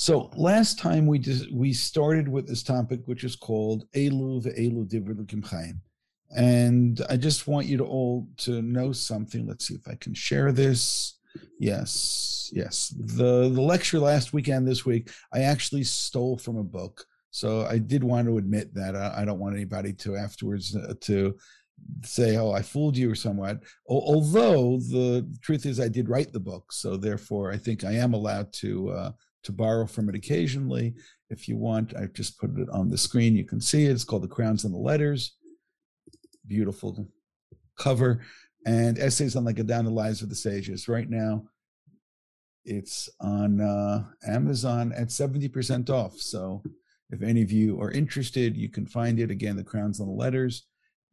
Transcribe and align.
So 0.00 0.30
last 0.36 0.78
time 0.78 1.08
we 1.08 1.18
just, 1.18 1.52
we 1.52 1.72
started 1.72 2.28
with 2.28 2.46
this 2.46 2.62
topic, 2.62 3.00
which 3.06 3.24
is 3.24 3.34
called 3.34 3.84
Elu 3.94 4.40
ve'elu 4.44 4.88
divri 4.88 5.18
l'kim 5.18 5.42
chaim. 5.42 5.80
And 6.30 7.04
I 7.10 7.16
just 7.16 7.48
want 7.48 7.66
you 7.66 7.76
to 7.78 7.84
all 7.84 8.28
to 8.38 8.62
know 8.62 8.92
something. 8.92 9.44
Let's 9.44 9.66
see 9.66 9.74
if 9.74 9.88
I 9.88 9.96
can 9.96 10.14
share 10.14 10.52
this. 10.52 11.18
Yes, 11.58 12.48
yes. 12.54 12.94
The 12.96 13.48
the 13.48 13.60
lecture 13.60 13.98
last 13.98 14.32
weekend, 14.32 14.68
this 14.68 14.86
week, 14.86 15.10
I 15.32 15.40
actually 15.40 15.82
stole 15.82 16.38
from 16.38 16.58
a 16.58 16.62
book. 16.62 17.04
So 17.32 17.66
I 17.66 17.78
did 17.78 18.04
want 18.04 18.28
to 18.28 18.38
admit 18.38 18.72
that 18.74 18.94
I, 18.94 19.22
I 19.22 19.24
don't 19.24 19.40
want 19.40 19.56
anybody 19.56 19.92
to 19.94 20.16
afterwards 20.16 20.76
uh, 20.76 20.94
to 21.00 21.36
say, 22.04 22.36
"Oh, 22.36 22.52
I 22.52 22.62
fooled 22.62 22.96
you" 22.96 23.10
or 23.10 23.16
somewhat. 23.16 23.64
O- 23.88 24.14
although 24.14 24.78
the 24.78 25.28
truth 25.42 25.66
is, 25.66 25.80
I 25.80 25.88
did 25.88 26.08
write 26.08 26.32
the 26.32 26.40
book, 26.40 26.72
so 26.72 26.96
therefore, 26.96 27.50
I 27.50 27.56
think 27.56 27.82
I 27.82 27.94
am 27.94 28.14
allowed 28.14 28.52
to 28.64 28.90
uh, 28.90 29.10
to 29.44 29.52
borrow 29.52 29.86
from 29.86 30.08
it 30.08 30.14
occasionally. 30.14 30.94
If 31.30 31.48
you 31.48 31.56
want, 31.56 31.94
I 31.96 32.06
just 32.06 32.38
put 32.38 32.58
it 32.58 32.68
on 32.70 32.88
the 32.88 32.98
screen. 32.98 33.36
You 33.36 33.44
can 33.44 33.60
see 33.60 33.86
it. 33.86 33.92
It's 33.92 34.04
called 34.04 34.22
"The 34.22 34.28
Crowns 34.28 34.64
and 34.64 34.74
the 34.74 34.78
Letters." 34.78 35.36
Beautiful 36.46 37.08
cover 37.78 38.22
and 38.66 38.98
essays 38.98 39.36
on 39.36 39.44
the 39.44 39.52
down 39.52 39.84
the 39.84 39.90
lives 39.90 40.22
of 40.22 40.28
the 40.28 40.34
sages. 40.34 40.88
Right 40.88 41.08
now, 41.08 41.44
it's 42.64 43.08
on 43.20 43.60
uh, 43.60 44.04
Amazon 44.26 44.92
at 44.92 45.08
70% 45.08 45.88
off. 45.90 46.18
So 46.18 46.62
if 47.10 47.22
any 47.22 47.42
of 47.42 47.50
you 47.50 47.80
are 47.80 47.90
interested, 47.90 48.56
you 48.56 48.68
can 48.68 48.86
find 48.86 49.18
it. 49.18 49.30
Again, 49.30 49.56
the 49.56 49.64
crowns 49.64 50.00
and 50.00 50.08
the 50.08 50.12
letters. 50.12 50.66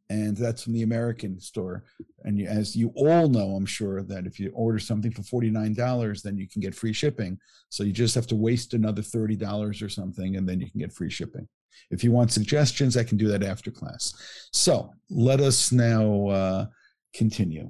And 0.08 0.36
that's 0.36 0.62
from 0.62 0.72
the 0.72 0.82
American 0.82 1.40
store. 1.40 1.84
And 2.24 2.38
you, 2.38 2.46
as 2.46 2.76
you 2.76 2.92
all 2.94 3.28
know, 3.28 3.56
I'm 3.56 3.66
sure 3.66 4.02
that 4.04 4.26
if 4.26 4.38
you 4.38 4.52
order 4.54 4.78
something 4.78 5.10
for 5.10 5.22
$49, 5.22 6.22
then 6.22 6.36
you 6.36 6.48
can 6.48 6.60
get 6.60 6.74
free 6.74 6.92
shipping. 6.92 7.38
So 7.70 7.82
you 7.82 7.92
just 7.92 8.14
have 8.14 8.28
to 8.28 8.36
waste 8.36 8.72
another 8.74 9.02
$30 9.02 9.82
or 9.82 9.88
something, 9.88 10.36
and 10.36 10.48
then 10.48 10.60
you 10.60 10.70
can 10.70 10.80
get 10.80 10.92
free 10.92 11.10
shipping. 11.10 11.48
If 11.90 12.04
you 12.04 12.12
want 12.12 12.32
suggestions, 12.32 12.96
I 12.96 13.04
can 13.04 13.18
do 13.18 13.28
that 13.28 13.42
after 13.42 13.70
class. 13.70 14.14
So 14.52 14.92
let 15.10 15.40
us 15.40 15.72
now 15.72 16.28
uh, 16.28 16.66
continue. 17.14 17.68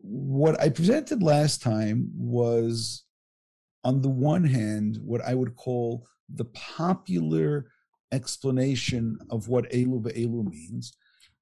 What 0.00 0.60
I 0.60 0.68
presented 0.68 1.22
last 1.22 1.62
time 1.62 2.10
was, 2.16 3.04
on 3.82 4.00
the 4.00 4.08
one 4.08 4.44
hand, 4.44 4.98
what 5.02 5.22
I 5.22 5.34
would 5.34 5.56
call 5.56 6.06
the 6.28 6.44
popular 6.46 7.66
explanation 8.12 9.18
of 9.30 9.48
what 9.48 9.70
Elu 9.70 10.00
Elu 10.02 10.50
means. 10.50 10.96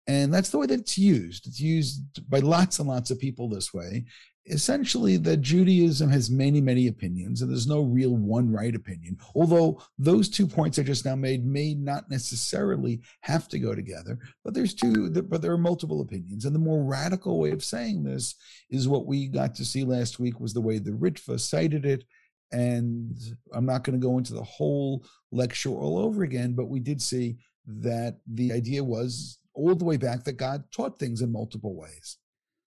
And 0.07 0.35
that's 0.35 0.51
the 0.51 0.59
way 0.59 0.67
that 0.67 0.81
it's 0.81 0.99
used. 0.99 1.47
It's 1.47 1.61
used 1.61 2.29
by 2.29 2.41
lots 2.41 2.79
and 2.79 2.89
lots 2.89 3.11
of 3.11 3.21
people 3.21 3.49
this 3.49 3.73
way 3.73 4.05
essentially 4.47 5.17
that 5.19 5.41
Judaism 5.41 6.11
has 6.11 6.31
many, 6.31 6.61
many 6.61 6.89
opinions, 6.89 7.43
and 7.43 7.51
there's 7.51 7.67
no 7.67 7.83
real 7.83 8.17
one 8.17 8.51
right 8.51 8.75
opinion. 8.75 9.17
Although 9.35 9.81
those 9.99 10.29
two 10.29 10.47
points 10.47 10.79
I 10.79 10.83
just 10.83 11.05
now 11.05 11.15
made 11.15 11.47
may 11.47 11.75
not 11.75 12.11
necessarily 12.11 13.01
have 13.21 13.49
to 13.49 13.59
go 13.59 13.75
together, 13.75 14.19
but 14.45 14.55
there's 14.55 14.75
two, 14.75 15.11
but 15.11 15.43
there 15.43 15.53
are 15.53 15.59
multiple 15.59 16.01
opinions. 16.01 16.45
And 16.45 16.55
the 16.55 16.61
more 16.61 16.83
radical 16.85 17.39
way 17.39 17.51
of 17.51 17.65
saying 17.65 18.03
this 18.03 18.35
is 18.71 18.89
what 18.89 19.07
we 19.07 19.29
got 19.29 19.55
to 19.57 19.65
see 19.65 19.85
last 19.85 20.19
week 20.19 20.41
was 20.41 20.53
the 20.53 20.61
way 20.61 20.79
the 20.79 20.91
Ritva 20.91 21.39
cited 21.39 21.87
it. 21.87 22.05
And 22.51 23.17
I'm 23.55 23.65
not 23.65 23.85
going 23.85 23.99
to 23.99 24.05
go 24.07 24.19
into 24.19 24.35
the 24.35 24.43
whole 24.43 25.05
lecture 25.31 25.71
all 25.71 25.99
over 25.99 26.23
again, 26.23 26.53
but 26.55 26.69
we 26.69 26.81
did 26.81 27.01
see 27.01 27.39
that 27.67 28.19
the 28.27 28.53
idea 28.53 28.83
was 28.83 29.39
all 29.55 29.75
the 29.75 29.85
way 29.85 29.97
back 29.97 30.25
that 30.25 30.37
God 30.37 30.65
taught 30.75 30.99
things 30.99 31.23
in 31.23 31.33
multiple 31.33 31.75
ways. 31.77 32.19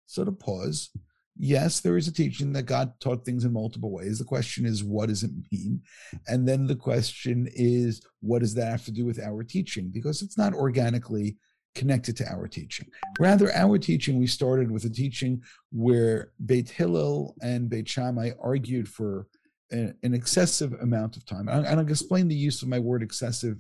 So 0.07 0.25
to 0.25 0.33
pause, 0.33 0.91
yes, 1.37 1.81
there 1.81 1.97
is 1.97 2.09
a 2.09 2.13
teaching 2.13 2.53
that 2.53 2.65
God 2.65 2.93
taught 3.01 3.25
things 3.25 3.45
in 3.45 3.53
multiple 3.53 3.93
ways. 3.93 4.19
The 4.19 4.25
question 4.25 4.67
is, 4.67 4.83
what 4.83 5.09
does 5.09 5.23
it 5.23 5.31
mean? 5.53 5.83
And 6.27 6.49
then 6.49 6.67
the 6.67 6.77
question 6.77 7.49
is, 7.53 8.03
what 8.21 8.41
does 8.41 8.55
that 8.55 8.71
have 8.71 8.85
to 8.87 8.91
do 8.91 9.05
with 9.05 9.21
our 9.21 9.43
teaching? 9.43 9.91
Because 9.91 10.23
it's 10.23 10.39
not 10.39 10.55
organically 10.55 11.37
connected 11.75 12.17
to 12.17 12.29
our 12.29 12.49
teaching. 12.49 12.89
Rather, 13.19 13.53
our 13.55 13.79
teaching, 13.79 14.19
we 14.19 14.27
started 14.27 14.71
with 14.71 14.85
a 14.85 14.91
teaching 14.91 15.43
where 15.71 16.33
Beit 16.45 16.69
Hillel 16.69 17.37
and 17.43 17.71
Beit 17.71 17.89
Shammai 17.89 18.33
argued 18.43 18.89
for 18.89 19.29
an, 19.71 19.95
an 20.03 20.15
excessive 20.15 20.73
amount 20.81 21.17
of 21.17 21.25
time. 21.25 21.49
And 21.49 21.67
I'll 21.67 21.79
explain 21.81 22.29
the 22.29 22.35
use 22.35 22.63
of 22.63 22.69
my 22.69 22.79
word 22.79 23.03
excessive 23.03 23.57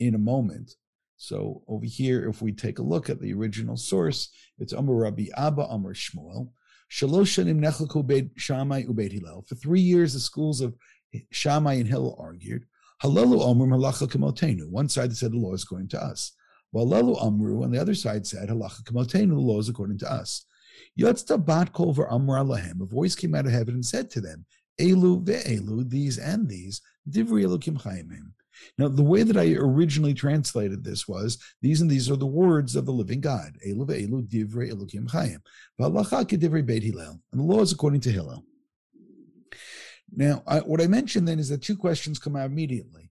in 0.00 0.14
a 0.14 0.18
moment. 0.18 0.74
So 1.22 1.62
over 1.68 1.86
here, 1.86 2.28
if 2.28 2.42
we 2.42 2.50
take 2.50 2.80
a 2.80 2.82
look 2.82 3.08
at 3.08 3.20
the 3.20 3.32
original 3.32 3.76
source, 3.76 4.30
it's 4.58 4.72
Amar 4.72 4.96
Rabbi 4.96 5.26
Abba 5.36 5.62
Amar 5.70 5.92
Shmuel. 5.92 6.48
Shammai. 6.88 8.82
For 8.82 9.54
three 9.54 9.80
years, 9.80 10.14
the 10.14 10.18
schools 10.18 10.60
of 10.60 10.74
Shammai 11.30 11.74
and 11.74 11.86
Hillel 11.86 12.16
argued. 12.18 12.64
Halalu 13.04 13.40
halacha. 13.40 14.68
One 14.68 14.88
side 14.88 15.16
said 15.16 15.30
the 15.30 15.36
law 15.36 15.54
is 15.54 15.62
according 15.62 15.90
to 15.90 16.02
us. 16.02 16.32
While 16.72 16.88
Lalu 16.88 17.14
Amru, 17.24 17.62
on 17.62 17.70
the 17.70 17.78
other 17.78 17.94
side, 17.94 18.26
said 18.26 18.48
halacha 18.48 18.84
the 18.84 19.34
law 19.36 19.60
is 19.60 19.68
according 19.68 19.98
to 19.98 20.12
us. 20.12 20.44
Yotzta 20.98 21.38
bat 21.46 21.72
kol 21.72 21.94
Amr 22.10 22.38
lahem. 22.40 22.80
A 22.80 22.84
voice 22.84 23.14
came 23.14 23.36
out 23.36 23.46
of 23.46 23.52
heaven 23.52 23.74
and 23.74 23.86
said 23.86 24.10
to 24.10 24.20
them, 24.20 24.44
Elu 24.80 25.24
ve'elu, 25.24 25.88
these 25.88 26.18
and 26.18 26.48
these, 26.48 26.80
divri 27.08 27.44
elokim 27.44 27.80
chayimim. 27.80 28.32
Now, 28.78 28.88
the 28.88 29.02
way 29.02 29.22
that 29.22 29.36
I 29.36 29.54
originally 29.54 30.14
translated 30.14 30.84
this 30.84 31.08
was 31.08 31.38
these 31.60 31.80
and 31.80 31.90
these 31.90 32.10
are 32.10 32.16
the 32.16 32.26
words 32.26 32.76
of 32.76 32.86
the 32.86 32.92
living 32.92 33.20
God. 33.20 33.56
Elu 33.66 34.28
divrei 34.28 34.72
chayim. 34.72 35.38
V'alacha 35.80 36.66
beit 36.66 36.82
Hillel. 36.82 37.20
And 37.32 37.40
the 37.40 37.44
law 37.44 37.60
is 37.60 37.72
according 37.72 38.00
to 38.02 38.12
Hillel. 38.12 38.44
Now, 40.14 40.42
I, 40.46 40.58
what 40.58 40.82
I 40.82 40.86
mentioned 40.86 41.26
then 41.26 41.38
is 41.38 41.48
that 41.48 41.62
two 41.62 41.76
questions 41.76 42.18
come 42.18 42.36
out 42.36 42.46
immediately, 42.46 43.10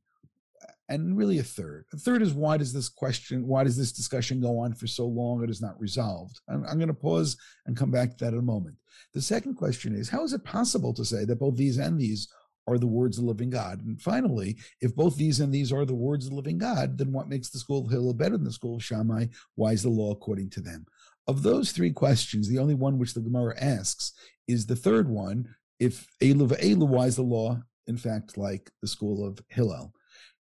and 0.88 1.18
really 1.18 1.40
a 1.40 1.44
third. 1.44 1.86
A 1.94 1.98
third 1.98 2.22
is 2.22 2.34
why 2.34 2.58
does 2.58 2.74
this 2.74 2.90
question, 2.90 3.48
why 3.48 3.64
does 3.64 3.78
this 3.78 3.92
discussion 3.92 4.40
go 4.40 4.60
on 4.60 4.74
for 4.74 4.86
so 4.86 5.08
long? 5.08 5.44
It 5.44 5.50
is 5.50 5.62
not 5.62 5.80
resolved. 5.80 6.40
I'm, 6.48 6.64
I'm 6.66 6.78
going 6.78 6.90
to 6.90 6.94
pause 6.94 7.38
and 7.66 7.76
come 7.78 7.90
back 7.90 8.18
to 8.18 8.26
that 8.26 8.34
in 8.34 8.40
a 8.40 8.44
moment. 8.44 8.76
The 9.14 9.22
second 9.22 9.56
question 9.56 9.96
is 9.96 10.10
how 10.10 10.24
is 10.24 10.34
it 10.34 10.44
possible 10.44 10.94
to 10.94 11.06
say 11.06 11.26
that 11.26 11.40
both 11.40 11.56
these 11.56 11.78
and 11.78 12.00
these 12.00 12.28
are 12.68 12.78
the 12.78 12.88
words 12.88 13.18
of 13.18 13.24
the 13.24 13.28
living 13.30 13.50
God. 13.50 13.84
And 13.86 14.02
finally, 14.02 14.58
if 14.82 14.96
both 14.96 15.18
these 15.18 15.40
and 15.40 15.54
these 15.54 15.72
are 15.72 15.86
the 15.86 15.96
words 15.96 16.26
of 16.26 16.32
the 16.32 16.36
living 16.36 16.58
God, 16.58 16.98
then 16.98 17.12
what 17.12 17.30
makes 17.30 17.50
the 17.50 17.60
school 17.60 17.86
of 17.86 17.92
Hillel 17.92 18.14
better 18.14 18.38
than 18.38 18.46
the 18.46 18.52
school 18.52 18.76
of 18.76 18.84
Shammai? 18.84 19.28
Why 19.56 19.72
is 19.72 19.84
the 19.84 19.90
law 19.90 20.12
according 20.12 20.50
to 20.52 20.62
them? 20.62 20.86
Of 21.28 21.44
those 21.44 21.72
three 21.72 21.92
questions, 21.92 22.48
the 22.48 22.60
only 22.60 22.76
one 22.76 22.98
which 22.98 23.14
the 23.14 23.22
Gemara 23.22 23.56
asks 23.60 24.14
is 24.48 24.66
the 24.66 24.76
third 24.76 25.08
one. 25.08 25.48
If 25.80 26.08
Elu 26.22 26.48
Elu, 26.48 26.88
why 26.88 27.06
is 27.08 27.16
the 27.16 27.24
law, 27.24 27.60
in 27.88 27.98
fact, 27.98 28.38
like 28.38 28.70
the 28.82 28.88
school 28.88 29.26
of 29.26 29.40
Hillel? 29.50 29.94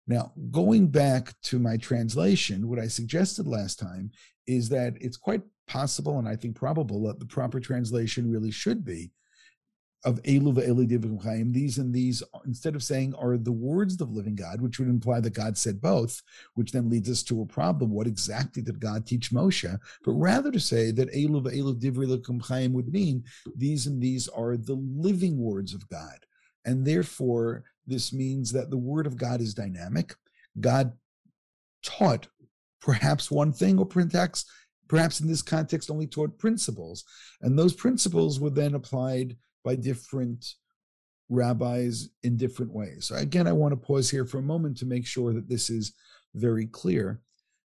Now, 0.06 0.32
going 0.50 0.88
back 0.88 1.34
to 1.44 1.58
my 1.58 1.76
translation, 1.76 2.68
what 2.68 2.78
I 2.78 2.88
suggested 2.88 3.46
last 3.46 3.78
time 3.78 4.10
is 4.46 4.68
that 4.70 4.94
it's 5.00 5.16
quite 5.16 5.42
possible 5.68 6.18
and 6.18 6.28
I 6.28 6.34
think 6.34 6.56
probable 6.56 7.04
that 7.04 7.20
the 7.20 7.26
proper 7.26 7.60
translation 7.60 8.30
really 8.30 8.50
should 8.50 8.84
be 8.84 9.12
of 10.04 10.22
Elu 10.22 10.54
ve'elu 10.54 10.88
divim 10.88 11.22
chaim, 11.22 11.52
these 11.52 11.76
and 11.78 11.92
these, 11.92 12.22
instead 12.46 12.74
of 12.74 12.82
saying 12.82 13.14
are 13.16 13.36
the 13.36 13.52
words 13.52 14.00
of 14.00 14.10
living 14.10 14.34
God, 14.34 14.60
which 14.60 14.78
would 14.78 14.88
imply 14.88 15.20
that 15.20 15.34
God 15.34 15.58
said 15.58 15.80
both, 15.80 16.22
which 16.54 16.72
then 16.72 16.88
leads 16.88 17.10
us 17.10 17.22
to 17.24 17.42
a 17.42 17.46
problem. 17.46 17.90
What 17.90 18.06
exactly 18.06 18.62
did 18.62 18.80
God 18.80 19.06
teach 19.06 19.30
Moshe? 19.30 19.78
But 20.04 20.12
rather 20.12 20.50
to 20.50 20.60
say 20.60 20.90
that 20.92 21.12
Elu 21.12 21.78
divri 21.78 22.46
chaim 22.46 22.72
would 22.72 22.92
mean 22.92 23.24
these 23.54 23.86
and 23.86 24.00
these 24.00 24.26
are 24.28 24.56
the 24.56 24.74
living 24.74 25.38
words 25.38 25.74
of 25.74 25.86
God. 25.88 26.18
And 26.64 26.86
therefore, 26.86 27.64
this 27.86 28.12
means 28.12 28.52
that 28.52 28.70
the 28.70 28.78
word 28.78 29.06
of 29.06 29.16
God 29.16 29.40
is 29.40 29.54
dynamic. 29.54 30.14
God 30.58 30.92
taught 31.82 32.26
perhaps 32.80 33.30
one 33.30 33.52
thing, 33.52 33.78
or 33.78 33.86
perhaps, 33.86 34.46
perhaps 34.88 35.20
in 35.20 35.28
this 35.28 35.42
context 35.42 35.90
only 35.90 36.06
taught 36.06 36.38
principles. 36.38 37.04
And 37.42 37.58
those 37.58 37.74
principles 37.74 38.40
were 38.40 38.50
then 38.50 38.74
applied 38.74 39.36
by 39.64 39.76
different 39.76 40.54
rabbis 41.28 42.08
in 42.22 42.36
different 42.36 42.72
ways. 42.72 43.06
So 43.06 43.16
again, 43.16 43.46
I 43.46 43.52
want 43.52 43.72
to 43.72 43.76
pause 43.76 44.10
here 44.10 44.24
for 44.24 44.38
a 44.38 44.42
moment 44.42 44.76
to 44.78 44.86
make 44.86 45.06
sure 45.06 45.32
that 45.32 45.48
this 45.48 45.70
is 45.70 45.94
very 46.34 46.66
clear 46.66 47.20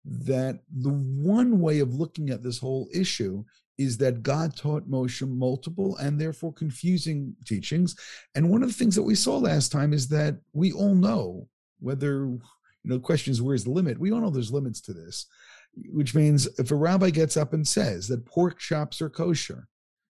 that 0.05 0.59
the 0.71 0.91
one 0.91 1.59
way 1.59 1.79
of 1.79 1.95
looking 1.95 2.29
at 2.29 2.43
this 2.43 2.59
whole 2.59 2.87
issue 2.93 3.43
is 3.77 3.97
that 3.97 4.23
God 4.23 4.55
taught 4.55 4.89
Moshe 4.89 5.27
multiple 5.27 5.97
and 5.97 6.19
therefore 6.19 6.53
confusing 6.53 7.35
teachings. 7.45 7.95
And 8.35 8.49
one 8.49 8.63
of 8.63 8.69
the 8.69 8.75
things 8.75 8.95
that 8.95 9.03
we 9.03 9.15
saw 9.15 9.37
last 9.37 9.71
time 9.71 9.93
is 9.93 10.07
that 10.09 10.37
we 10.53 10.71
all 10.71 10.95
know 10.95 11.49
whether, 11.79 12.27
you 12.27 12.39
know, 12.83 12.95
the 12.95 13.01
question 13.01 13.31
is 13.31 13.41
where's 13.41 13.65
the 13.65 13.71
limit? 13.71 13.99
We 13.99 14.11
all 14.11 14.21
know 14.21 14.29
there's 14.29 14.53
limits 14.53 14.79
to 14.81 14.93
this, 14.93 15.25
which 15.91 16.15
means 16.15 16.47
if 16.59 16.71
a 16.71 16.75
rabbi 16.75 17.09
gets 17.09 17.35
up 17.35 17.53
and 17.53 17.67
says 17.67 18.07
that 18.07 18.25
pork 18.25 18.59
chops 18.59 19.01
are 19.01 19.09
kosher, 19.09 19.67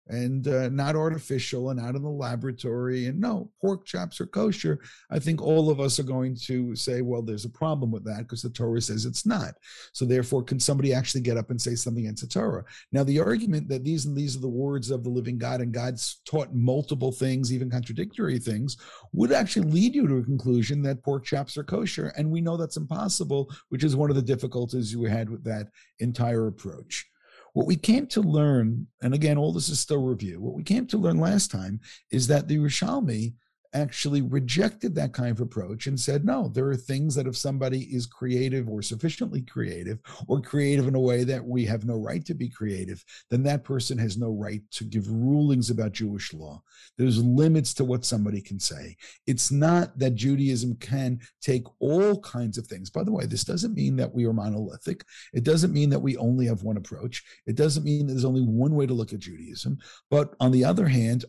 and 0.08 0.48
uh, 0.48 0.70
not 0.70 0.96
artificial 0.96 1.70
and 1.70 1.80
not 1.80 1.96
in 1.96 2.02
the 2.02 2.10
laboratory. 2.10 3.08
And 3.08 3.20
no, 3.20 3.50
pork 3.62 3.86
chops 3.86 4.20
are 4.20 4.26
kosher. 4.26 4.80
I 5.10 5.20
think 5.20 5.42
all 5.42 5.70
of 5.70 5.80
us 5.80 6.00
are 6.00 6.04
going 6.04 6.36
to 6.44 6.76
say, 6.76 7.02
well, 7.02 7.22
there's 7.22 7.46
a 7.46 7.50
problem 7.50 7.92
with 7.92 8.04
that 8.06 8.20
because 8.20 8.42
the 8.42 8.50
Torah 8.50 8.82
says 8.82 9.06
it's 9.06 9.26
not. 9.26 9.54
So 9.94 10.06
therefore, 10.06 10.44
can 10.44 10.60
somebody 10.60 10.94
actually 10.94 11.22
get 11.22 11.38
up 11.38 11.50
and 11.50 11.62
say 11.62 11.76
something 11.76 12.04
against 12.04 12.24
the 12.24 12.28
Torah? 12.28 12.66
Now, 12.92 13.04
the 13.04 13.20
argument 13.20 13.70
that 13.70 13.84
these 13.84 14.06
and 14.06 14.16
these 14.16 14.36
are 14.36 14.42
the 14.42 14.50
words 14.50 14.92
of 14.92 15.04
the 15.04 15.10
living 15.10 15.38
God 15.38 15.62
and 15.62 15.74
God's 15.74 16.22
taught 16.26 16.54
multiple 16.54 17.12
things, 17.12 17.54
even 17.54 17.70
contradictory 17.70 18.40
things, 18.40 18.78
would 19.14 19.32
actually 19.32 19.70
lead 19.70 19.96
you 19.96 20.08
to 20.08 20.18
a 20.18 20.24
conclusion 20.24 20.82
that 20.84 21.04
pork 21.04 21.26
chops 21.26 21.58
are 21.58 21.64
kosher. 21.64 22.14
And 22.18 22.30
we 22.30 22.42
know 22.42 22.58
that's 22.58 22.78
impossible, 22.78 23.50
which 23.70 23.84
is 23.84 23.96
one 23.96 24.10
of 24.10 24.16
the 24.16 24.22
difficulties 24.22 24.98
we 24.98 25.10
had 25.10 25.30
with 25.30 25.44
that 25.46 25.68
entire 26.00 26.48
approach. 26.48 27.08
What 27.54 27.68
we 27.68 27.76
came 27.76 28.08
to 28.08 28.22
learn, 28.22 28.88
and 29.02 29.14
again, 29.14 29.38
all 29.38 29.54
this 29.54 29.70
is 29.70 29.80
still 29.80 30.02
review, 30.02 30.42
what 30.42 30.56
we 30.56 30.64
came 30.64 30.88
to 30.88 30.98
learn 30.98 31.20
last 31.20 31.52
time 31.52 31.80
is 32.12 32.28
that 32.28 32.48
the 32.48 32.58
Yerushalmi 32.58 33.34
actually 33.74 34.22
rejected 34.22 34.96
that 34.96 35.14
kind 35.14 35.32
of 35.32 35.42
approach 35.42 35.88
and 35.88 36.00
said, 36.00 36.26
no, 36.26 36.48
there 36.50 36.68
are 36.70 36.76
things 36.76 37.16
that 37.16 37.28
if 37.28 37.36
somebody 37.36 37.84
is 37.96 38.06
creative 38.06 38.70
or 38.70 38.82
sufficiently 38.82 39.42
creative 39.42 40.00
or 40.28 40.42
creative 40.42 40.88
in 40.88 40.96
a 40.96 41.00
way 41.00 41.24
that 41.24 41.44
we 41.44 41.66
have 41.66 41.86
no 41.86 41.96
right 41.96 42.26
to 42.26 42.34
be 42.34 42.50
creative, 42.50 43.04
then 43.30 43.44
that 43.44 43.64
person 43.64 43.98
has 43.98 44.18
no 44.18 44.32
right 44.32 44.62
to 44.72 44.84
give 44.84 45.10
rulings 45.10 45.70
about 45.70 45.92
Jewish 45.92 46.34
law. 46.34 46.62
There's 46.98 47.24
limits 47.24 47.74
to 47.76 47.84
what 47.84 48.06
somebody 48.06 48.42
can 48.42 48.60
say. 48.60 48.96
It's 49.28 49.52
not 49.52 49.98
that 50.00 50.16
Judaism 50.16 50.76
can 50.78 51.20
take 51.42 51.64
all 51.80 52.20
kinds 52.22 52.58
of 52.58 52.68
things. 52.68 52.90
By 52.90 53.04
the 53.04 53.12
way, 53.12 53.26
this 53.26 53.44
doesn't 53.44 53.74
mean 53.74 53.96
that 53.98 54.14
we 54.14 54.26
are 54.26 54.34
monolithic. 54.34 55.04
It 55.34 55.44
doesn't 55.44 55.74
mean 55.74 55.90
that 55.90 56.00
we 56.00 56.18
only 56.18 56.46
have 56.48 56.64
one 56.64 56.78
approach. 56.78 57.24
It 57.46 57.56
doesn't 57.56 57.84
mean 57.84 58.08
there's 58.08 58.26
only 58.26 58.42
one 58.42 58.76
way 58.76 58.86
to 58.86 58.94
look 58.94 59.14
at 59.14 59.20
Judaism. 59.20 59.78
But 60.10 60.36
on 60.40 60.52
the 60.52 60.66
other 60.66 60.88
hand, 60.88 61.26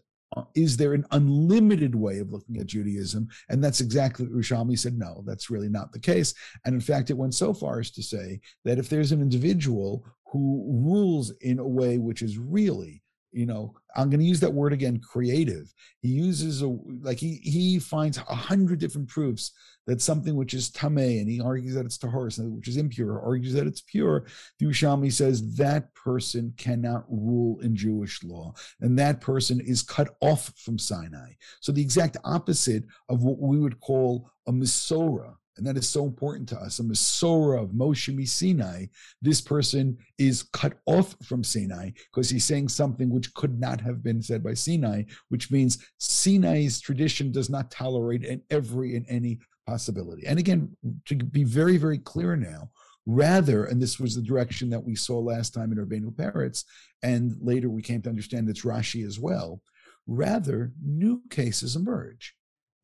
is 0.55 0.77
there 0.77 0.95
an 0.95 1.07
unlimited 1.11 1.95
way 1.95 2.19
of 2.19 2.33
looking 2.33 2.59
at 2.59 2.67
Judaism? 2.67 3.29
And 3.49 3.63
that's 3.63 3.81
exactly 3.81 4.27
what 4.27 4.35
Yerushalmi 4.35 4.79
said, 4.79 4.99
no, 4.99 5.23
that's 5.27 5.51
really 5.51 5.69
not 5.69 5.93
the 5.93 6.01
case. 6.01 6.35
And 6.65 6.75
in 6.75 6.81
fact, 6.81 7.11
it 7.11 7.17
went 7.17 7.35
so 7.35 7.55
far 7.55 7.81
as 7.81 7.91
to 7.93 8.03
say 8.03 8.41
that 8.65 8.79
if 8.79 8.89
there's 8.89 9.13
an 9.13 9.23
individual 9.23 10.05
who 10.33 10.65
rules 10.85 11.31
in 11.43 11.61
a 11.61 11.67
way 11.67 11.99
which 11.99 12.23
is 12.23 12.39
really 12.39 13.04
you 13.35 13.47
know 13.47 13.75
i'm 13.97 14.09
going 14.09 14.21
to 14.21 14.27
use 14.27 14.41
that 14.41 14.53
word 14.53 14.73
again 14.73 15.01
creative. 15.01 15.73
He 16.01 16.09
uses 16.09 16.63
a 16.63 16.69
like 17.03 17.19
he 17.19 17.41
he 17.43 17.79
finds 17.79 18.19
a 18.19 18.35
hundred 18.35 18.79
different 18.79 19.09
proofs 19.09 19.53
that 19.87 20.01
something 20.01 20.37
which 20.37 20.55
is 20.55 20.71
tameh 20.71 21.21
and 21.21 21.29
he 21.29 21.41
argues 21.41 21.75
that 21.75 21.85
it's 21.85 21.99
tahor 21.99 22.31
which 22.51 22.69
is 22.69 22.77
impure 22.77 23.21
argues 23.21 23.55
that 23.55 23.67
it's 23.67 23.83
pure. 23.83 24.27
The 24.59 24.67
Yerushalmi 24.67 25.13
says 25.13 25.57
that 25.57 25.93
person 25.95 26.55
cannot 26.57 27.05
rule 27.09 27.61
in 27.61 27.77
jewish 27.77 28.23
law 28.23 28.55
and 28.81 28.99
that 28.99 29.21
person 29.21 29.61
is 29.61 29.83
cut 29.83 30.15
off 30.21 30.53
from 30.57 30.79
sinai. 30.79 31.33
So 31.61 31.73
the 31.73 31.83
exact 31.83 32.17
opposite 32.25 32.85
of 33.09 33.23
what 33.23 33.39
we 33.39 33.59
would 33.59 33.81
call 33.81 34.31
a 34.47 34.53
masorah 34.53 35.35
and 35.57 35.67
that 35.67 35.77
is 35.77 35.89
so 35.89 36.05
important 36.05 36.49
to 36.49 36.59
us. 36.59 36.79
A 36.79 36.83
Masorah 36.83 37.63
of 37.63 37.71
Moshe 37.71 38.29
Sinai, 38.29 38.87
this 39.23 39.41
person 39.41 39.97
is 40.19 40.43
cut 40.53 40.75
off 40.87 41.15
from 41.25 41.45
Sinai 41.45 41.91
because 42.13 42.29
he's 42.31 42.45
saying 42.45 42.69
something 42.69 43.11
which 43.11 43.33
could 43.35 43.61
not 43.61 43.81
have 43.81 44.03
been 44.03 44.23
said 44.23 44.43
by 44.43 44.55
Sinai, 44.55 45.05
which 45.29 45.51
means 45.51 45.87
Sinai's 45.99 46.81
tradition 46.81 47.31
does 47.31 47.51
not 47.51 47.71
tolerate 47.71 48.25
in 48.25 48.43
every 48.51 48.97
and 48.97 49.07
any 49.09 49.39
possibility. 49.67 50.27
And 50.27 50.39
again, 50.39 50.77
to 51.07 51.15
be 51.15 51.45
very, 51.45 51.77
very 51.77 51.99
clear 51.99 52.37
now, 52.37 52.71
rather, 53.07 53.67
and 53.67 53.81
this 53.81 54.01
was 54.01 54.15
the 54.15 54.23
direction 54.23 54.71
that 54.71 54.85
we 54.85 54.95
saw 54.95 55.19
last 55.19 55.55
time 55.55 55.73
in 55.73 55.79
Rabbeinu 55.79 56.15
Peretz, 56.15 56.65
and 57.03 57.37
later 57.41 57.69
we 57.71 57.83
came 57.83 58.03
to 58.03 58.09
understand 58.09 58.49
it's 58.49 58.65
Rashi 58.65 59.07
as 59.07 59.21
well, 59.21 59.61
rather, 60.07 60.73
new 60.83 61.23
cases 61.31 61.77
emerge. 61.77 62.35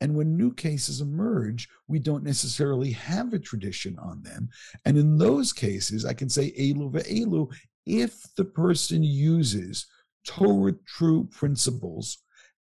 And 0.00 0.14
when 0.14 0.36
new 0.36 0.52
cases 0.54 1.00
emerge, 1.00 1.68
we 1.86 1.98
don't 1.98 2.24
necessarily 2.24 2.92
have 2.92 3.32
a 3.32 3.38
tradition 3.38 3.98
on 3.98 4.22
them. 4.22 4.48
And 4.84 4.96
in 4.96 5.18
those 5.18 5.52
cases, 5.52 6.04
I 6.04 6.14
can 6.14 6.28
say 6.28 6.52
elu 6.52 6.90
ve'elu 6.90 7.52
if 7.86 8.22
the 8.36 8.44
person 8.44 9.02
uses 9.02 9.86
Torah 10.24 10.74
true 10.86 11.28
principles. 11.30 12.18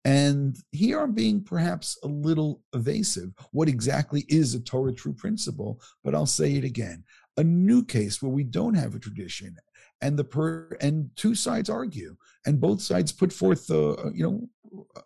And 0.05 0.56
here 0.71 1.00
I'm 1.00 1.12
being 1.12 1.43
perhaps 1.43 1.99
a 2.05 2.06
little 2.06 2.62
evasive. 2.73 3.33
What 3.50 3.69
exactly 3.69 4.25
is 4.29 4.55
a 4.55 4.61
Torah 4.61 4.93
true 4.93 5.15
principle? 5.15 5.81
But 6.05 6.15
I'll 6.15 6.27
say 6.27 6.55
it 6.55 6.65
again. 6.65 7.03
A 7.37 7.44
new 7.44 7.85
case 7.85 8.23
where 8.23 8.31
we 8.31 8.44
don't 8.44 8.75
have 8.75 8.94
a 8.94 9.00
tradition 9.00 9.56
and 10.00 10.19
the 10.19 10.25
per 10.25 10.76
and 10.81 11.10
two 11.16 11.34
sides 11.34 11.70
argue 11.70 12.16
and 12.44 12.60
both 12.60 12.81
sides 12.81 13.12
put 13.12 13.32
forth 13.32 13.66
the 13.66 13.96
uh, 13.96 14.10
you 14.14 14.25
know 14.25 14.48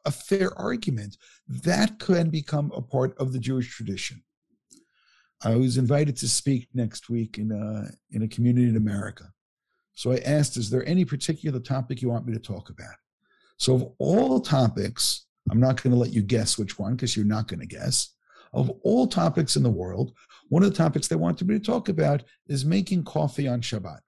a 0.04 0.10
fair 0.10 0.56
argument, 0.58 1.16
that 1.48 1.98
can 1.98 2.30
become 2.30 2.72
a 2.74 2.82
part 2.82 3.16
of 3.18 3.32
the 3.32 3.38
Jewish 3.38 3.74
tradition. 3.74 4.22
I 5.42 5.56
was 5.56 5.78
invited 5.78 6.16
to 6.16 6.28
speak 6.28 6.68
next 6.74 7.08
week 7.08 7.38
in 7.38 7.50
a, 7.50 7.90
in 8.14 8.22
a 8.22 8.28
community 8.28 8.68
in 8.68 8.76
America. 8.76 9.32
So 9.94 10.12
I 10.12 10.18
asked, 10.18 10.56
is 10.56 10.70
there 10.70 10.86
any 10.86 11.04
particular 11.04 11.60
topic 11.60 12.02
you 12.02 12.10
want 12.10 12.26
me 12.26 12.32
to 12.32 12.38
talk 12.38 12.70
about? 12.70 12.94
So 13.56 13.74
of 13.74 13.92
all 13.98 14.40
topics, 14.40 15.26
I'm 15.50 15.60
not 15.60 15.82
going 15.82 15.92
to 15.92 15.98
let 15.98 16.12
you 16.12 16.22
guess 16.22 16.58
which 16.58 16.78
one 16.78 16.94
because 16.94 17.16
you're 17.16 17.26
not 17.26 17.48
going 17.48 17.60
to 17.60 17.66
guess. 17.66 18.14
Of 18.52 18.70
all 18.82 19.06
topics 19.06 19.56
in 19.56 19.62
the 19.62 19.70
world, 19.70 20.12
one 20.48 20.62
of 20.62 20.70
the 20.70 20.76
topics 20.76 21.08
they 21.08 21.16
wanted 21.16 21.46
me 21.46 21.54
to 21.54 21.64
talk 21.64 21.88
about 21.88 22.22
is 22.48 22.64
making 22.64 23.04
coffee 23.04 23.46
on 23.46 23.60
Shabbat. 23.60 24.00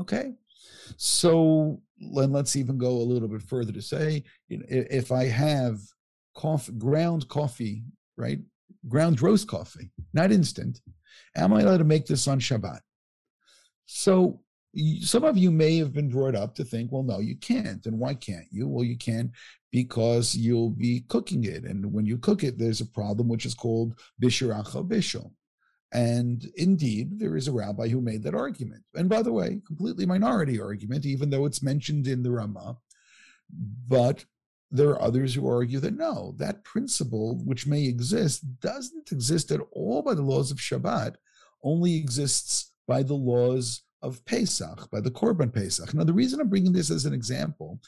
Okay. 0.00 0.34
So 0.96 1.80
and 2.00 2.32
let's 2.32 2.56
even 2.56 2.78
go 2.78 2.90
a 2.90 3.08
little 3.08 3.28
bit 3.28 3.42
further 3.42 3.72
to 3.72 3.82
say, 3.82 4.24
if 4.48 5.12
I 5.12 5.24
have 5.24 5.78
coffee, 6.34 6.72
ground 6.72 7.28
coffee, 7.28 7.82
right, 8.16 8.38
ground 8.88 9.20
roast 9.20 9.48
coffee, 9.48 9.90
not 10.12 10.32
instant, 10.32 10.80
am 11.36 11.52
I 11.52 11.62
allowed 11.62 11.78
to 11.78 11.84
make 11.84 12.06
this 12.06 12.28
on 12.28 12.40
Shabbat? 12.40 12.80
So 13.86 14.40
some 15.00 15.24
of 15.24 15.36
you 15.36 15.50
may 15.50 15.76
have 15.78 15.92
been 15.92 16.08
brought 16.08 16.34
up 16.34 16.54
to 16.54 16.64
think, 16.64 16.92
well, 16.92 17.02
no, 17.02 17.18
you 17.18 17.36
can't. 17.36 17.84
And 17.86 17.98
why 17.98 18.14
can't 18.14 18.46
you? 18.50 18.68
Well, 18.68 18.84
you 18.84 18.96
can 18.96 19.32
because 19.72 20.34
you'll 20.34 20.70
be 20.70 21.04
cooking 21.08 21.44
it. 21.44 21.64
And 21.64 21.92
when 21.92 22.06
you 22.06 22.18
cook 22.18 22.44
it, 22.44 22.58
there's 22.58 22.80
a 22.80 22.86
problem 22.86 23.28
which 23.28 23.46
is 23.46 23.54
called 23.54 23.98
bishiracha 24.22 24.86
bishul. 24.86 25.32
And 25.92 26.44
indeed, 26.56 27.18
there 27.18 27.36
is 27.36 27.48
a 27.48 27.52
rabbi 27.52 27.88
who 27.88 28.00
made 28.00 28.22
that 28.24 28.34
argument. 28.34 28.82
And 28.94 29.08
by 29.08 29.22
the 29.22 29.32
way, 29.32 29.62
completely 29.66 30.04
minority 30.04 30.60
argument, 30.60 31.06
even 31.06 31.30
though 31.30 31.46
it's 31.46 31.62
mentioned 31.62 32.06
in 32.06 32.22
the 32.22 32.30
Ramah. 32.30 32.76
But 33.88 34.24
there 34.70 34.90
are 34.90 35.00
others 35.00 35.34
who 35.34 35.48
argue 35.48 35.80
that 35.80 35.96
no, 35.96 36.34
that 36.36 36.64
principle, 36.64 37.40
which 37.44 37.66
may 37.66 37.84
exist, 37.84 38.60
doesn't 38.60 39.10
exist 39.10 39.50
at 39.50 39.60
all 39.72 40.02
by 40.02 40.14
the 40.14 40.22
laws 40.22 40.50
of 40.50 40.58
Shabbat, 40.58 41.14
only 41.62 41.96
exists 41.96 42.72
by 42.86 43.02
the 43.02 43.14
laws 43.14 43.82
of 44.02 44.24
Pesach, 44.26 44.90
by 44.90 45.00
the 45.00 45.10
Korban 45.10 45.52
Pesach. 45.52 45.92
Now, 45.94 46.04
the 46.04 46.12
reason 46.12 46.40
I'm 46.40 46.48
bringing 46.48 46.72
this 46.72 46.90
as 46.90 47.04
an 47.04 47.14
example 47.14 47.80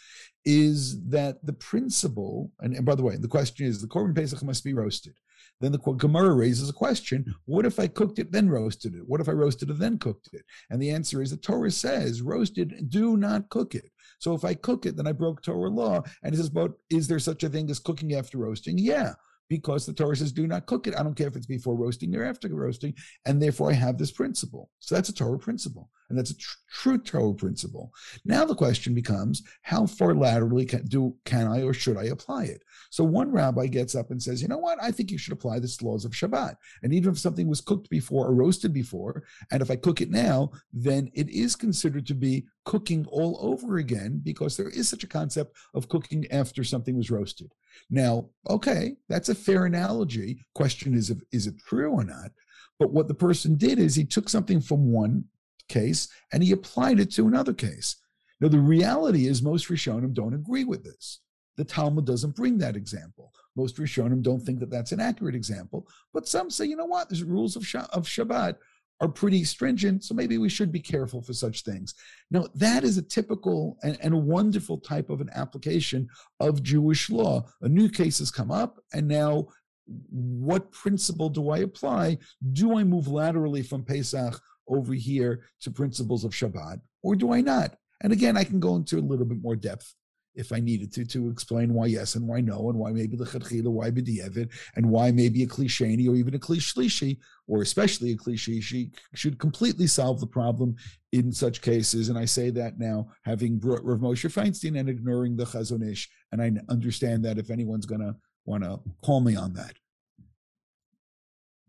is 0.44 1.04
that 1.08 1.44
the 1.44 1.52
principle, 1.52 2.50
and, 2.60 2.74
and 2.74 2.84
by 2.84 2.94
the 2.94 3.02
way, 3.02 3.16
the 3.16 3.28
question 3.28 3.66
is 3.66 3.80
the 3.80 3.86
Korban 3.86 4.16
Pesach 4.16 4.42
must 4.42 4.64
be 4.64 4.74
roasted. 4.74 5.14
Then 5.60 5.72
the 5.72 5.78
Gemara 5.78 6.34
raises 6.34 6.68
a 6.68 6.74
question: 6.74 7.34
What 7.44 7.66
if 7.66 7.78
I 7.78 7.86
cooked 7.86 8.18
it 8.18 8.32
then 8.32 8.48
roasted 8.48 8.94
it? 8.94 9.02
What 9.06 9.20
if 9.20 9.28
I 9.28 9.32
roasted 9.32 9.70
it 9.70 9.78
then 9.78 9.98
cooked 9.98 10.30
it? 10.32 10.42
And 10.70 10.80
the 10.80 10.90
answer 10.90 11.22
is 11.22 11.30
the 11.30 11.36
Torah 11.36 11.70
says, 11.70 12.22
roasted, 12.22 12.88
do 12.88 13.16
not 13.16 13.48
cook 13.48 13.74
it. 13.74 13.90
So 14.18 14.34
if 14.34 14.44
I 14.44 14.54
cook 14.54 14.86
it, 14.86 14.96
then 14.96 15.06
I 15.06 15.12
broke 15.12 15.42
Torah 15.42 15.70
law. 15.70 16.02
And 16.22 16.34
it 16.34 16.36
says, 16.36 16.50
but 16.50 16.72
is 16.90 17.08
there 17.08 17.18
such 17.18 17.42
a 17.42 17.48
thing 17.48 17.70
as 17.70 17.78
cooking 17.78 18.14
after 18.14 18.38
roasting? 18.38 18.78
Yeah 18.78 19.14
because 19.50 19.84
the 19.84 19.92
Torah 19.92 20.16
says, 20.16 20.32
do 20.32 20.46
not 20.46 20.66
cook 20.66 20.86
it. 20.86 20.94
I 20.96 21.02
don't 21.02 21.16
care 21.16 21.26
if 21.26 21.34
it's 21.34 21.44
before 21.44 21.74
roasting 21.74 22.14
or 22.14 22.24
after 22.24 22.48
roasting. 22.48 22.94
And 23.26 23.42
therefore, 23.42 23.70
I 23.70 23.74
have 23.74 23.98
this 23.98 24.12
principle. 24.12 24.70
So 24.78 24.94
that's 24.94 25.08
a 25.08 25.14
Torah 25.14 25.40
principle. 25.40 25.90
And 26.08 26.16
that's 26.16 26.30
a 26.30 26.36
tr- 26.36 26.56
true 26.70 26.98
Torah 26.98 27.34
principle. 27.34 27.92
Now 28.24 28.44
the 28.44 28.54
question 28.54 28.94
becomes, 28.94 29.42
how 29.62 29.86
far 29.86 30.14
laterally 30.14 30.64
can, 30.64 30.84
do, 30.86 31.16
can 31.24 31.48
I 31.48 31.62
or 31.62 31.74
should 31.74 31.96
I 31.96 32.04
apply 32.04 32.44
it? 32.44 32.62
So 32.90 33.02
one 33.02 33.32
rabbi 33.32 33.66
gets 33.66 33.96
up 33.96 34.12
and 34.12 34.22
says, 34.22 34.40
you 34.40 34.46
know 34.46 34.58
what? 34.58 34.78
I 34.80 34.92
think 34.92 35.10
you 35.10 35.18
should 35.18 35.32
apply 35.32 35.58
the 35.58 35.76
laws 35.82 36.04
of 36.04 36.12
Shabbat. 36.12 36.54
And 36.84 36.94
even 36.94 37.10
if 37.12 37.18
something 37.18 37.48
was 37.48 37.60
cooked 37.60 37.90
before 37.90 38.28
or 38.28 38.34
roasted 38.34 38.72
before, 38.72 39.24
and 39.50 39.62
if 39.62 39.70
I 39.70 39.76
cook 39.76 40.00
it 40.00 40.10
now, 40.10 40.52
then 40.72 41.10
it 41.12 41.28
is 41.28 41.56
considered 41.56 42.06
to 42.06 42.14
be 42.14 42.46
cooking 42.64 43.04
all 43.10 43.36
over 43.40 43.78
again 43.78 44.20
because 44.22 44.56
there 44.56 44.68
is 44.68 44.88
such 44.88 45.02
a 45.02 45.08
concept 45.08 45.56
of 45.74 45.88
cooking 45.88 46.30
after 46.30 46.62
something 46.62 46.96
was 46.96 47.10
roasted. 47.10 47.52
Now, 47.90 48.30
okay, 48.48 48.96
that's 49.08 49.28
a 49.28 49.34
fair 49.34 49.66
analogy. 49.66 50.44
Question 50.54 50.94
is, 50.94 51.10
if, 51.10 51.18
is 51.32 51.46
it 51.46 51.58
true 51.58 51.90
or 51.90 52.04
not? 52.04 52.30
But 52.78 52.92
what 52.92 53.08
the 53.08 53.14
person 53.14 53.56
did 53.56 53.78
is 53.78 53.94
he 53.94 54.04
took 54.04 54.28
something 54.28 54.60
from 54.60 54.90
one 54.90 55.24
case 55.68 56.08
and 56.32 56.42
he 56.42 56.52
applied 56.52 57.00
it 57.00 57.10
to 57.12 57.26
another 57.26 57.52
case. 57.52 57.96
Now, 58.40 58.48
the 58.48 58.58
reality 58.58 59.26
is 59.26 59.42
most 59.42 59.68
Rishonim 59.68 60.14
don't 60.14 60.34
agree 60.34 60.64
with 60.64 60.82
this. 60.82 61.20
The 61.56 61.64
Talmud 61.64 62.06
doesn't 62.06 62.36
bring 62.36 62.56
that 62.58 62.76
example. 62.76 63.32
Most 63.54 63.76
Rishonim 63.76 64.22
don't 64.22 64.40
think 64.40 64.60
that 64.60 64.70
that's 64.70 64.92
an 64.92 65.00
accurate 65.00 65.34
example. 65.34 65.86
But 66.14 66.26
some 66.26 66.50
say, 66.50 66.64
you 66.64 66.76
know 66.76 66.86
what? 66.86 67.08
There's 67.08 67.22
rules 67.22 67.56
of, 67.56 67.62
of 67.92 68.06
Shabbat 68.06 68.56
are 69.00 69.08
pretty 69.08 69.44
stringent, 69.44 70.04
so 70.04 70.14
maybe 70.14 70.38
we 70.38 70.48
should 70.48 70.70
be 70.70 70.80
careful 70.80 71.22
for 71.22 71.32
such 71.32 71.62
things. 71.62 71.94
Now, 72.30 72.46
that 72.54 72.84
is 72.84 72.98
a 72.98 73.02
typical 73.02 73.78
and, 73.82 73.96
and, 74.02 74.12
a 74.12 74.18
wonderful 74.18 74.78
type 74.78 75.08
of 75.08 75.20
an 75.20 75.30
application 75.34 76.08
of 76.38 76.62
Jewish 76.62 77.08
law. 77.08 77.46
A 77.62 77.68
new 77.68 77.88
case 77.88 78.18
has 78.18 78.30
come 78.30 78.50
up, 78.50 78.78
and 78.92 79.08
now 79.08 79.48
what 80.10 80.70
principle 80.70 81.30
do 81.30 81.50
I 81.50 81.58
apply? 81.58 82.18
Do 82.52 82.78
I 82.78 82.84
move 82.84 83.08
laterally 83.08 83.62
from 83.62 83.84
Pesach 83.84 84.40
over 84.68 84.92
here 84.92 85.44
to 85.62 85.70
principles 85.70 86.24
of 86.24 86.32
Shabbat, 86.32 86.80
or 87.02 87.16
do 87.16 87.32
I 87.32 87.40
not? 87.40 87.76
And 88.02 88.12
again, 88.12 88.36
I 88.36 88.44
can 88.44 88.60
go 88.60 88.76
into 88.76 88.98
a 88.98 89.00
little 89.00 89.26
bit 89.26 89.42
more 89.42 89.56
depth 89.56 89.94
if 90.34 90.52
I 90.52 90.60
needed 90.60 90.92
to, 90.94 91.04
to 91.04 91.28
explain 91.28 91.74
why 91.74 91.86
yes 91.86 92.14
and 92.14 92.26
why 92.26 92.40
no, 92.40 92.70
and 92.70 92.78
why 92.78 92.92
maybe 92.92 93.16
the 93.16 93.24
chadchila, 93.24 93.68
why 93.68 93.90
b'dieved, 93.90 94.48
and 94.76 94.86
why 94.90 95.10
maybe 95.10 95.42
a 95.42 95.46
kli 95.46 95.66
sheni 95.66 96.08
or 96.08 96.14
even 96.14 96.34
a 96.34 96.38
kli 96.38 96.58
shlishi, 96.58 97.18
or 97.46 97.62
especially 97.62 98.12
a 98.12 98.16
klishishi, 98.16 98.92
should 99.14 99.38
completely 99.38 99.86
solve 99.86 100.20
the 100.20 100.26
problem 100.26 100.76
in 101.12 101.32
such 101.32 101.62
cases. 101.62 102.08
And 102.08 102.18
I 102.18 102.24
say 102.24 102.50
that 102.50 102.78
now, 102.78 103.08
having 103.24 103.58
brought 103.58 103.84
Rav 103.84 103.98
Moshe 103.98 104.30
Feinstein 104.30 104.78
and 104.78 104.88
ignoring 104.88 105.36
the 105.36 105.44
Chazon 105.44 105.90
Ish, 105.90 106.08
and 106.32 106.40
I 106.40 106.52
understand 106.68 107.24
that 107.24 107.38
if 107.38 107.50
anyone's 107.50 107.86
going 107.86 108.00
to 108.00 108.14
want 108.44 108.62
to 108.64 108.80
call 109.02 109.20
me 109.20 109.36
on 109.36 109.52
that. 109.54 109.74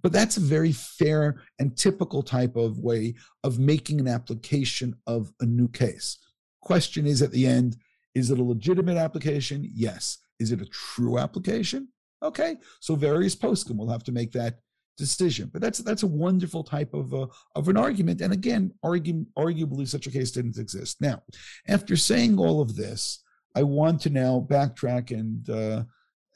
But 0.03 0.11
that's 0.11 0.37
a 0.37 0.41
very 0.41 0.71
fair 0.71 1.41
and 1.59 1.77
typical 1.77 2.23
type 2.23 2.55
of 2.55 2.79
way 2.79 3.15
of 3.43 3.59
making 3.59 3.99
an 3.99 4.07
application 4.07 4.95
of 5.05 5.31
a 5.41 5.45
new 5.45 5.67
case. 5.67 6.17
Question 6.61 7.05
is 7.05 7.21
at 7.21 7.31
the 7.31 7.45
end, 7.45 7.77
is 8.15 8.31
it 8.31 8.39
a 8.39 8.43
legitimate 8.43 8.97
application? 8.97 9.69
Yes. 9.73 10.17
Is 10.39 10.51
it 10.51 10.61
a 10.61 10.65
true 10.65 11.17
application? 11.17 11.89
Okay. 12.23 12.57
So 12.79 12.95
various 12.95 13.35
poskim 13.35 13.77
will 13.77 13.89
have 13.89 14.03
to 14.03 14.11
make 14.11 14.31
that 14.33 14.59
decision. 14.97 15.49
But 15.51 15.61
that's 15.61 15.79
that's 15.79 16.03
a 16.03 16.07
wonderful 16.07 16.63
type 16.63 16.93
of 16.93 17.13
uh, 17.13 17.27
of 17.55 17.67
an 17.67 17.77
argument. 17.77 18.21
And 18.21 18.33
again, 18.33 18.73
argue, 18.83 19.25
arguably 19.37 19.87
such 19.87 20.07
a 20.07 20.11
case 20.11 20.31
didn't 20.31 20.57
exist. 20.57 21.01
Now, 21.01 21.23
after 21.67 21.95
saying 21.95 22.37
all 22.37 22.61
of 22.61 22.75
this, 22.75 23.23
I 23.55 23.63
want 23.63 24.01
to 24.01 24.09
now 24.09 24.45
backtrack 24.49 25.11
and 25.11 25.49
uh, 25.49 25.83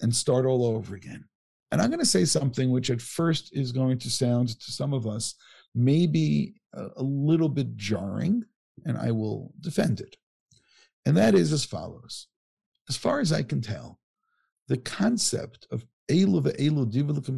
and 0.02 0.14
start 0.14 0.46
all 0.46 0.66
over 0.66 0.96
again. 0.96 1.24
And 1.72 1.82
I'm 1.82 1.90
going 1.90 2.00
to 2.00 2.06
say 2.06 2.26
something 2.26 2.72
which 2.72 2.90
at 2.90 3.02
first 3.02 3.50
is 3.54 3.72
going 3.72 4.00
to 4.00 4.10
sound 4.10 4.60
to 4.60 4.72
some 4.72 4.94
of 4.94 5.08
us 5.08 5.36
maybe 5.74 6.56
a, 6.74 6.88
a 6.98 7.04
little 7.04 7.50
bit 7.50 7.76
jarring, 7.76 8.44
and 8.86 8.98
I 8.98 9.12
will 9.12 9.54
defend 9.62 10.00
it. 10.00 10.16
And 11.06 11.16
that 11.18 11.36
is 11.36 11.54
as 11.54 11.66
follows. 11.66 12.28
As 12.90 12.98
far 12.98 13.20
as 13.20 13.32
I 13.32 13.44
can 13.44 13.62
tell, 13.62 14.00
the 14.68 14.78
concept 14.78 15.68
of 15.72 15.86
Elu 16.10 16.42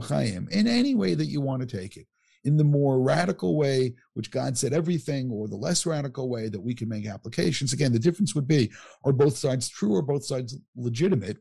chayim, 0.01 0.49
in 0.49 0.67
any 0.67 0.95
way 0.95 1.13
that 1.13 1.25
you 1.25 1.41
want 1.41 1.61
to 1.61 1.77
take 1.77 1.97
it, 1.97 2.07
in 2.43 2.55
the 2.55 2.63
more 2.63 3.01
radical 3.01 3.57
way, 3.57 3.93
which 4.13 4.31
God 4.31 4.57
said 4.57 4.73
everything, 4.73 5.29
or 5.31 5.47
the 5.47 5.55
less 5.55 5.85
radical 5.85 6.29
way 6.29 6.47
that 6.49 6.61
we 6.61 6.73
can 6.73 6.87
make 6.87 7.05
applications. 7.05 7.73
Again, 7.73 7.91
the 7.91 7.99
difference 7.99 8.35
would 8.35 8.47
be 8.47 8.71
are 9.03 9.11
both 9.11 9.37
sides 9.37 9.67
true 9.67 9.93
or 9.95 10.01
both 10.01 10.23
sides 10.23 10.57
legitimate? 10.75 11.37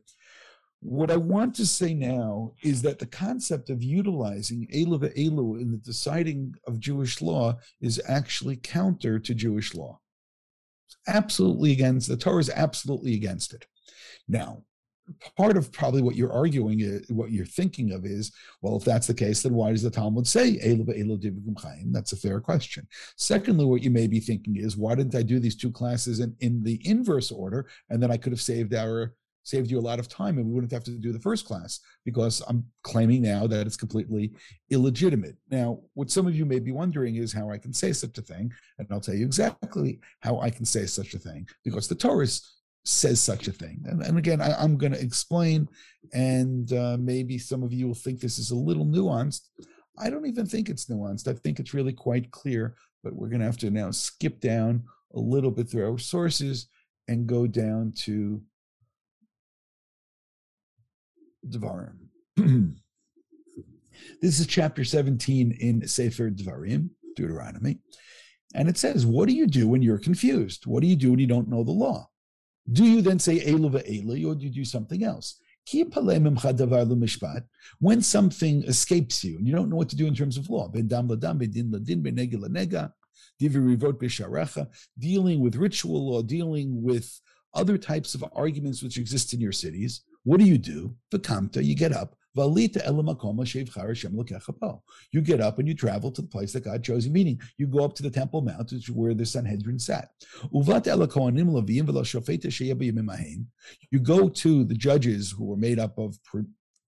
What 0.81 1.09
I 1.09 1.17
want 1.17 1.55
to 1.55 1.65
say 1.65 1.93
now 1.93 2.53
is 2.61 2.81
that 2.83 2.99
the 2.99 3.07
concept 3.07 3.69
of 3.69 3.81
utilizing 3.81 4.67
Elu 4.73 5.61
in 5.61 5.71
the 5.71 5.77
deciding 5.77 6.55
of 6.67 6.79
Jewish 6.79 7.21
law 7.21 7.57
is 7.81 8.01
actually 8.07 8.57
counter 8.57 9.17
to 9.17 9.33
Jewish 9.33 9.73
law. 9.73 9.99
Absolutely 11.07 11.71
against 11.71 12.07
the 12.07 12.17
Torah 12.17 12.39
is 12.39 12.49
absolutely 12.49 13.13
against 13.15 13.53
it. 13.53 13.65
Now, 14.27 14.63
part 15.37 15.55
of 15.55 15.71
probably 15.71 16.01
what 16.01 16.15
you're 16.15 16.33
arguing, 16.33 16.81
uh, 16.83 17.13
what 17.13 17.31
you're 17.31 17.45
thinking 17.45 17.91
of 17.93 18.05
is, 18.05 18.31
well, 18.61 18.75
if 18.75 18.83
that's 18.83 19.07
the 19.07 19.13
case, 19.13 19.41
then 19.41 19.53
why 19.53 19.71
does 19.71 19.83
the 19.83 19.89
Talmud 19.89 20.27
say? 20.27 20.59
That's 21.91 22.11
a 22.11 22.17
fair 22.17 22.41
question. 22.41 22.87
Secondly, 23.15 23.65
what 23.65 23.83
you 23.83 23.89
may 23.89 24.07
be 24.07 24.19
thinking 24.19 24.57
is, 24.57 24.75
why 24.75 24.95
didn't 24.95 25.15
I 25.15 25.21
do 25.21 25.39
these 25.39 25.55
two 25.55 25.71
classes 25.71 26.19
in, 26.19 26.35
in 26.41 26.63
the 26.63 26.81
inverse 26.83 27.31
order, 27.31 27.69
and 27.89 28.03
then 28.03 28.11
I 28.11 28.17
could 28.17 28.33
have 28.33 28.41
saved 28.41 28.73
our 28.73 29.13
saved 29.47 29.71
you 29.71 29.79
a 29.79 29.87
lot 29.89 29.97
of 29.97 30.09
time 30.09 30.37
and 30.37 30.45
we 30.45 30.53
wouldn't 30.53 30.73
have 30.73 30.83
to 30.83 30.91
do 30.91 31.13
the 31.13 31.19
first 31.19 31.45
class 31.45 31.79
because 32.03 32.41
I'm 32.49 32.65
claiming 32.83 33.21
now 33.21 33.47
that 33.47 33.65
it's 33.65 33.77
completely 33.77 34.33
illegitimate. 34.69 35.37
Now, 35.49 35.79
what 35.93 36.11
some 36.11 36.27
of 36.27 36.35
you 36.35 36.45
may 36.45 36.59
be 36.59 36.73
wondering 36.73 37.15
is 37.15 37.31
how 37.31 37.49
I 37.49 37.57
can 37.57 37.71
say 37.71 37.93
such 37.93 38.17
a 38.17 38.21
thing. 38.21 38.51
And 38.77 38.87
I'll 38.91 38.99
tell 38.99 39.15
you 39.15 39.25
exactly 39.25 40.01
how 40.19 40.41
I 40.41 40.49
can 40.49 40.65
say 40.65 40.85
such 40.85 41.13
a 41.13 41.19
thing 41.19 41.47
because 41.63 41.87
the 41.87 41.95
Torah 41.95 42.27
says 42.83 43.21
such 43.21 43.47
a 43.47 43.53
thing. 43.53 43.83
And, 43.85 44.01
and 44.01 44.17
again, 44.17 44.41
I, 44.41 44.61
am 44.61 44.77
going 44.77 44.91
to 44.91 45.01
explain, 45.01 45.69
and 46.13 46.71
uh, 46.73 46.97
maybe 46.99 47.37
some 47.37 47.63
of 47.63 47.71
you 47.71 47.87
will 47.87 47.95
think 47.95 48.19
this 48.19 48.39
is 48.39 48.51
a 48.51 48.55
little 48.55 48.85
nuanced. 48.85 49.47
I 49.97 50.09
don't 50.09 50.27
even 50.27 50.45
think 50.45 50.67
it's 50.67 50.87
nuanced. 50.87 51.29
I 51.29 51.33
think 51.33 51.59
it's 51.59 51.73
really 51.73 51.93
quite 51.93 52.31
clear, 52.31 52.75
but 53.01 53.15
we're 53.15 53.29
going 53.29 53.39
to 53.39 53.45
have 53.45 53.57
to 53.59 53.69
now 53.69 53.91
skip 53.91 54.41
down 54.41 54.83
a 55.15 55.19
little 55.19 55.51
bit 55.51 55.69
through 55.69 55.89
our 55.89 55.97
sources 55.97 56.67
and 57.07 57.27
go 57.27 57.47
down 57.47 57.93
to 57.95 58.41
Dvarim. 61.49 61.97
this 64.21 64.39
is 64.39 64.47
chapter 64.47 64.83
17 64.83 65.51
in 65.59 65.87
Sefer 65.87 66.29
Dvarim, 66.29 66.89
Deuteronomy. 67.15 67.79
And 68.53 68.69
it 68.69 68.77
says, 68.77 69.05
What 69.05 69.27
do 69.27 69.35
you 69.35 69.47
do 69.47 69.67
when 69.67 69.81
you're 69.81 69.97
confused? 69.97 70.65
What 70.65 70.81
do 70.81 70.87
you 70.87 70.95
do 70.95 71.11
when 71.11 71.19
you 71.19 71.27
don't 71.27 71.49
know 71.49 71.63
the 71.63 71.71
law? 71.71 72.09
Do 72.71 72.83
you 72.85 73.01
then 73.01 73.19
say 73.19 73.39
Elu 73.39 73.71
ve'eli, 73.71 74.25
or 74.27 74.35
do 74.35 74.43
you 74.43 74.51
do 74.51 74.65
something 74.65 75.03
else? 75.03 75.39
When 77.79 78.01
something 78.01 78.63
escapes 78.63 79.23
you 79.23 79.37
and 79.37 79.47
you 79.47 79.53
don't 79.53 79.69
know 79.69 79.75
what 79.75 79.89
to 79.89 79.95
do 79.97 80.07
in 80.07 80.15
terms 80.15 80.37
of 80.37 80.49
law, 80.49 80.71
dealing 84.99 85.39
with 85.41 85.55
ritual 85.55 86.09
law, 86.09 86.21
dealing 86.21 86.81
with 86.81 87.21
other 87.53 87.77
types 87.77 88.15
of 88.15 88.23
arguments 88.33 88.81
which 88.81 88.97
exist 88.97 89.33
in 89.33 89.41
your 89.41 89.51
cities, 89.51 90.01
what 90.27 90.39
do 90.41 90.45
you 90.45 90.57
do? 90.57 90.93
V'kamta, 91.13 91.63
you 91.63 91.73
get 91.73 91.93
up. 91.93 92.17
You 92.35 92.43
get 95.21 95.41
up 95.41 95.57
and 95.57 95.67
you 95.67 95.73
travel 95.73 96.11
to 96.11 96.21
the 96.21 96.27
place 96.27 96.53
that 96.53 96.65
God 96.65 96.83
chose 96.83 97.05
you, 97.05 97.13
meaning 97.13 97.39
you 97.57 97.65
go 97.65 97.85
up 97.85 97.93
to 97.95 98.03
the 98.03 98.11
Temple 98.11 98.41
Mount, 98.41 98.73
which 98.73 98.73
is 98.73 98.91
where 98.91 99.13
the 99.13 99.25
Sanhedrin 99.25 99.79
sat. 99.79 100.09
You 100.51 100.63
go 104.01 104.29
to 104.29 104.63
the 104.65 104.75
judges 104.75 105.31
who 105.31 105.45
were 105.45 105.55
made 105.55 105.79
up 105.79 105.97
of 105.97 106.19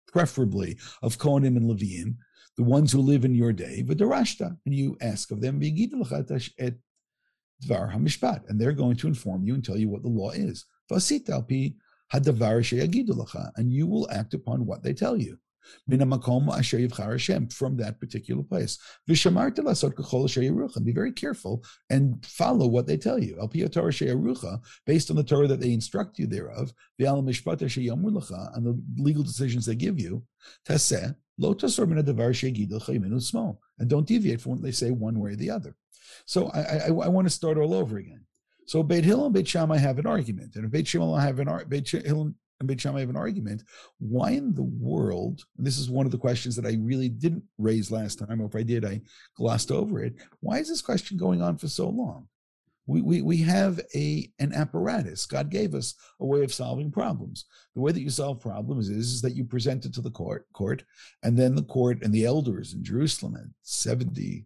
preferably 0.07 0.77
of 1.03 1.17
Kohanim 1.17 1.57
and 1.57 1.69
Leviim, 1.69 2.15
the 2.55 2.63
ones 2.63 2.93
who 2.93 3.01
live 3.01 3.25
in 3.25 3.35
your 3.35 3.51
day, 3.51 3.83
and 3.85 3.99
you 4.65 4.97
ask 5.01 5.31
of 5.31 5.41
them, 5.41 5.61
et 5.61 6.73
Dvarham, 7.65 8.49
and 8.49 8.59
they're 8.59 8.71
going 8.71 8.95
to 8.95 9.07
inform 9.07 9.43
you 9.43 9.53
and 9.53 9.63
tell 9.63 9.77
you 9.77 9.89
what 9.89 10.01
the 10.03 10.09
law 10.09 10.31
is 10.31 10.65
and 13.57 13.72
you 13.72 13.88
will 13.88 14.10
act 14.12 14.34
upon 14.34 14.65
what 14.65 14.84
they 14.84 14.93
tell 14.93 15.17
you. 15.17 15.38
From 17.50 17.77
that 17.77 17.95
particular 18.00 18.43
place. 18.43 18.77
Be 19.07 19.15
very 20.91 21.12
careful 21.12 21.65
and 21.89 22.25
follow 22.25 22.67
what 22.67 22.86
they 22.86 22.98
tell 22.98 23.17
you. 23.17 23.36
Based 24.86 25.10
on 25.10 25.15
the 25.15 25.24
Torah 25.24 25.48
that 25.48 25.60
they 25.60 25.74
instruct 25.74 26.19
you 26.19 26.27
thereof, 26.27 26.72
and 27.00 27.27
the 28.65 28.79
legal 28.98 29.24
decisions 29.24 29.65
they 29.65 29.75
give 29.75 30.00
you, 30.00 30.24
and 30.67 31.15
don't 33.89 34.07
deviate 34.07 34.41
from 34.41 34.51
what 34.53 34.62
they 34.62 34.72
say 34.72 34.91
one 34.91 35.19
way 35.19 35.31
or 35.31 35.36
the 35.36 35.50
other. 35.50 35.75
So 36.25 36.50
I, 36.50 36.60
I, 36.60 36.88
I 36.88 37.07
want 37.10 37.25
to 37.25 37.34
start 37.34 37.57
all 37.57 37.74
over 37.74 37.98
again. 37.98 38.24
So 38.65 38.81
Beit 38.81 39.05
Hillel 39.05 39.25
and 39.25 39.34
Beit 39.34 39.48
Shammai 39.48 39.77
have 39.77 40.00
an 40.00 40.07
argument, 40.07 40.55
and 40.55 40.65
if 40.65 40.72
Beit 40.72 40.88
Shammai 40.88 41.22
have 41.22 41.39
an 41.39 41.50
Beit 41.69 41.89
Hillel 41.89 42.34
and 42.60 42.67
Beit 42.67 42.81
Shammai 42.81 43.01
have 43.01 43.10
an 43.10 43.15
argument, 43.15 43.63
why 44.00 44.31
in 44.31 44.53
the 44.53 44.63
world? 44.63 45.43
And 45.57 45.65
this 45.65 45.77
is 45.77 45.89
one 45.89 46.05
of 46.05 46.12
the 46.12 46.17
questions 46.17 46.55
that 46.55 46.65
I 46.65 46.77
really 46.79 47.10
didn't 47.10 47.43
raise 47.57 47.91
last 47.91 48.19
time, 48.19 48.41
or 48.41 48.45
if 48.45 48.55
I 48.55 48.63
did, 48.63 48.84
I 48.84 49.01
glossed 49.36 49.72
over 49.72 50.03
it. 50.03 50.15
Why 50.39 50.57
is 50.60 50.69
this 50.69 50.81
question 50.81 51.17
going 51.17 51.41
on 51.41 51.57
for 51.57 51.67
so 51.67 51.89
long? 51.89 52.27
We, 52.88 53.01
we, 53.01 53.22
we 53.24 53.38
have 53.38 53.79
a 53.95 54.31
an 54.39 54.53
apparatus. 54.53 55.25
God 55.25 55.50
gave 55.50 55.74
us 55.74 55.95
a 56.19 56.25
way 56.25 56.43
of 56.43 56.53
solving 56.53 56.91
problems. 56.91 57.45
The 57.74 57.81
way 57.81 57.91
that 57.91 58.01
you 58.01 58.12
solve 58.12 58.39
problems 58.39 58.89
is, 58.89 59.13
is 59.13 59.22
that 59.24 59.36
you 59.36 59.43
present 59.43 59.86
it 59.86 59.93
to 59.95 60.01
the 60.01 60.12
court, 60.12 60.45
court, 60.53 60.84
and 61.24 61.36
then 61.36 61.55
the 61.55 61.63
court 61.63 62.03
and 62.03 62.13
the 62.13 62.25
elders 62.25 62.74
in 62.74 62.84
Jerusalem, 62.84 63.36
and 63.36 63.51
70 63.63 64.45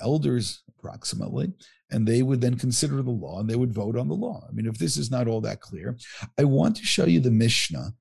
elders 0.00 0.62
approximately, 0.78 1.52
and 1.90 2.06
they 2.06 2.22
would 2.22 2.40
then 2.40 2.56
consider 2.56 3.02
the 3.02 3.10
law 3.10 3.40
and 3.40 3.48
they 3.48 3.56
would 3.56 3.72
vote 3.72 3.96
on 3.96 4.08
the 4.08 4.14
law. 4.14 4.46
I 4.48 4.52
mean, 4.52 4.66
if 4.66 4.78
this 4.78 4.96
is 4.96 5.10
not 5.10 5.28
all 5.28 5.40
that 5.42 5.60
clear, 5.60 5.96
I 6.38 6.44
want 6.44 6.76
to 6.76 6.84
show 6.84 7.06
you 7.06 7.20
the 7.20 7.30
Mishnah. 7.30 7.92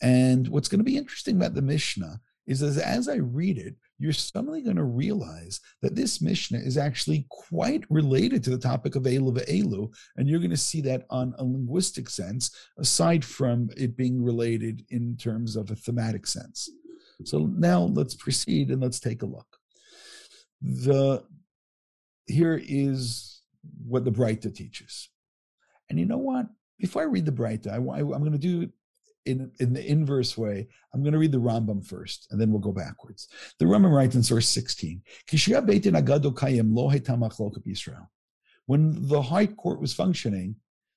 And 0.00 0.48
what's 0.48 0.68
going 0.68 0.78
to 0.78 0.84
be 0.84 0.96
interesting 0.96 1.36
about 1.36 1.54
the 1.54 1.62
Mishnah 1.62 2.20
is 2.46 2.60
that 2.60 2.82
as 2.84 3.08
I 3.08 3.16
read 3.16 3.58
it, 3.58 3.74
you're 3.98 4.12
suddenly 4.12 4.62
going 4.62 4.76
to 4.76 4.84
realize 4.84 5.60
that 5.82 5.94
this 5.94 6.22
Mishnah 6.22 6.58
is 6.58 6.78
actually 6.78 7.26
quite 7.28 7.84
related 7.90 8.42
to 8.44 8.50
the 8.50 8.58
topic 8.58 8.94
of 8.94 9.02
Elu 9.02 9.44
Elu, 9.48 9.92
and 10.16 10.28
you're 10.28 10.38
going 10.38 10.50
to 10.50 10.56
see 10.56 10.80
that 10.82 11.04
on 11.10 11.34
a 11.38 11.44
linguistic 11.44 12.08
sense, 12.08 12.56
aside 12.78 13.24
from 13.24 13.68
it 13.76 13.96
being 13.96 14.22
related 14.22 14.84
in 14.90 15.16
terms 15.16 15.56
of 15.56 15.70
a 15.70 15.76
thematic 15.76 16.26
sense. 16.26 16.70
So 17.24 17.50
now 17.56 17.82
let's 17.82 18.14
proceed 18.14 18.70
and 18.70 18.80
let's 18.80 19.00
take 19.00 19.22
a 19.22 19.26
look. 19.26 19.58
The 20.62 21.24
here 22.28 22.60
is 22.62 23.42
what 23.86 24.04
the 24.04 24.12
Breita 24.12 24.54
teaches. 24.54 25.08
And 25.90 25.98
you 25.98 26.06
know 26.06 26.18
what? 26.18 26.46
Before 26.78 27.02
I 27.02 27.06
read 27.06 27.26
the 27.26 27.32
Breita, 27.32 27.72
I, 27.72 27.76
I'm 27.76 28.06
going 28.06 28.32
to 28.32 28.38
do 28.38 28.62
it 28.62 28.70
in, 29.26 29.50
in 29.60 29.72
the 29.72 29.84
inverse 29.84 30.38
way. 30.38 30.68
I'm 30.92 31.02
going 31.02 31.12
to 31.12 31.18
read 31.18 31.32
the 31.32 31.38
Rambam 31.38 31.84
first, 31.84 32.28
and 32.30 32.40
then 32.40 32.50
we'll 32.50 32.60
go 32.60 32.72
backwards. 32.72 33.28
The 33.58 33.64
Rambam 33.64 33.94
writes 33.94 34.14
in 34.14 34.22
source 34.22 34.48
16, 34.48 35.02
when 38.66 39.08
the 39.08 39.22
High 39.22 39.46
Court 39.46 39.80
was 39.80 39.94
functioning, 39.94 40.56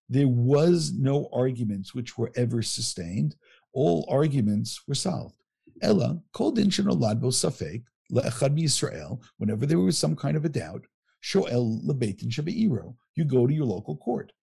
there 0.10 0.28
was 0.28 0.92
no 0.92 1.30
arguments 1.32 1.96
which 1.96 2.18
were 2.18 2.32
ever 2.36 2.62
sustained. 2.62 3.36
All 3.74 4.06
arguments 4.10 4.82
were 4.88 4.96
solved. 4.96 5.38
Ella, 5.82 6.20
kol 6.34 6.52
din 6.52 6.70
shenolad 6.70 7.22
safek, 7.22 7.84
le'echad 8.12 8.60
Yisrael, 8.60 9.22
whenever 9.38 9.66
there 9.66 9.80
was 9.80 9.98
some 9.98 10.18
kind 10.18 10.36
of 10.36 10.44
a 10.44 10.50
doubt, 10.50 10.86
shoel 11.22 11.82
lebeitin 11.86 12.32
shabeiro, 12.32 12.96
you 13.16 13.24
go 13.26 13.48
to 13.48 13.54
your 13.54 13.66
local 13.66 13.98
court. 13.98 14.34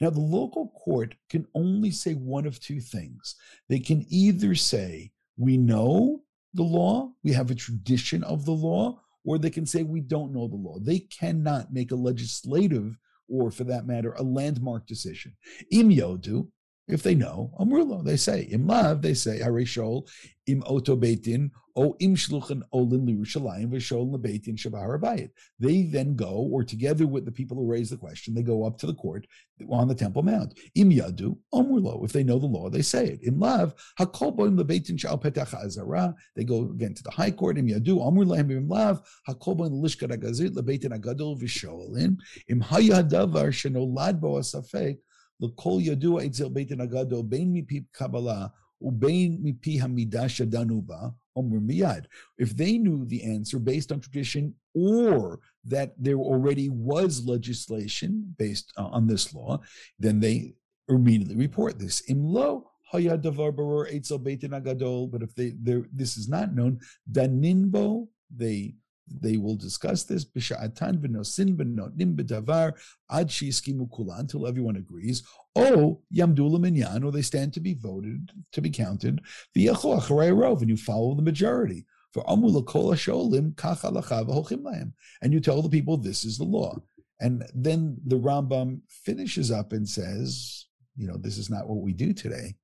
Now, 0.00 0.10
the 0.10 0.20
local 0.20 0.68
court 0.68 1.14
can 1.30 1.46
only 1.54 1.90
say 1.90 2.12
one 2.12 2.46
of 2.46 2.60
two 2.60 2.80
things. 2.80 3.34
They 3.68 3.78
can 3.78 4.04
either 4.10 4.54
say, 4.54 5.12
we 5.38 5.56
know 5.56 6.22
the 6.52 6.62
law, 6.62 7.12
we 7.24 7.32
have 7.32 7.50
a 7.50 7.54
tradition 7.54 8.22
of 8.24 8.44
the 8.44 8.52
law, 8.52 9.00
or 9.24 9.38
they 9.38 9.50
can 9.50 9.66
say 9.66 9.82
we 9.82 10.00
don't 10.00 10.32
know 10.32 10.48
the 10.48 10.56
law. 10.56 10.78
They 10.80 11.00
cannot 11.00 11.72
make 11.72 11.92
a 11.92 11.96
legislative 11.96 12.98
or, 13.28 13.50
for 13.50 13.64
that 13.64 13.86
matter, 13.86 14.12
a 14.12 14.22
landmark 14.22 14.86
decision. 14.86 15.34
Im 15.72 15.90
yodu, 15.90 16.48
if 16.88 17.02
they 17.02 17.14
know, 17.14 17.52
um, 17.58 17.70
amrulo, 17.70 18.04
they 18.04 18.16
say. 18.16 18.42
Im 18.42 18.66
they 19.00 19.14
say, 19.14 19.40
harishol, 19.40 20.08
im 20.46 20.62
oto 20.66 20.96
beitin, 20.96 21.50
o 21.74 21.96
im 21.98 22.14
shluchan 22.14 22.62
olin 22.72 23.04
lirushalayim 23.06 23.70
v'shol 23.70 24.16
lebeitin 24.16 24.56
shabar 24.56 25.00
bayit. 25.00 25.30
They 25.58 25.82
then 25.82 26.14
go, 26.14 26.48
or 26.52 26.62
together 26.62 27.06
with 27.06 27.24
the 27.24 27.32
people 27.32 27.56
who 27.56 27.66
raise 27.66 27.90
the 27.90 27.96
question, 27.96 28.34
they 28.34 28.42
go 28.42 28.64
up 28.64 28.78
to 28.78 28.86
the 28.86 28.94
court 28.94 29.26
on 29.68 29.88
the 29.88 29.96
Temple 29.96 30.22
Mount. 30.22 30.56
Im 30.76 30.90
yadu, 30.90 31.36
um, 31.52 31.66
amrulo. 31.66 32.04
If 32.04 32.12
they 32.12 32.22
know 32.22 32.38
the 32.38 32.46
law, 32.46 32.70
they 32.70 32.82
say 32.82 33.06
it. 33.08 33.24
Im 33.24 33.40
lav, 33.40 33.74
hakol 33.98 34.36
boim 34.36 34.56
lebeitin 34.56 34.98
shal 34.98 35.18
petach 35.18 35.54
azara. 35.54 36.14
They 36.36 36.44
go 36.44 36.70
again 36.70 36.94
to 36.94 37.02
the 37.02 37.10
high 37.10 37.32
court. 37.32 37.58
Im 37.58 37.66
yadu, 37.66 38.00
um, 38.00 38.14
amrulo 38.14 38.38
im 38.38 38.68
lav, 38.68 39.02
hakol 39.28 39.58
boim 39.58 39.82
lishkat 39.82 40.16
agazit 40.16 40.50
lebeitin 40.50 40.96
agadol 40.96 41.40
v'sholin. 41.40 42.16
Im 42.48 42.60
hayadavar 42.60 43.50
shenolad 43.50 44.20
bo 44.20 44.34
asafek. 44.34 44.98
L'kol 45.40 45.80
yadua 45.80 46.24
etzel 46.24 46.50
beitin 46.50 46.80
agado 46.80 47.22
bein 47.28 47.52
mipi 47.52 47.84
kabbalah 47.92 48.50
ubein 48.82 49.40
mipi 49.42 49.78
hamidah 49.78 50.28
shadanuba 50.28 51.14
omer 51.34 51.60
miyad. 51.60 52.06
If 52.38 52.56
they 52.56 52.78
knew 52.78 53.04
the 53.04 53.22
answer 53.22 53.58
based 53.58 53.92
on 53.92 54.00
tradition 54.00 54.54
or 54.74 55.40
that 55.64 55.92
there 55.98 56.18
already 56.18 56.68
was 56.68 57.24
legislation 57.26 58.34
based 58.38 58.72
uh, 58.76 58.86
on 58.86 59.06
this 59.06 59.34
law, 59.34 59.60
then 59.98 60.20
they 60.20 60.54
immediately 60.88 61.36
report 61.36 61.78
this. 61.78 62.02
Imlo 62.08 62.64
hayad 62.92 63.22
davar 63.22 63.52
barur 63.52 63.92
etzel 63.92 64.18
beitin 64.18 64.58
agadol. 64.58 65.10
But 65.10 65.22
if 65.22 65.34
they 65.34 65.52
this 65.92 66.16
is 66.16 66.28
not 66.28 66.54
known, 66.54 66.80
daninbo 67.10 68.08
they 68.34 68.74
they 69.08 69.36
will 69.36 69.56
discuss 69.56 70.04
this 70.04 70.24
b'sha'atan 70.24 70.98
v'nosin 70.98 71.56
v'notnim 71.56 72.16
b'davar 72.16 72.72
ad 73.10 73.28
shiskimu 73.28 73.90
kulan 73.90 74.20
until 74.20 74.46
everyone 74.46 74.76
agrees. 74.76 75.22
Oh, 75.54 76.02
yamdula 76.14 76.60
minyan, 76.60 77.04
or 77.04 77.12
they 77.12 77.22
stand 77.22 77.54
to 77.54 77.60
be 77.60 77.74
voted 77.74 78.30
to 78.52 78.60
be 78.60 78.70
counted. 78.70 79.20
V'yachol 79.56 80.00
acharei 80.00 80.32
rov, 80.32 80.60
and 80.60 80.70
you 80.70 80.76
follow 80.76 81.14
the 81.14 81.22
majority. 81.22 81.86
For 82.12 82.24
amula 82.24 82.64
kol 82.64 82.92
hasholim 82.92 83.54
kach 83.56 84.92
and 85.22 85.32
you 85.32 85.40
tell 85.40 85.60
the 85.60 85.68
people 85.68 85.98
this 85.98 86.24
is 86.24 86.38
the 86.38 86.44
law. 86.44 86.78
And 87.20 87.44
then 87.54 87.98
the 88.06 88.16
Rambam 88.16 88.80
finishes 88.88 89.50
up 89.50 89.72
and 89.72 89.88
says, 89.88 90.66
you 90.96 91.06
know, 91.06 91.16
this 91.18 91.36
is 91.36 91.50
not 91.50 91.68
what 91.68 91.82
we 91.82 91.92
do 91.92 92.12
today. 92.12 92.54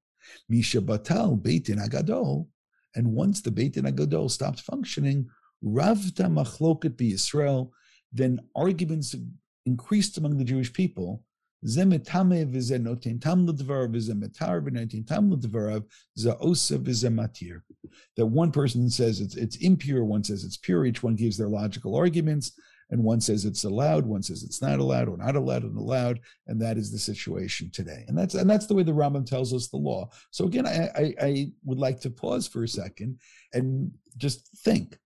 Misha 0.49 0.80
batal 0.80 1.40
beitin 1.40 1.87
agadol, 1.87 2.49
and 2.94 3.12
once 3.12 3.40
the 3.42 3.50
beitin 3.50 3.90
agadol 3.90 4.30
stopped 4.30 4.61
functioning, 4.61 5.28
Ravta 5.64 6.26
machloket 6.28 7.00
Israel, 7.00 7.73
then 8.12 8.40
arguments 8.54 9.14
increased 9.66 10.19
among 10.19 10.38
the 10.38 10.45
Jewish 10.45 10.73
people. 10.73 11.25
Zemetame 11.64 12.45
v'zenotin 12.52 13.21
tam 13.21 13.47
l'dvarav 13.47 13.95
v'zemetar 13.95 14.61
v'notin 14.61 15.07
tam 15.07 15.31
l'dvarav 15.31 15.85
za'osa 16.19 16.78
v'zematir. 16.78 17.62
That 18.16 18.26
one 18.26 18.50
person 18.50 18.90
says 18.90 19.21
it's, 19.21 19.37
it's 19.37 19.57
impure, 19.57 20.04
one 20.04 20.25
says 20.25 20.42
it's 20.42 20.57
pure. 20.57 20.85
Each 20.85 21.02
one 21.02 21.14
gives 21.14 21.37
their 21.37 21.49
logical 21.49 21.95
arguments, 21.95 22.52
and 22.91 23.04
one 23.04 23.21
says 23.21 23.45
it's 23.45 23.63
allowed, 23.63 24.04
one 24.04 24.25
says 24.25 24.43
it's 24.43 24.60
not 24.60 24.80
allowed, 24.80 25.08
or 25.08 25.17
not 25.17 25.36
allowed 25.36 25.63
and 25.63 25.78
allowed, 25.78 26.19
and 26.49 26.60
that 26.60 26.76
is 26.76 26.91
the 26.91 26.99
situation 26.99 27.71
today. 27.73 28.04
And 28.08 28.19
that's 28.19 28.34
and 28.34 28.50
that's 28.50 28.67
the 28.67 28.75
way 28.75 28.82
the 28.82 28.93
Rambam 28.93 29.25
tells 29.25 29.54
us 29.54 29.69
the 29.69 29.76
law. 29.76 30.10
So 30.32 30.47
again, 30.47 30.67
I, 30.67 30.91
I, 30.97 31.15
I 31.21 31.47
would 31.65 31.78
like 31.78 32.00
to 32.00 32.10
pause 32.10 32.49
for 32.49 32.65
a 32.65 32.69
second 32.69 33.21
and 33.52 33.93
just 34.17 34.49
think 34.65 34.99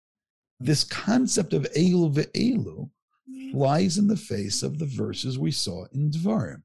this 0.58 0.84
concept 0.84 1.52
of 1.52 1.66
Elu 1.76 2.12
ve'elu 2.12 2.90
mm. 3.30 3.52
flies 3.52 3.98
in 3.98 4.06
the 4.06 4.16
face 4.16 4.62
of 4.62 4.78
the 4.78 4.86
verses 4.86 5.38
we 5.38 5.50
saw 5.50 5.86
in 5.92 6.10
Dvarim. 6.10 6.62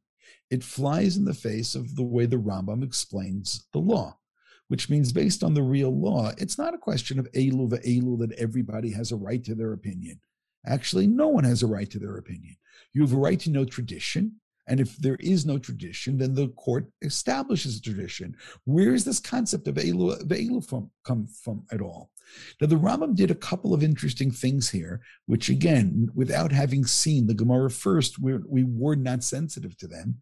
It 0.49 0.63
flies 0.63 1.17
in 1.17 1.25
the 1.25 1.33
face 1.33 1.75
of 1.75 1.95
the 1.95 2.03
way 2.03 2.25
the 2.25 2.37
Rambam 2.37 2.83
explains 2.83 3.67
the 3.73 3.79
law, 3.79 4.17
which 4.67 4.89
means 4.89 5.11
based 5.11 5.43
on 5.43 5.53
the 5.53 5.63
real 5.63 5.97
law, 5.97 6.31
it's 6.37 6.57
not 6.57 6.73
a 6.73 6.77
question 6.77 7.19
of 7.19 7.31
Elu 7.31 7.69
ve'elu 7.69 8.19
that 8.19 8.37
everybody 8.37 8.91
has 8.91 9.11
a 9.11 9.17
right 9.17 9.43
to 9.43 9.55
their 9.55 9.73
opinion. 9.73 10.19
Actually, 10.65 11.07
no 11.07 11.27
one 11.27 11.43
has 11.43 11.63
a 11.63 11.67
right 11.67 11.89
to 11.89 11.99
their 11.99 12.17
opinion. 12.17 12.55
You 12.93 13.01
have 13.01 13.13
a 13.13 13.17
right 13.17 13.39
to 13.41 13.49
know 13.49 13.65
tradition. 13.65 14.33
And 14.67 14.79
if 14.79 14.95
there 14.97 15.17
is 15.19 15.45
no 15.45 15.57
tradition, 15.57 16.17
then 16.17 16.35
the 16.35 16.49
court 16.49 16.85
establishes 17.01 17.77
a 17.77 17.81
tradition. 17.81 18.35
Where 18.65 18.93
is 18.93 19.03
this 19.03 19.19
concept 19.19 19.67
of 19.67 19.75
Elu, 19.75 20.21
Elu 20.23 20.65
from, 20.65 20.91
come 21.03 21.27
from 21.27 21.65
at 21.71 21.81
all? 21.81 22.10
Now, 22.59 22.67
the 22.67 22.75
Rambam 22.75 23.15
did 23.15 23.31
a 23.31 23.35
couple 23.35 23.73
of 23.73 23.83
interesting 23.83 24.31
things 24.31 24.69
here, 24.69 25.01
which 25.25 25.49
again, 25.49 26.09
without 26.13 26.51
having 26.51 26.85
seen 26.85 27.27
the 27.27 27.33
Gemara 27.33 27.69
first, 27.69 28.19
we, 28.19 28.37
we 28.47 28.63
were 28.63 28.95
not 28.95 29.23
sensitive 29.23 29.77
to 29.77 29.87
them. 29.87 30.21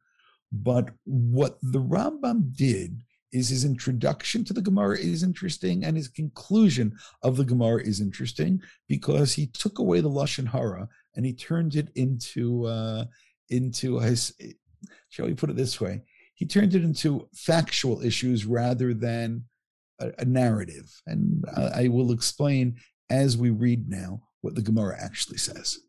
But 0.52 0.90
what 1.06 1.58
the 1.62 1.82
Rambam 1.82 2.56
did 2.56 3.04
is 3.32 3.50
his 3.50 3.66
introduction 3.66 4.44
to 4.44 4.54
the 4.54 4.62
Gemara 4.62 4.98
is 4.98 5.24
interesting, 5.24 5.84
and 5.84 5.96
his 5.96 6.08
conclusion 6.08 6.96
of 7.24 7.38
the 7.38 7.46
Gemara 7.46 7.84
is 7.84 8.02
interesting 8.02 8.62
because 8.88 9.34
he 9.34 9.48
took 9.48 9.80
away 9.80 10.02
the 10.02 10.10
lashon 10.10 10.48
hara 10.48 10.88
and 11.16 11.26
he 11.26 11.34
turned 11.34 11.76
it 11.76 11.90
into 11.96 12.66
uh, 12.66 13.06
into 13.50 14.00
his. 14.00 14.34
Shall 15.10 15.26
we 15.26 15.34
put 15.34 15.50
it 15.50 15.56
this 15.56 15.80
way? 15.80 16.02
He 16.34 16.46
turned 16.46 16.74
it 16.74 16.84
into 16.84 17.28
factual 17.36 18.02
issues 18.02 18.46
rather 18.46 18.94
than 18.94 19.44
a, 20.00 20.12
a 20.20 20.26
narrative. 20.26 20.90
And 21.08 21.44
I, 21.56 21.84
I 21.84 21.88
will 21.88 22.12
explain 22.12 22.78
as 23.10 23.38
we 23.38 23.50
read 23.50 23.90
now 23.90 24.22
what 24.42 24.56
the 24.56 24.62
Gemara 24.62 24.98
actually 25.00 25.38
says. 25.38 25.80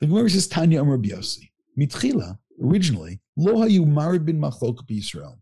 The 0.00 0.06
Gemara 0.06 0.30
says, 0.30 0.48
Tanya 0.48 0.80
Amr 0.80 0.98
Biosi. 0.98 1.50
Mitchila, 1.78 2.38
originally, 2.62 3.20
lo 3.36 3.54
hayu 3.54 3.86
marid 3.86 4.24
bin 4.24 4.38
machlok 4.40 4.78
Israel. 4.88 5.40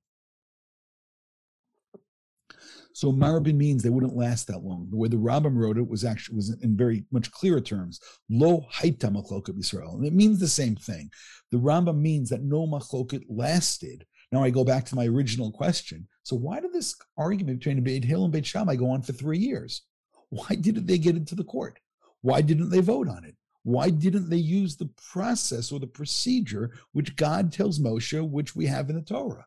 So 2.95 3.11
marabin 3.11 3.57
means 3.57 3.83
they 3.83 3.91
wouldn't 3.91 4.17
last 4.17 4.47
that 4.49 4.63
long. 4.63 4.89
The 4.91 4.97
way 4.97 5.09
the 5.09 5.17
Rambam 5.17 5.57
wrote 5.57 5.79
it 5.79 5.89
was 5.89 6.05
actually 6.05 6.37
was 6.37 6.55
in 6.63 6.77
very 6.77 7.05
much 7.11 7.31
clearer 7.31 7.61
terms. 7.61 8.01
Lo 8.29 8.67
haita 8.75 9.11
machloket 9.11 9.59
Israel, 9.59 9.97
and 9.97 10.07
it 10.07 10.13
means 10.13 10.39
the 10.39 10.49
same 10.49 10.77
thing. 10.77 11.11
The 11.51 11.59
Rambam 11.59 12.01
means 12.01 12.29
that 12.29 12.43
no 12.43 12.67
machloket 12.67 13.23
lasted 13.29 14.05
now 14.33 14.43
I 14.43 14.51
go 14.51 14.65
back 14.65 14.87
to 14.87 14.97
my 14.97 15.07
original 15.07 15.53
question. 15.53 16.09
So 16.25 16.37
why 16.37 16.61
did 16.61 16.73
this 16.73 16.95
argument 17.17 17.59
between 17.59 17.83
Beit 17.83 18.05
Hillel 18.05 18.25
and 18.25 18.33
Beit 18.33 18.47
Shammai 18.47 18.77
go 18.77 18.91
on 18.91 19.03
for 19.03 19.13
three 19.13 19.39
years? 19.39 19.83
Why 20.31 20.55
didn't 20.55 20.87
they 20.87 20.99
get 20.99 21.17
into 21.17 21.35
the 21.35 21.45
court? 21.45 21.79
Why 22.21 22.41
didn't 22.41 22.71
they 22.71 22.81
vote 22.81 23.09
on 23.09 23.25
it? 23.25 23.35
Why 23.65 23.91
didn't 23.91 24.31
they 24.31 24.37
use 24.37 24.77
the 24.77 24.91
process 25.13 25.71
or 25.71 25.79
the 25.79 25.87
procedure 25.87 26.73
which 26.93 27.17
God 27.17 27.53
tells 27.53 27.79
Moshe, 27.79 28.29
which 28.29 28.57
we 28.57 28.67
have 28.67 28.89
in 28.91 28.97
the 28.97 29.03
Torah? 29.03 29.47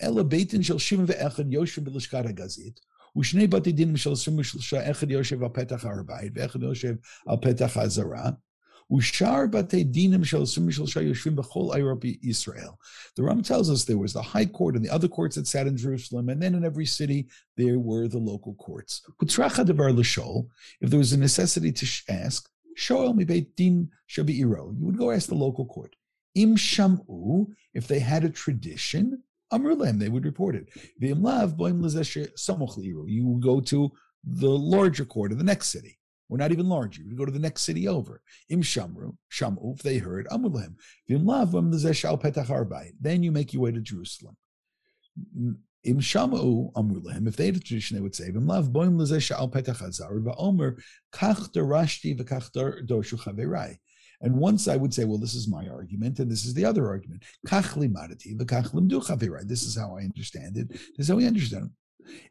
Ela 0.00 0.24
Beitin 0.24 0.64
shel 0.64 0.78
ve'echad 1.06 1.50
u'shnei 3.16 3.48
bati 3.48 3.72
dinim 3.72 3.96
shel 3.96 4.16
Yoshev 5.08 5.42
al 5.42 5.50
petach 5.50 5.84
ve'echad 6.32 6.62
Yoshev 6.62 6.98
al 7.28 7.38
petach 7.38 7.76
Ushar 8.90 9.48
bate 9.50 9.92
dinim 9.92 10.24
shel 10.24 10.42
yoshvim 10.42 11.36
b'chol 11.36 12.18
Israel. 12.22 12.78
The 13.16 13.22
Ram 13.22 13.42
tells 13.42 13.68
us 13.70 13.84
there 13.84 13.98
was 13.98 14.14
the 14.14 14.22
high 14.22 14.46
court 14.46 14.76
and 14.76 14.84
the 14.84 14.88
other 14.90 15.08
courts 15.08 15.36
that 15.36 15.46
sat 15.46 15.66
in 15.66 15.76
Jerusalem, 15.76 16.30
and 16.30 16.42
then 16.42 16.54
in 16.54 16.64
every 16.64 16.86
city 16.86 17.28
there 17.56 17.78
were 17.78 18.08
the 18.08 18.18
local 18.18 18.54
courts. 18.54 19.02
If 19.20 20.90
there 20.90 20.98
was 20.98 21.12
a 21.12 21.18
necessity 21.18 21.72
to 21.72 21.86
ask, 22.08 22.48
shoel 22.76 23.14
mibeit 23.14 23.54
din 23.56 23.90
shabi'iro, 24.08 24.74
you 24.78 24.86
would 24.86 24.96
go 24.96 25.10
ask 25.10 25.28
the 25.28 25.34
local 25.34 25.66
court. 25.66 25.94
Im 26.34 26.56
shamu, 26.56 27.48
if 27.74 27.86
they 27.88 27.98
had 27.98 28.24
a 28.24 28.30
tradition, 28.30 29.22
amrulem, 29.52 29.98
they 29.98 30.08
would 30.08 30.24
report 30.24 30.54
it. 30.54 30.68
You 30.98 31.14
would 33.26 33.42
go 33.42 33.60
to 33.60 33.92
the 34.24 34.48
larger 34.48 35.04
court 35.04 35.32
of 35.32 35.38
the 35.38 35.44
next 35.44 35.68
city. 35.68 35.97
Or 36.28 36.38
not 36.38 36.52
even 36.52 36.68
larger. 36.68 37.02
You 37.02 37.16
go 37.16 37.24
to 37.24 37.32
the 37.32 37.38
next 37.38 37.62
city 37.62 37.88
over. 37.88 38.20
Im 38.48 38.62
Shamru, 38.62 39.16
Shamu, 39.32 39.74
if 39.74 39.82
they 39.82 39.98
heard, 39.98 40.26
Amulahem. 40.28 40.74
Vim 41.08 41.24
Lavam 41.24 41.94
Shal 41.94 42.18
Petach 42.18 42.92
Then 43.00 43.22
you 43.22 43.32
make 43.32 43.52
your 43.52 43.62
way 43.62 43.72
to 43.72 43.80
Jerusalem. 43.80 44.36
Im 45.84 46.00
Shamu 46.00 46.72
Amulahem, 46.72 47.26
if 47.26 47.36
they 47.36 47.46
had 47.46 47.56
a 47.56 47.60
tradition, 47.60 47.96
they 47.96 48.02
would 48.02 48.14
say, 48.14 48.30
Vim 48.30 48.46
Lav 48.46 48.68
Boim 48.68 49.20
Shal 49.20 49.48
Petach 49.48 49.80
Hazar, 49.80 50.20
Va'omer, 50.20 50.78
Kach 51.12 51.52
Darashti 51.52 52.18
V'kach 52.18 52.50
Dorshu 52.86 53.18
Chaverai. 53.18 53.78
And 54.20 54.34
once 54.34 54.66
I 54.66 54.74
would 54.74 54.92
say, 54.92 55.04
well, 55.04 55.18
this 55.18 55.34
is 55.34 55.46
my 55.46 55.68
argument, 55.68 56.18
and 56.18 56.28
this 56.28 56.44
is 56.44 56.52
the 56.52 56.64
other 56.64 56.88
argument. 56.88 57.22
This 59.48 59.62
is 59.62 59.76
how 59.76 59.96
I 59.96 60.00
understand 60.02 60.56
it. 60.56 60.68
This 60.70 60.90
is 60.98 61.08
how 61.08 61.14
we 61.14 61.26
understand 61.26 61.66
it. 61.66 61.70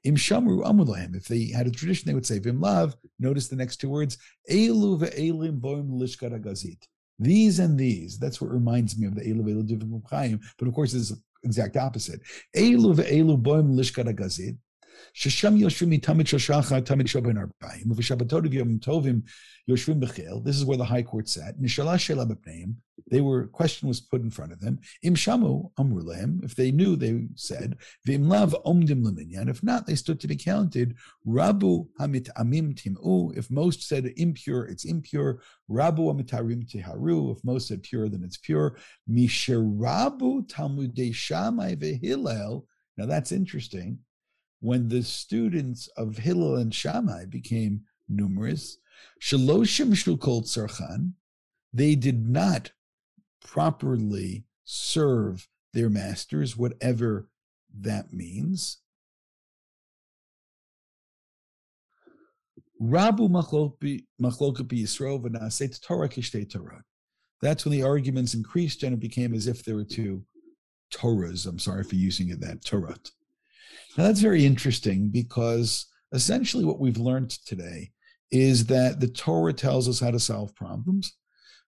Im 0.03 0.15
shamru 0.15 0.63
amulahem. 0.63 1.15
If 1.15 1.27
they 1.27 1.47
had 1.47 1.67
a 1.67 1.71
tradition, 1.71 2.07
they 2.07 2.13
would 2.13 2.25
say 2.25 2.39
vim 2.39 2.59
lav. 2.61 2.95
Notice 3.19 3.47
the 3.47 3.55
next 3.55 3.77
two 3.77 3.89
words: 3.89 4.17
elu 4.49 4.99
ve'elim 4.99 5.59
boim 5.59 5.89
lishkat 5.89 6.31
gazit. 6.41 6.83
These 7.19 7.59
and 7.59 7.77
these. 7.77 8.19
That's 8.19 8.39
what 8.39 8.51
reminds 8.51 8.97
me 8.97 9.07
of 9.07 9.15
the 9.15 9.21
elu 9.21 9.43
ve'elu. 9.43 10.39
But 10.57 10.67
of 10.67 10.73
course, 10.73 10.93
it's 10.93 11.13
exact 11.43 11.77
opposite. 11.77 12.21
Elu 12.55 12.95
ve'elu 12.95 13.41
boim 13.41 13.73
lishkat 13.75 14.13
This 15.15 15.43
is 20.55 20.65
where 20.65 20.77
the 20.77 20.85
high 20.85 21.03
court 21.03 21.27
sat. 21.27 21.55
They 23.09 23.21
were 23.21 23.47
question 23.47 23.87
was 23.87 24.01
put 24.01 24.21
in 24.21 24.29
front 24.29 24.51
of 24.51 24.59
them. 24.59 24.79
If 25.01 26.55
they 26.55 26.71
knew, 26.71 26.95
they 26.95 27.27
said. 27.35 27.77
If 28.05 29.63
not, 29.63 29.85
they 29.85 29.95
stood 29.95 30.19
to 30.19 30.27
be 30.27 30.35
counted. 30.35 30.95
Timu. 31.25 33.37
If 33.37 33.49
most 33.49 33.87
said 33.87 34.13
impure, 34.17 34.65
it's 34.65 34.85
impure. 34.85 35.41
Rabu 35.69 36.13
amitarim 36.13 36.69
tiharu. 36.69 37.35
If 37.35 37.43
most 37.43 37.67
said 37.67 37.83
pure, 37.83 38.09
then 38.09 38.23
it's 38.23 38.37
pure. 38.37 38.77
V'hillel. 41.77 42.65
Now 42.97 43.05
that's 43.05 43.31
interesting 43.31 43.99
when 44.59 44.89
the 44.89 45.03
students 45.03 45.87
of 45.97 46.17
Hillel 46.17 46.57
and 46.57 46.73
Shammai 46.73 47.25
became 47.25 47.81
numerous, 48.09 48.77
Shaloshim 49.21 49.91
Shukol 49.91 50.43
Tzarchan, 50.43 51.13
they 51.73 51.95
did 51.95 52.27
not 52.27 52.71
properly 53.45 54.45
serve 54.65 55.47
their 55.73 55.89
masters, 55.89 56.57
whatever 56.57 57.29
that 57.79 58.11
means. 58.11 58.79
Rabu 62.81 63.29
machloka 63.29 63.97
Yisro 64.19 65.21
v'naseit 65.21 65.81
Torah 65.81 66.09
kishtei 66.09 66.49
Torah. 66.49 66.83
That's 67.41 67.65
when 67.65 67.71
the 67.71 67.83
arguments 67.83 68.33
increased 68.33 68.83
and 68.83 68.93
it 68.93 68.99
became 68.99 69.33
as 69.33 69.47
if 69.47 69.63
there 69.63 69.75
were 69.75 69.83
two 69.83 70.23
Torahs. 70.91 71.45
I'm 71.47 71.59
sorry 71.59 71.83
for 71.83 71.95
using 71.95 72.29
it 72.29 72.39
that 72.41 72.63
Torah. 72.63 72.97
Now, 73.97 74.03
that's 74.03 74.21
very 74.21 74.45
interesting 74.45 75.09
because 75.09 75.87
essentially 76.11 76.63
what 76.63 76.79
we've 76.79 76.97
learned 76.97 77.31
today 77.31 77.91
is 78.31 78.65
that 78.67 78.99
the 78.99 79.07
Torah 79.07 79.53
tells 79.53 79.89
us 79.89 79.99
how 79.99 80.11
to 80.11 80.19
solve 80.19 80.53
problems. 80.55 81.13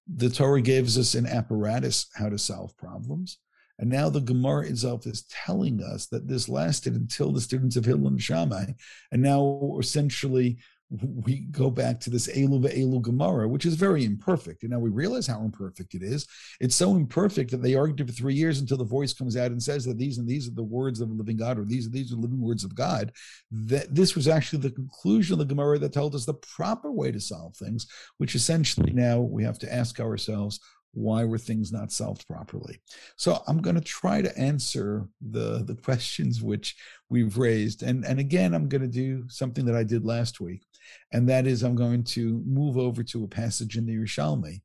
The 0.08 0.30
Torah 0.30 0.62
gives 0.62 0.98
us 0.98 1.16
an 1.16 1.26
apparatus 1.26 2.08
how 2.14 2.30
to 2.30 2.38
solve 2.38 2.78
problems. 2.78 3.40
And 3.80 3.90
now 3.90 4.10
the 4.10 4.20
Gemara 4.20 4.68
itself 4.68 5.08
is 5.08 5.24
telling 5.24 5.82
us 5.82 6.08
that 6.08 6.28
this 6.28 6.50
lasted 6.50 6.96
until 6.96 7.32
the 7.32 7.42
students 7.42 7.78
of 7.78 7.86
Hillel 7.86 8.08
and 8.08 8.22
Shammai. 8.22 8.66
And 9.12 9.22
now 9.22 9.78
essentially 9.80 10.58
we 10.90 11.42
go 11.52 11.70
back 11.70 12.00
to 12.00 12.10
this 12.10 12.28
Elu 12.28 12.62
Elu 12.62 13.02
Gemara, 13.02 13.48
which 13.48 13.66
is 13.66 13.76
very 13.76 14.04
imperfect. 14.04 14.64
And 14.64 14.72
now 14.72 14.80
we 14.80 14.90
realize 14.90 15.28
how 15.28 15.42
imperfect 15.42 15.94
it 15.94 16.02
is. 16.02 16.28
It's 16.60 16.76
so 16.76 16.96
imperfect 16.96 17.52
that 17.52 17.62
they 17.62 17.76
argued 17.76 18.08
for 18.08 18.14
three 18.14 18.34
years 18.34 18.60
until 18.60 18.78
the 18.78 18.84
voice 18.84 19.14
comes 19.14 19.38
out 19.38 19.52
and 19.52 19.62
says 19.62 19.86
that 19.86 20.00
these 20.00 20.18
and 20.18 20.28
these 20.28 20.48
are 20.48 20.56
the 20.56 20.64
words 20.64 21.00
of 21.00 21.10
the 21.10 21.16
living 21.16 21.38
God, 21.38 21.60
or 21.60 21.66
these 21.66 21.86
are 21.86 21.92
these 21.92 22.12
are 22.12 22.16
the 22.16 22.22
living 22.22 22.42
words 22.42 22.64
of 22.64 22.74
God. 22.74 23.12
That 23.52 23.94
this 23.94 24.16
was 24.16 24.28
actually 24.28 24.60
the 24.60 24.72
conclusion 24.72 25.34
of 25.34 25.40
the 25.40 25.54
Gemara 25.54 25.78
that 25.80 25.94
told 25.94 26.16
us 26.16 26.26
the 26.26 26.34
proper 26.34 26.92
way 26.92 27.12
to 27.12 27.20
solve 27.20 27.56
things, 27.56 27.86
which 28.18 28.34
essentially 28.34 28.92
now 28.92 29.20
we 29.20 29.44
have 29.44 29.60
to 29.60 29.72
ask 29.72 30.00
ourselves, 30.00 30.60
why 30.94 31.24
were 31.24 31.38
things 31.38 31.72
not 31.72 31.92
solved 31.92 32.28
properly 32.28 32.80
so 33.16 33.44
i'm 33.48 33.62
going 33.62 33.76
to 33.76 33.82
try 33.82 34.22
to 34.22 34.38
answer 34.38 35.06
the 35.32 35.64
the 35.66 35.76
questions 35.84 36.42
which 36.42 36.76
we've 37.10 37.38
raised 37.38 37.84
and 37.84 38.06
and 38.06 38.20
again 38.20 38.54
i'm 38.54 38.68
going 38.68 38.82
to 38.82 38.88
do 38.88 39.24
something 39.30 39.66
that 39.66 39.76
i 39.76 39.84
did 39.84 40.04
last 40.04 40.40
week 40.40 40.64
and 41.12 41.28
that 41.30 41.48
is 41.48 41.64
I'm 41.64 41.76
going 41.76 42.04
to 42.06 42.44
move 42.46 42.78
over 42.78 43.04
to 43.04 43.24
a 43.24 43.28
passage 43.28 43.78
in 43.78 43.86
the 43.86 43.96
Yerushalmi, 43.96 44.62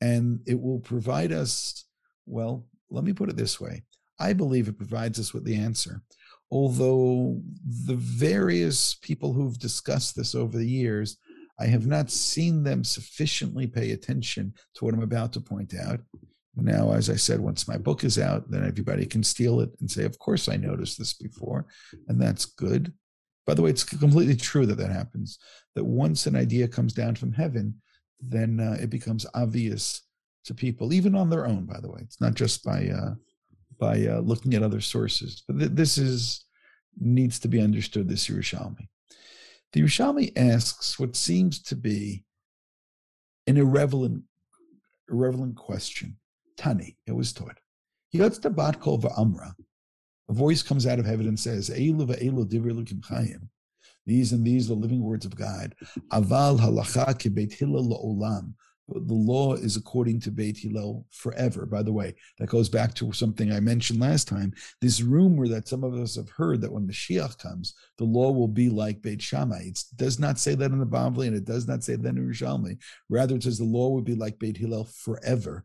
and 0.00 0.40
it 0.46 0.60
will 0.60 0.80
provide 0.80 1.32
us, 1.32 1.84
well, 2.26 2.66
let 2.90 3.04
me 3.04 3.12
put 3.12 3.30
it 3.30 3.36
this 3.36 3.60
way. 3.60 3.84
I 4.18 4.32
believe 4.32 4.68
it 4.68 4.78
provides 4.78 5.18
us 5.18 5.32
with 5.34 5.44
the 5.44 5.56
answer. 5.56 6.02
Although 6.50 7.40
the 7.86 7.96
various 7.96 8.94
people 8.94 9.32
who've 9.32 9.58
discussed 9.58 10.14
this 10.14 10.34
over 10.34 10.56
the 10.56 10.68
years, 10.68 11.18
I 11.58 11.66
have 11.66 11.86
not 11.86 12.10
seen 12.10 12.62
them 12.62 12.84
sufficiently 12.84 13.66
pay 13.66 13.92
attention 13.92 14.54
to 14.74 14.84
what 14.84 14.94
I'm 14.94 15.02
about 15.02 15.32
to 15.34 15.40
point 15.40 15.74
out. 15.74 16.00
Now, 16.56 16.92
as 16.92 17.10
I 17.10 17.16
said, 17.16 17.40
once 17.40 17.68
my 17.68 17.76
book 17.76 18.02
is 18.02 18.18
out, 18.18 18.50
then 18.50 18.64
everybody 18.64 19.04
can 19.04 19.22
steal 19.22 19.60
it 19.60 19.70
and 19.80 19.90
say, 19.90 20.04
Of 20.04 20.18
course, 20.18 20.48
I 20.48 20.56
noticed 20.56 20.98
this 20.98 21.12
before. 21.12 21.66
And 22.08 22.20
that's 22.20 22.46
good. 22.46 22.92
By 23.46 23.54
the 23.54 23.62
way, 23.62 23.70
it's 23.70 23.84
completely 23.84 24.36
true 24.36 24.66
that 24.66 24.78
that 24.78 24.90
happens. 24.90 25.38
That 25.74 25.84
once 25.84 26.26
an 26.26 26.34
idea 26.34 26.66
comes 26.66 26.94
down 26.94 27.14
from 27.14 27.32
heaven, 27.32 27.80
then 28.20 28.58
uh, 28.58 28.78
it 28.80 28.88
becomes 28.88 29.26
obvious 29.34 30.02
to 30.46 30.54
people, 30.54 30.92
even 30.92 31.14
on 31.14 31.28
their 31.28 31.46
own. 31.46 31.66
By 31.66 31.80
the 31.80 31.90
way, 31.90 32.00
it's 32.02 32.20
not 32.20 32.34
just 32.34 32.64
by 32.64 32.88
uh, 32.88 33.14
by 33.78 34.06
uh, 34.06 34.20
looking 34.20 34.54
at 34.54 34.62
other 34.62 34.80
sources. 34.80 35.42
But 35.46 35.58
th- 35.58 35.72
this 35.72 35.98
is 35.98 36.44
needs 36.98 37.38
to 37.40 37.48
be 37.48 37.60
understood. 37.60 38.08
This 38.08 38.28
Yerushalmi. 38.28 38.88
The 39.72 39.80
Yerushalmi 39.82 40.32
asks 40.36 40.98
what 40.98 41.16
seems 41.16 41.60
to 41.62 41.76
be 41.76 42.24
an 43.46 43.56
irrelevant 43.56 44.22
irrelevant 45.08 45.56
question. 45.56 46.16
Tani, 46.56 46.96
it 47.06 47.12
was 47.12 47.32
taught. 47.32 47.58
Yotz 48.14 48.40
bat 48.54 48.80
kol 48.80 48.98
va'amra 48.98 49.54
a 50.28 50.32
voice 50.32 50.62
comes 50.62 50.86
out 50.86 50.98
of 50.98 51.06
heaven 51.06 51.28
and 51.28 51.38
says, 51.38 51.68
These 51.68 51.92
and 54.32 54.44
these 54.46 54.66
are 54.66 54.74
the 54.74 54.80
living 54.80 55.02
words 55.02 55.24
of 55.24 55.36
God. 55.36 55.74
Aval 56.12 56.58
halacha 56.58 57.18
ki 57.18 57.30
Hillel 57.54 57.84
la'olam. 57.84 58.54
The 58.88 59.14
law 59.14 59.54
is 59.54 59.76
according 59.76 60.20
to 60.20 60.30
Beit 60.30 60.58
Hillel 60.58 61.06
forever. 61.10 61.66
By 61.66 61.82
the 61.82 61.92
way, 61.92 62.14
that 62.38 62.48
goes 62.48 62.68
back 62.68 62.94
to 62.94 63.12
something 63.12 63.50
I 63.50 63.58
mentioned 63.58 63.98
last 63.98 64.28
time. 64.28 64.54
This 64.80 65.02
rumor 65.02 65.48
that 65.48 65.66
some 65.66 65.82
of 65.82 65.94
us 65.94 66.14
have 66.14 66.30
heard 66.30 66.60
that 66.60 66.72
when 66.72 66.86
Mashiach 66.86 67.36
comes, 67.38 67.74
the 67.98 68.04
law 68.04 68.30
will 68.30 68.46
be 68.46 68.68
like 68.68 69.02
Beit 69.02 69.20
Shammai. 69.20 69.62
It 69.64 69.82
does 69.96 70.20
not 70.20 70.38
say 70.38 70.54
that 70.54 70.70
in 70.70 70.78
the 70.78 70.86
Bavli, 70.86 71.26
and 71.26 71.36
it 71.36 71.44
does 71.44 71.66
not 71.66 71.82
say 71.82 71.96
that 71.96 72.08
in 72.08 72.16
Yerushalmi. 72.16 72.78
Rather, 73.08 73.34
it 73.34 73.42
says 73.42 73.58
the 73.58 73.64
law 73.64 73.88
would 73.88 74.04
be 74.04 74.14
like 74.14 74.38
Beit 74.38 74.56
Hillel 74.56 74.84
forever. 74.84 75.64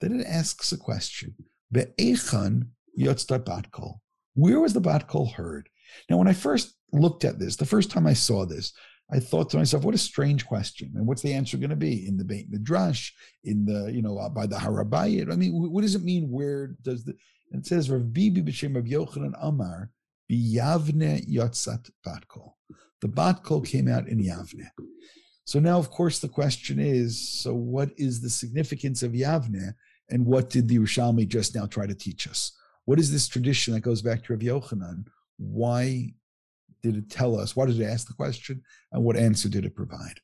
Then 0.00 0.20
it 0.20 0.26
asks 0.26 0.70
a 0.72 0.76
question: 0.76 1.34
Be'echan 1.72 2.68
Yotzda 2.98 3.38
Batkol. 3.44 4.00
Where 4.34 4.60
was 4.60 4.74
the 4.74 4.80
Batkol 4.80 5.32
heard? 5.32 5.70
Now, 6.10 6.18
when 6.18 6.28
I 6.28 6.34
first 6.34 6.74
looked 6.92 7.24
at 7.24 7.38
this, 7.38 7.56
the 7.56 7.64
first 7.64 7.90
time 7.90 8.06
I 8.06 8.12
saw 8.12 8.44
this, 8.44 8.74
I 9.10 9.20
thought 9.20 9.48
to 9.50 9.56
myself, 9.56 9.84
what 9.84 9.94
a 9.94 9.98
strange 9.98 10.46
question. 10.46 10.92
And 10.94 11.06
what's 11.06 11.22
the 11.22 11.32
answer 11.32 11.56
going 11.56 11.70
to 11.70 11.76
be? 11.76 12.06
In 12.06 12.18
the 12.18 12.24
Beit 12.24 12.50
Midrash, 12.50 13.12
in 13.44 13.64
the, 13.64 13.90
you 13.90 14.02
know, 14.02 14.18
uh, 14.18 14.28
by 14.28 14.46
the 14.46 14.58
Har 14.58 14.84
HaBayit? 14.84 15.32
I 15.32 15.36
mean, 15.36 15.52
what 15.54 15.80
does 15.80 15.94
it 15.94 16.04
mean? 16.04 16.30
Where 16.30 16.76
does 16.82 17.04
the, 17.04 17.14
it 17.52 17.66
says, 17.66 17.90
Rav 17.90 18.12
Bibi 18.12 18.42
b'shem 18.42 18.76
of 18.76 18.84
Yochanan 18.84 19.32
Amar, 19.40 19.90
biyavne 20.30 21.26
yotzat 21.26 21.90
batkol. 22.06 22.52
The 23.00 23.08
batkol 23.08 23.66
came 23.66 23.88
out 23.88 24.08
in 24.08 24.18
Yavne. 24.18 24.68
So 25.44 25.58
now, 25.58 25.78
of 25.78 25.90
course, 25.90 26.18
the 26.18 26.28
question 26.28 26.78
is, 26.78 27.28
so 27.40 27.54
what 27.54 27.90
is 27.96 28.20
the 28.20 28.28
significance 28.28 29.02
of 29.02 29.12
Yavne? 29.12 29.72
And 30.10 30.26
what 30.26 30.50
did 30.50 30.68
the 30.68 30.78
Yerushalmi 30.78 31.26
just 31.28 31.54
now 31.54 31.66
try 31.66 31.86
to 31.86 31.94
teach 31.94 32.28
us? 32.28 32.52
What 32.84 32.98
is 32.98 33.10
this 33.10 33.28
tradition 33.28 33.72
that 33.74 33.80
goes 33.80 34.02
back 34.02 34.24
to 34.24 34.34
Rav 34.34 34.40
Yochanan? 34.42 35.06
Why 35.38 36.12
did 36.82 36.96
it 36.96 37.10
tell 37.10 37.38
us? 37.38 37.54
Why 37.56 37.66
did 37.66 37.80
it 37.80 37.84
ask 37.84 38.06
the 38.06 38.14
question? 38.14 38.62
And 38.92 39.04
what 39.04 39.16
answer 39.16 39.48
did 39.48 39.64
it 39.64 39.76
provide? 39.76 40.20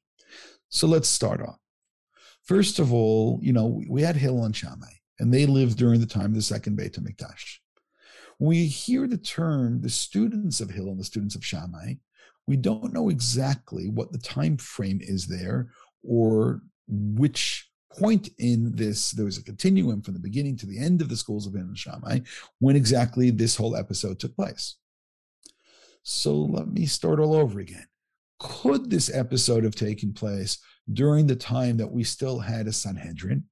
So 0.68 0.86
let's 0.86 1.08
start 1.08 1.40
off. 1.40 1.58
First 2.42 2.78
of 2.78 2.92
all, 2.92 3.38
you 3.42 3.52
know, 3.52 3.82
we 3.88 4.02
had 4.02 4.16
Hillel 4.16 4.44
and 4.44 4.54
Shammai, 4.54 4.92
and 5.18 5.32
they 5.32 5.46
lived 5.46 5.78
during 5.78 6.00
the 6.00 6.06
time 6.06 6.26
of 6.26 6.34
the 6.34 6.42
second 6.42 6.76
Beit 6.76 6.94
HaMikdash. 6.94 7.58
When 8.38 8.48
we 8.48 8.66
hear 8.66 9.06
the 9.06 9.18
term 9.18 9.80
the 9.80 9.90
students 9.90 10.60
of 10.60 10.70
Hillel 10.70 10.90
and 10.90 11.00
the 11.00 11.04
students 11.04 11.34
of 11.34 11.44
Shammai, 11.44 11.94
we 12.46 12.56
don't 12.56 12.92
know 12.92 13.08
exactly 13.08 13.88
what 13.88 14.12
the 14.12 14.18
time 14.18 14.58
frame 14.58 15.00
is 15.00 15.26
there 15.26 15.70
or 16.02 16.60
which 16.86 17.70
point 17.90 18.28
in 18.38 18.74
this, 18.74 19.12
there 19.12 19.24
was 19.24 19.38
a 19.38 19.44
continuum 19.44 20.02
from 20.02 20.14
the 20.14 20.20
beginning 20.20 20.56
to 20.58 20.66
the 20.66 20.78
end 20.78 21.00
of 21.00 21.08
the 21.08 21.16
schools 21.16 21.46
of 21.46 21.54
Ibn 21.54 21.74
Shammai, 21.74 22.20
when 22.58 22.76
exactly 22.76 23.30
this 23.30 23.56
whole 23.56 23.76
episode 23.76 24.18
took 24.18 24.34
place. 24.36 24.76
So 26.04 26.36
let 26.36 26.68
me 26.68 26.84
start 26.84 27.18
all 27.18 27.34
over 27.34 27.60
again. 27.60 27.86
could 28.38 28.90
this 28.90 29.12
episode 29.14 29.64
have 29.64 29.74
taken 29.74 30.12
place 30.12 30.58
during 30.92 31.26
the 31.26 31.36
time 31.36 31.78
that 31.78 31.90
we 31.90 32.04
still 32.04 32.38
had 32.38 32.66
a 32.66 32.72
Sanhedrin? 32.72 33.44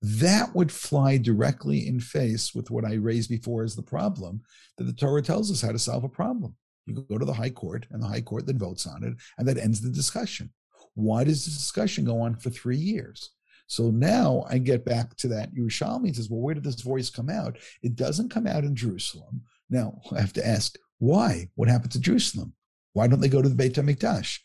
That 0.00 0.54
would 0.54 0.70
fly 0.70 1.16
directly 1.16 1.88
in 1.88 1.98
face 1.98 2.54
with 2.54 2.70
what 2.70 2.84
I 2.84 2.94
raised 2.94 3.28
before 3.28 3.64
as 3.64 3.74
the 3.74 3.82
problem 3.82 4.42
that 4.78 4.84
the 4.84 4.92
Torah 4.92 5.20
tells 5.20 5.50
us 5.50 5.60
how 5.60 5.72
to 5.72 5.80
solve 5.80 6.04
a 6.04 6.08
problem. 6.08 6.54
You 6.86 6.94
go 6.94 7.18
to 7.18 7.24
the 7.24 7.32
high 7.32 7.50
court, 7.50 7.86
and 7.90 8.00
the 8.00 8.06
high 8.06 8.20
court 8.20 8.46
then 8.46 8.58
votes 8.58 8.86
on 8.86 9.02
it, 9.02 9.14
and 9.36 9.48
that 9.48 9.58
ends 9.58 9.80
the 9.80 9.90
discussion. 9.90 10.52
Why 10.94 11.24
does 11.24 11.44
the 11.44 11.50
discussion 11.50 12.04
go 12.04 12.20
on 12.20 12.36
for 12.36 12.50
three 12.50 12.76
years? 12.76 13.30
So 13.66 13.90
now 13.90 14.44
I 14.48 14.58
get 14.58 14.84
back 14.84 15.16
to 15.16 15.28
that 15.28 15.52
Yerushalmi 15.52 16.14
says, 16.14 16.30
well, 16.30 16.40
where 16.40 16.54
did 16.54 16.62
this 16.62 16.82
voice 16.82 17.10
come 17.10 17.28
out? 17.28 17.58
It 17.82 17.96
doesn't 17.96 18.30
come 18.30 18.46
out 18.46 18.62
in 18.62 18.76
Jerusalem. 18.76 19.42
Now 19.68 20.00
I 20.12 20.20
have 20.20 20.32
to 20.34 20.46
ask, 20.46 20.76
why? 20.98 21.50
What 21.54 21.68
happened 21.68 21.92
to 21.92 22.00
Jerusalem? 22.00 22.54
Why 22.92 23.06
don't 23.06 23.20
they 23.20 23.28
go 23.28 23.42
to 23.42 23.48
the 23.48 23.54
Beit 23.54 23.74
HaMikdash? 23.74 24.38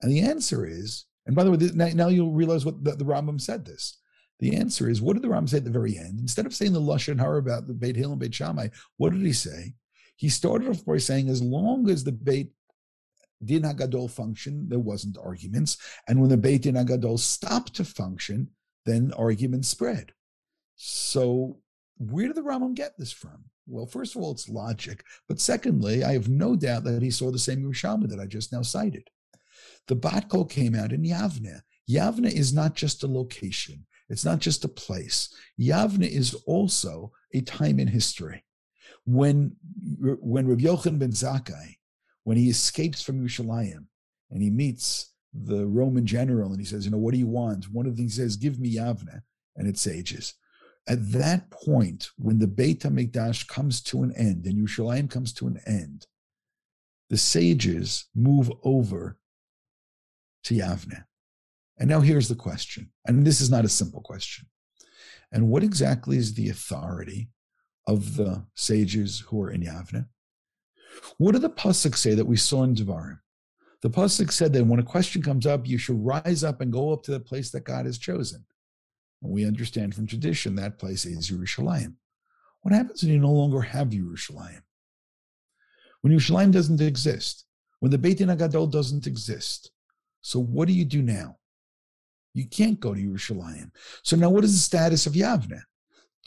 And 0.00 0.10
the 0.10 0.20
answer 0.20 0.66
is, 0.66 1.06
and 1.26 1.36
by 1.36 1.44
the 1.44 1.50
way, 1.52 1.92
now, 1.94 2.08
you'll 2.08 2.32
realize 2.32 2.64
what 2.64 2.82
the, 2.82 2.96
the 2.96 3.04
Rambam 3.04 3.40
said 3.40 3.64
this. 3.64 3.98
The 4.40 4.56
answer 4.56 4.90
is, 4.90 5.00
what 5.00 5.12
did 5.12 5.22
the 5.22 5.28
Rambam 5.28 5.48
say 5.48 5.58
at 5.58 5.64
the 5.64 5.70
very 5.70 5.96
end? 5.96 6.18
Instead 6.18 6.46
of 6.46 6.54
saying 6.54 6.72
the 6.72 6.80
Lashon 6.80 7.20
Hara 7.20 7.38
about 7.38 7.68
the 7.68 7.74
Beit 7.74 7.94
Hillel 7.94 8.12
and 8.12 8.20
Beit 8.20 8.34
Shammai, 8.34 8.68
what 8.96 9.12
did 9.12 9.22
he 9.22 9.32
say? 9.32 9.74
He 10.16 10.28
started 10.28 10.68
off 10.68 10.84
by 10.84 10.98
saying, 10.98 11.28
as 11.28 11.40
long 11.40 11.88
as 11.88 12.02
the 12.02 12.10
Beit 12.10 12.50
Din 13.44 13.62
Hagadol 13.62 14.10
functioned, 14.10 14.70
there 14.70 14.80
wasn't 14.80 15.18
arguments. 15.18 15.76
And 16.08 16.20
when 16.20 16.30
the 16.30 16.36
Beit 16.36 16.62
Din 16.62 16.74
Hagadol 16.74 17.20
stopped 17.20 17.74
to 17.74 17.84
function, 17.84 18.48
then 18.84 19.12
arguments 19.16 19.68
spread. 19.68 20.12
So 20.74 21.60
where 21.98 22.26
did 22.26 22.36
the 22.36 22.42
Rambam 22.42 22.74
get 22.74 22.98
this 22.98 23.12
from? 23.12 23.44
Well, 23.66 23.86
first 23.86 24.16
of 24.16 24.22
all, 24.22 24.32
it's 24.32 24.48
logic. 24.48 25.04
But 25.28 25.40
secondly, 25.40 26.04
I 26.04 26.12
have 26.12 26.28
no 26.28 26.56
doubt 26.56 26.84
that 26.84 27.02
he 27.02 27.10
saw 27.10 27.30
the 27.30 27.38
same 27.38 27.62
Yerushalmi 27.62 28.08
that 28.08 28.20
I 28.20 28.26
just 28.26 28.52
now 28.52 28.62
cited. 28.62 29.08
The 29.88 29.94
Bat 29.94 30.28
Kol 30.28 30.44
came 30.44 30.74
out 30.74 30.92
in 30.92 31.02
Yavne. 31.02 31.60
Yavne 31.88 32.30
is 32.30 32.52
not 32.52 32.74
just 32.74 33.02
a 33.02 33.06
location. 33.06 33.86
It's 34.08 34.24
not 34.24 34.40
just 34.40 34.64
a 34.64 34.68
place. 34.68 35.34
Yavne 35.60 36.08
is 36.08 36.34
also 36.46 37.12
a 37.34 37.40
time 37.40 37.78
in 37.78 37.88
history. 37.88 38.44
When, 39.04 39.56
when 40.00 40.46
Rabbi 40.46 40.62
Yochanan 40.62 40.98
ben 40.98 41.10
Zakkai, 41.10 41.76
when 42.24 42.36
he 42.36 42.48
escapes 42.48 43.02
from 43.02 43.20
Yerushalayim 43.20 43.86
and 44.30 44.42
he 44.42 44.50
meets 44.50 45.12
the 45.32 45.66
Roman 45.66 46.06
general 46.06 46.50
and 46.50 46.60
he 46.60 46.66
says, 46.66 46.84
you 46.84 46.90
know, 46.90 46.98
what 46.98 47.12
do 47.12 47.18
you 47.18 47.26
want? 47.26 47.72
One 47.72 47.86
of 47.86 47.96
the 47.96 48.02
things 48.02 48.16
he 48.16 48.22
says, 48.22 48.36
give 48.36 48.60
me 48.60 48.76
Yavne, 48.76 49.22
and 49.56 49.68
its 49.68 49.80
sages. 49.80 50.34
At 50.88 51.12
that 51.12 51.50
point, 51.50 52.10
when 52.16 52.38
the 52.38 52.48
Beit 52.48 52.80
HaMikdash 52.80 53.46
comes 53.46 53.80
to 53.84 54.02
an 54.02 54.12
end 54.16 54.46
and 54.46 54.56
Yerushalayim 54.56 55.08
comes 55.08 55.32
to 55.34 55.46
an 55.46 55.60
end, 55.66 56.06
the 57.08 57.16
sages 57.16 58.06
move 58.14 58.50
over 58.64 59.18
to 60.44 60.54
Yavne. 60.54 61.04
And 61.78 61.88
now 61.88 62.00
here's 62.00 62.28
the 62.28 62.34
question, 62.34 62.90
and 63.06 63.26
this 63.26 63.40
is 63.40 63.50
not 63.50 63.64
a 63.64 63.68
simple 63.68 64.00
question. 64.00 64.46
And 65.30 65.48
what 65.48 65.62
exactly 65.62 66.16
is 66.16 66.34
the 66.34 66.50
authority 66.50 67.30
of 67.86 68.16
the 68.16 68.44
sages 68.54 69.20
who 69.20 69.42
are 69.42 69.50
in 69.50 69.62
Yavne? 69.62 70.06
What 71.18 71.32
do 71.32 71.38
the 71.38 71.50
pasuk 71.50 71.96
say 71.96 72.14
that 72.14 72.26
we 72.26 72.36
saw 72.36 72.64
in 72.64 72.74
Devarim? 72.74 73.18
The 73.80 73.90
pasuk 73.90 74.30
said 74.30 74.52
that 74.52 74.64
when 74.64 74.80
a 74.80 74.84
question 74.84 75.22
comes 75.22 75.46
up, 75.46 75.66
you 75.66 75.78
should 75.78 76.04
rise 76.04 76.44
up 76.44 76.60
and 76.60 76.72
go 76.72 76.92
up 76.92 77.02
to 77.04 77.10
the 77.10 77.20
place 77.20 77.50
that 77.50 77.64
God 77.64 77.86
has 77.86 77.98
chosen. 77.98 78.44
We 79.22 79.46
understand 79.46 79.94
from 79.94 80.06
tradition 80.06 80.56
that 80.56 80.78
place 80.78 81.06
is 81.06 81.30
Yerushalayim. 81.30 81.94
What 82.62 82.74
happens 82.74 83.02
when 83.02 83.12
you 83.12 83.18
no 83.18 83.30
longer 83.30 83.60
have 83.60 83.88
Yerushalayim? 83.88 84.62
When 86.00 86.12
Yerushalayim 86.12 86.50
doesn't 86.50 86.80
exist, 86.80 87.44
when 87.78 87.90
the 87.90 87.98
Beit 87.98 88.18
Din 88.18 88.36
doesn't 88.36 89.06
exist, 89.06 89.70
so 90.20 90.40
what 90.40 90.66
do 90.66 90.74
you 90.74 90.84
do 90.84 91.02
now? 91.02 91.38
You 92.34 92.46
can't 92.46 92.80
go 92.80 92.94
to 92.94 93.00
Yerushalayim. 93.00 93.70
So 94.02 94.16
now 94.16 94.30
what 94.30 94.44
is 94.44 94.52
the 94.54 94.58
status 94.58 95.06
of 95.06 95.12
Yavne? 95.12 95.60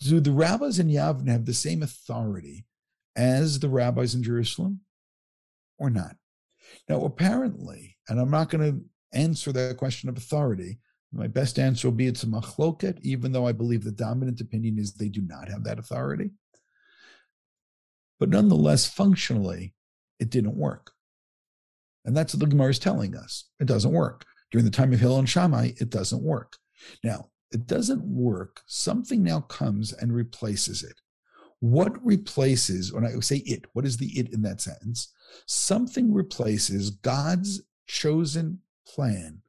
Do 0.02 0.20
the 0.20 0.32
rabbis 0.32 0.80
in 0.80 0.88
Yavne 0.88 1.30
have 1.30 1.46
the 1.46 1.54
same 1.54 1.84
authority 1.84 2.66
as 3.16 3.60
the 3.60 3.70
rabbis 3.70 4.16
in 4.16 4.24
Jerusalem 4.24 4.82
or 5.78 5.90
not? 5.90 6.16
Now, 6.88 7.04
apparently, 7.04 7.98
and 8.08 8.20
I'm 8.20 8.32
not 8.32 8.50
going 8.50 8.72
to 8.72 9.18
answer 9.18 9.52
that 9.54 9.78
question 9.78 10.10
of 10.10 10.18
authority, 10.18 10.80
my 11.16 11.28
best 11.28 11.58
answer 11.58 11.88
will 11.88 11.96
be 11.96 12.08
it's 12.08 12.24
a 12.24 12.28
machloket, 12.28 13.00
even 13.02 13.32
though 13.32 13.48
I 13.48 13.54
believe 13.54 13.84
the 13.84 13.92
dominant 13.92 14.42
opinion 14.42 14.78
is 14.78 14.94
they 14.94 15.08
do 15.08 15.22
not 15.22 15.48
have 15.48 15.64
that 15.64 15.80
authority. 15.80 16.32
But 18.20 18.30
nonetheless, 18.30 18.86
functionally, 18.86 19.74
it 20.20 20.30
didn't 20.30 20.58
work. 20.58 20.92
And 22.04 22.16
that's 22.16 22.34
what 22.34 22.42
the 22.42 22.48
Gemara 22.48 22.70
is 22.70 22.80
telling 22.80 23.16
us. 23.16 23.46
It 23.60 23.66
doesn't 23.66 23.92
work. 23.92 24.26
During 24.52 24.66
the 24.66 24.72
time 24.72 24.94
of 24.94 25.00
Hillel 25.00 25.20
and 25.20 25.30
Shammai, 25.30 25.72
it 25.78 25.90
doesn't 25.90 26.22
work. 26.22 26.58
Now, 27.04 27.30
it 27.52 27.66
doesn't 27.66 28.04
work. 28.04 28.62
Something 28.68 29.24
now 29.24 29.42
comes 29.42 29.94
and 29.94 30.14
replaces 30.14 30.84
it. 30.84 31.00
What 31.60 32.06
replaces, 32.06 32.92
when 32.92 33.06
I 33.06 33.18
say 33.22 33.38
it, 33.38 33.66
what 33.74 33.86
is 33.86 33.98
the 33.98 34.08
it 34.20 34.34
in 34.34 34.42
that 34.44 34.62
sentence? 34.62 35.14
Something 35.48 36.14
replaces 36.14 36.90
God's 36.90 37.62
chosen 37.88 38.60
plan 38.86 39.42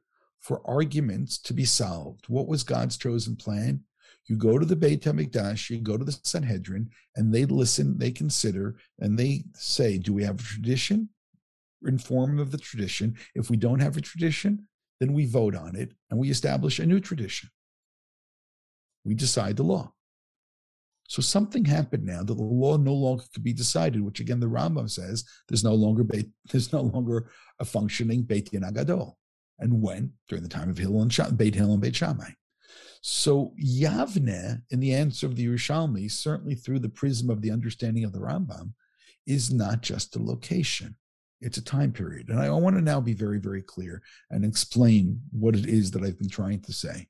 for 0.47 0.61
arguments 0.63 1.37
to 1.37 1.53
be 1.53 1.65
solved. 1.65 2.23
What 2.29 2.47
was 2.47 2.63
God's 2.63 2.95
chosen 2.95 3.35
plan? 3.35 3.83
You 4.27 4.37
go 4.37 4.57
to 4.57 4.65
the 4.65 4.77
Beit 4.77 5.01
HaMikdash, 5.01 5.69
you 5.69 5.81
go 5.81 5.97
to 5.97 6.05
the 6.05 6.17
Sanhedrin, 6.23 6.89
and 7.17 7.33
they 7.33 7.43
listen, 7.43 7.97
they 7.97 8.11
consider, 8.11 8.77
and 8.99 9.19
they 9.19 9.43
say, 9.55 9.97
do 9.97 10.13
we 10.13 10.23
have 10.23 10.39
a 10.39 10.43
tradition? 10.43 11.09
Inform 11.85 12.39
of 12.39 12.51
the 12.51 12.57
tradition. 12.57 13.17
If 13.35 13.49
we 13.49 13.57
don't 13.57 13.81
have 13.81 13.97
a 13.97 14.01
tradition, 14.01 14.69
then 15.01 15.11
we 15.11 15.25
vote 15.25 15.53
on 15.53 15.75
it 15.75 15.91
and 16.09 16.17
we 16.17 16.29
establish 16.29 16.79
a 16.79 16.85
new 16.85 17.01
tradition. 17.01 17.49
We 19.03 19.15
decide 19.15 19.57
the 19.57 19.63
law. 19.63 19.91
So 21.09 21.21
something 21.21 21.65
happened 21.65 22.05
now 22.05 22.23
that 22.23 22.33
the 22.33 22.41
law 22.41 22.77
no 22.77 22.93
longer 22.93 23.23
could 23.33 23.43
be 23.43 23.53
decided, 23.53 24.01
which 24.01 24.21
again 24.21 24.39
the 24.39 24.47
Rambam 24.47 24.89
says 24.89 25.25
there's 25.49 25.63
no 25.63 25.75
longer 25.75 26.03
Beit, 26.05 26.29
there's 26.51 26.71
no 26.71 26.81
longer 26.81 27.29
a 27.59 27.65
functioning 27.65 28.23
Beit 28.23 28.51
Din 28.51 28.61
Hagadol 28.61 29.13
and 29.59 29.81
when? 29.81 30.13
During 30.27 30.43
the 30.43 30.49
time 30.49 30.69
of 30.69 30.77
Hillel 30.77 31.01
and 31.01 31.13
Sham, 31.13 31.35
Beit 31.35 31.55
Hillel 31.55 31.73
and 31.73 31.81
Beit 31.81 31.95
Shammai. 31.95 32.29
So 33.01 33.53
Yavne, 33.63 34.61
in 34.69 34.79
the 34.79 34.93
answer 34.93 35.25
of 35.25 35.35
the 35.35 35.45
Yerushalmi, 35.47 36.11
certainly 36.11 36.55
through 36.55 36.79
the 36.79 36.89
prism 36.89 37.29
of 37.29 37.41
the 37.41 37.51
understanding 37.51 38.03
of 38.03 38.11
the 38.11 38.19
Rambam, 38.19 38.73
is 39.25 39.51
not 39.51 39.81
just 39.81 40.15
a 40.15 40.23
location. 40.23 40.95
It's 41.39 41.57
a 41.57 41.63
time 41.63 41.91
period. 41.91 42.29
And 42.29 42.39
I 42.39 42.49
want 42.49 42.75
to 42.75 42.81
now 42.81 42.99
be 42.99 43.13
very, 43.13 43.39
very 43.39 43.61
clear 43.61 44.01
and 44.31 44.43
explain 44.43 45.21
what 45.31 45.55
it 45.55 45.67
is 45.67 45.91
that 45.91 46.03
I've 46.03 46.17
been 46.17 46.29
trying 46.29 46.61
to 46.61 46.73
say. 46.73 47.07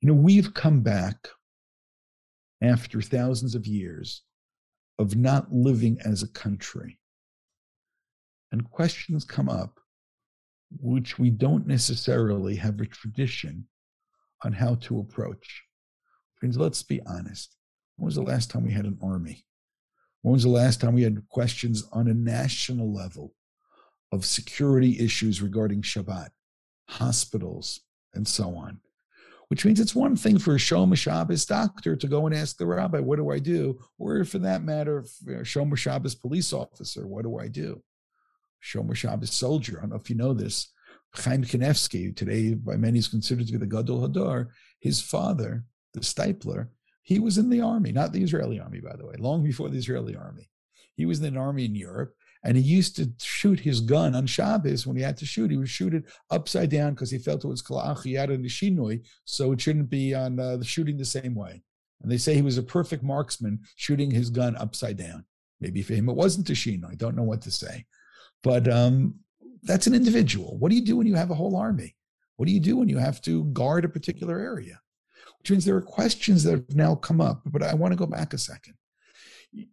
You 0.00 0.08
know, 0.08 0.14
we've 0.14 0.52
come 0.52 0.80
back 0.80 1.28
after 2.62 3.00
thousands 3.00 3.54
of 3.54 3.66
years 3.66 4.22
of 4.98 5.16
not 5.16 5.50
living 5.50 5.98
as 6.04 6.22
a 6.22 6.28
country. 6.28 6.98
And 8.52 8.70
questions 8.70 9.24
come 9.24 9.48
up 9.48 9.79
which 10.78 11.18
we 11.18 11.30
don't 11.30 11.66
necessarily 11.66 12.56
have 12.56 12.80
a 12.80 12.86
tradition 12.86 13.66
on 14.44 14.52
how 14.52 14.76
to 14.76 15.00
approach. 15.00 15.64
Friends, 16.36 16.56
let's 16.56 16.82
be 16.82 17.00
honest. 17.06 17.56
When 17.96 18.06
was 18.06 18.14
the 18.14 18.22
last 18.22 18.50
time 18.50 18.64
we 18.64 18.72
had 18.72 18.86
an 18.86 18.98
army? 19.02 19.44
When 20.22 20.32
was 20.32 20.44
the 20.44 20.48
last 20.50 20.80
time 20.80 20.94
we 20.94 21.02
had 21.02 21.26
questions 21.28 21.84
on 21.92 22.08
a 22.08 22.14
national 22.14 22.92
level 22.92 23.34
of 24.12 24.24
security 24.24 24.98
issues 24.98 25.42
regarding 25.42 25.82
Shabbat, 25.82 26.28
hospitals, 26.88 27.80
and 28.14 28.26
so 28.26 28.54
on? 28.54 28.80
Which 29.48 29.64
means 29.64 29.80
it's 29.80 29.94
one 29.94 30.14
thing 30.14 30.38
for 30.38 30.54
a 30.54 30.58
Shomer 30.58 30.96
Shabbos 30.96 31.44
doctor 31.44 31.96
to 31.96 32.06
go 32.06 32.26
and 32.26 32.34
ask 32.34 32.56
the 32.56 32.66
rabbi, 32.66 33.00
what 33.00 33.16
do 33.16 33.30
I 33.30 33.40
do? 33.40 33.80
Or 33.98 34.24
for 34.24 34.38
that 34.38 34.62
matter, 34.62 34.98
a 35.26 35.42
Shomer 35.42 35.76
Shabbos 35.76 36.14
police 36.14 36.52
officer, 36.52 37.06
what 37.06 37.24
do 37.24 37.38
I 37.38 37.48
do? 37.48 37.82
Shomer 38.62 38.94
Shabbos 38.94 39.32
soldier. 39.32 39.78
I 39.78 39.80
don't 39.82 39.90
know 39.90 39.96
if 39.96 40.10
you 40.10 40.16
know 40.16 40.34
this. 40.34 40.72
Chaim 41.14 41.44
Kanevsky, 41.44 42.14
today 42.14 42.54
by 42.54 42.76
many 42.76 42.98
is 42.98 43.08
considered 43.08 43.46
to 43.46 43.52
be 43.52 43.58
the 43.58 43.66
Gadol 43.66 44.08
Hador, 44.08 44.48
his 44.78 45.02
father, 45.02 45.64
the 45.92 46.00
Steipler, 46.00 46.68
he 47.02 47.18
was 47.18 47.38
in 47.38 47.50
the 47.50 47.60
army, 47.60 47.90
not 47.90 48.12
the 48.12 48.22
Israeli 48.22 48.60
army, 48.60 48.80
by 48.80 48.94
the 48.96 49.06
way, 49.06 49.14
long 49.18 49.42
before 49.42 49.68
the 49.68 49.78
Israeli 49.78 50.14
army. 50.14 50.48
He 50.94 51.06
was 51.06 51.18
in 51.18 51.26
an 51.26 51.36
army 51.36 51.64
in 51.64 51.74
Europe, 51.74 52.14
and 52.44 52.56
he 52.56 52.62
used 52.62 52.96
to 52.96 53.10
shoot 53.20 53.58
his 53.58 53.80
gun 53.80 54.14
on 54.14 54.26
Shabbos 54.26 54.86
when 54.86 54.96
he 54.96 55.02
had 55.02 55.16
to 55.18 55.26
shoot. 55.26 55.50
He 55.50 55.56
would 55.56 55.68
shoot 55.68 55.94
it 55.94 56.04
upside 56.30 56.70
down 56.70 56.94
because 56.94 57.10
he 57.10 57.18
felt 57.18 57.44
it 57.44 57.48
was 57.48 57.62
kalachiyada 57.62 58.38
nishinoi, 58.38 59.04
so 59.24 59.52
it 59.52 59.60
shouldn't 59.60 59.90
be 59.90 60.14
on 60.14 60.38
uh, 60.38 60.56
the 60.56 60.64
shooting 60.64 60.96
the 60.96 61.04
same 61.04 61.34
way. 61.34 61.62
And 62.02 62.10
they 62.10 62.16
say 62.16 62.34
he 62.34 62.42
was 62.42 62.58
a 62.58 62.62
perfect 62.62 63.02
marksman 63.02 63.60
shooting 63.76 64.10
his 64.10 64.30
gun 64.30 64.56
upside 64.56 64.96
down. 64.96 65.24
Maybe 65.60 65.82
for 65.82 65.94
him 65.94 66.08
it 66.08 66.16
wasn't 66.16 66.48
a 66.50 66.54
shinoi. 66.54 66.92
I 66.92 66.94
don't 66.94 67.16
know 67.16 67.24
what 67.24 67.42
to 67.42 67.50
say. 67.50 67.84
But 68.42 68.68
um, 68.68 69.16
that's 69.62 69.86
an 69.86 69.94
individual. 69.94 70.56
What 70.58 70.70
do 70.70 70.76
you 70.76 70.84
do 70.84 70.96
when 70.96 71.06
you 71.06 71.14
have 71.14 71.30
a 71.30 71.34
whole 71.34 71.56
army? 71.56 71.96
What 72.36 72.46
do 72.46 72.52
you 72.52 72.60
do 72.60 72.76
when 72.76 72.88
you 72.88 72.98
have 72.98 73.20
to 73.22 73.44
guard 73.46 73.84
a 73.84 73.88
particular 73.88 74.38
area? 74.38 74.80
Which 75.38 75.50
means 75.50 75.64
there 75.64 75.76
are 75.76 75.82
questions 75.82 76.42
that 76.44 76.52
have 76.52 76.74
now 76.74 76.94
come 76.94 77.20
up, 77.20 77.42
but 77.46 77.62
I 77.62 77.74
want 77.74 77.92
to 77.92 77.98
go 77.98 78.06
back 78.06 78.32
a 78.32 78.38
second. 78.38 78.74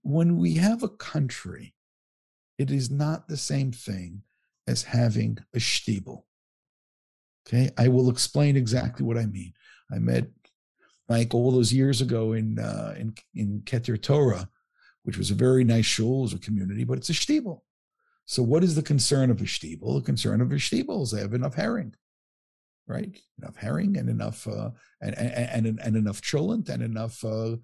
When 0.01 0.37
we 0.37 0.55
have 0.55 0.83
a 0.83 0.89
country, 0.89 1.73
it 2.57 2.71
is 2.71 2.89
not 2.89 3.27
the 3.27 3.37
same 3.37 3.71
thing 3.71 4.23
as 4.67 4.83
having 4.83 5.37
a 5.53 5.59
shtibel. 5.59 6.23
Okay, 7.47 7.69
I 7.77 7.87
will 7.87 8.09
explain 8.09 8.57
exactly 8.57 9.05
what 9.05 9.17
I 9.17 9.25
mean. 9.25 9.53
I 9.91 9.99
met 9.99 10.27
Mike 11.07 11.33
all 11.33 11.51
those 11.51 11.71
years 11.71 12.01
ago 12.01 12.33
in 12.33 12.59
uh, 12.59 12.93
in 12.97 13.13
in 13.33 13.61
Keter 13.61 14.01
Torah, 14.01 14.49
which 15.03 15.17
was 15.17 15.31
a 15.31 15.35
very 15.35 15.63
nice 15.63 15.85
shul, 15.85 16.25
as 16.25 16.33
a 16.33 16.39
community, 16.39 16.83
but 16.83 16.97
it's 16.97 17.09
a 17.09 17.13
shtibel. 17.13 17.61
So, 18.29 18.43
what 18.43 18.61
is 18.61 18.75
the 18.75 18.83
concern 18.83 19.31
of 19.31 19.39
a 19.39 19.45
shtibel? 19.45 19.95
The 19.95 20.05
concern 20.05 20.41
of 20.41 20.51
a 20.51 20.55
shtibel 20.55 21.01
is 21.01 21.11
they 21.11 21.21
have 21.21 21.33
enough 21.33 21.55
herring, 21.55 21.95
right? 22.85 23.17
Enough 23.41 23.55
herring 23.55 23.95
and 23.95 24.09
enough 24.09 24.45
uh, 24.45 24.71
and, 25.01 25.17
and, 25.17 25.65
and 25.65 25.79
and 25.79 25.95
enough 25.95 26.21
cholent 26.21 26.67
and 26.67 26.83
enough 26.83 27.23
uh, 27.23 27.55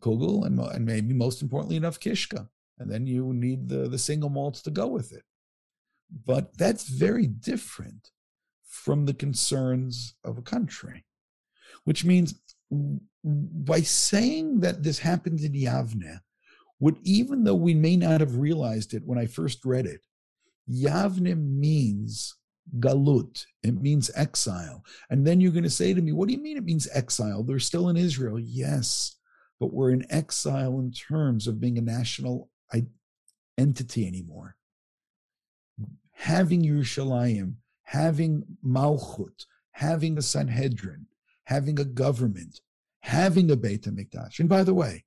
kugel 0.00 0.44
and 0.44 0.60
and 0.60 0.84
maybe 0.84 1.14
most 1.14 1.40
importantly 1.40 1.76
enough 1.76 1.98
kishka, 1.98 2.46
and 2.78 2.90
then 2.90 3.06
you 3.06 3.32
need 3.32 3.66
the 3.66 3.88
the 3.88 3.98
single 3.98 4.28
malts 4.28 4.60
to 4.62 4.70
go 4.70 4.86
with 4.88 5.10
it. 5.12 5.22
But 6.26 6.56
that's 6.58 6.86
very 6.86 7.26
different 7.26 8.10
from 8.68 9.06
the 9.06 9.14
concerns 9.14 10.16
of 10.22 10.36
a 10.36 10.42
country, 10.42 11.06
which 11.84 12.04
means 12.04 12.34
by 13.22 13.80
saying 13.80 14.60
that 14.60 14.82
this 14.82 14.98
happened 14.98 15.40
in 15.40 15.52
Yavne, 15.52 16.20
would 16.78 16.98
even 17.04 17.44
though 17.44 17.54
we 17.54 17.72
may 17.72 17.96
not 17.96 18.20
have 18.20 18.36
realized 18.36 18.92
it 18.92 19.02
when 19.06 19.18
I 19.18 19.24
first 19.24 19.64
read 19.64 19.86
it, 19.86 20.02
Yavne 20.68 21.36
means 21.36 22.36
galut. 22.78 23.44
It 23.62 23.80
means 23.80 24.10
exile. 24.14 24.84
And 25.08 25.26
then 25.26 25.40
you're 25.40 25.52
going 25.52 25.64
to 25.64 25.70
say 25.70 25.94
to 25.94 26.02
me, 26.02 26.12
what 26.12 26.28
do 26.28 26.34
you 26.34 26.42
mean 26.42 26.56
it 26.56 26.64
means 26.64 26.88
exile? 26.92 27.42
They're 27.42 27.58
still 27.58 27.88
in 27.88 27.96
Israel. 27.96 28.38
Yes, 28.38 29.16
but 29.58 29.72
we're 29.72 29.90
in 29.90 30.06
exile 30.10 30.78
in 30.78 30.92
terms 30.92 31.46
of 31.46 31.60
being 31.60 31.78
a 31.78 31.82
national 31.82 32.50
entity 33.58 34.06
anymore. 34.06 34.56
Having 36.12 36.64
Yerushalayim 36.64 37.56
having 37.90 38.44
Malchut, 38.64 39.46
having 39.72 40.16
a 40.16 40.22
Sanhedrin, 40.22 41.06
having 41.42 41.80
a 41.80 41.84
government, 41.84 42.60
having 43.00 43.50
a 43.50 43.56
Beit 43.56 43.82
HaMikdash. 43.82 44.38
And 44.38 44.48
by 44.48 44.62
the 44.62 44.72
way, 44.72 45.04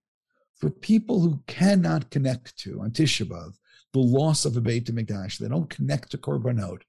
for 0.57 0.69
people 0.69 1.21
who 1.21 1.41
cannot 1.47 2.09
connect 2.09 2.57
to 2.57 2.81
on 2.81 2.91
Tisha 2.91 3.25
B'Av, 3.25 3.53
the 3.93 3.99
loss 3.99 4.45
of 4.45 4.57
a 4.57 4.61
Beit 4.61 4.85
HaMikdash, 4.85 5.37
they 5.37 5.47
don't 5.47 5.69
connect 5.69 6.11
to 6.11 6.17
Korbanot, 6.17 6.81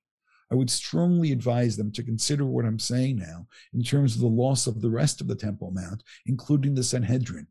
I 0.51 0.57
would 0.57 0.71
strongly 0.71 1.33
advise 1.33 1.77
them 1.77 1.91
to 1.93 2.03
consider 2.03 2.45
what 2.45 2.65
I'm 2.65 2.79
saying 2.79 3.17
now 3.17 3.47
in 3.73 3.83
terms 3.83 4.15
of 4.15 4.21
the 4.21 4.27
loss 4.27 4.67
of 4.67 4.81
the 4.81 4.91
rest 4.91 5.21
of 5.21 5.29
the 5.29 5.35
Temple 5.35 5.71
Mount, 5.71 6.03
including 6.27 6.75
the 6.75 6.83
Sanhedrin 6.83 7.47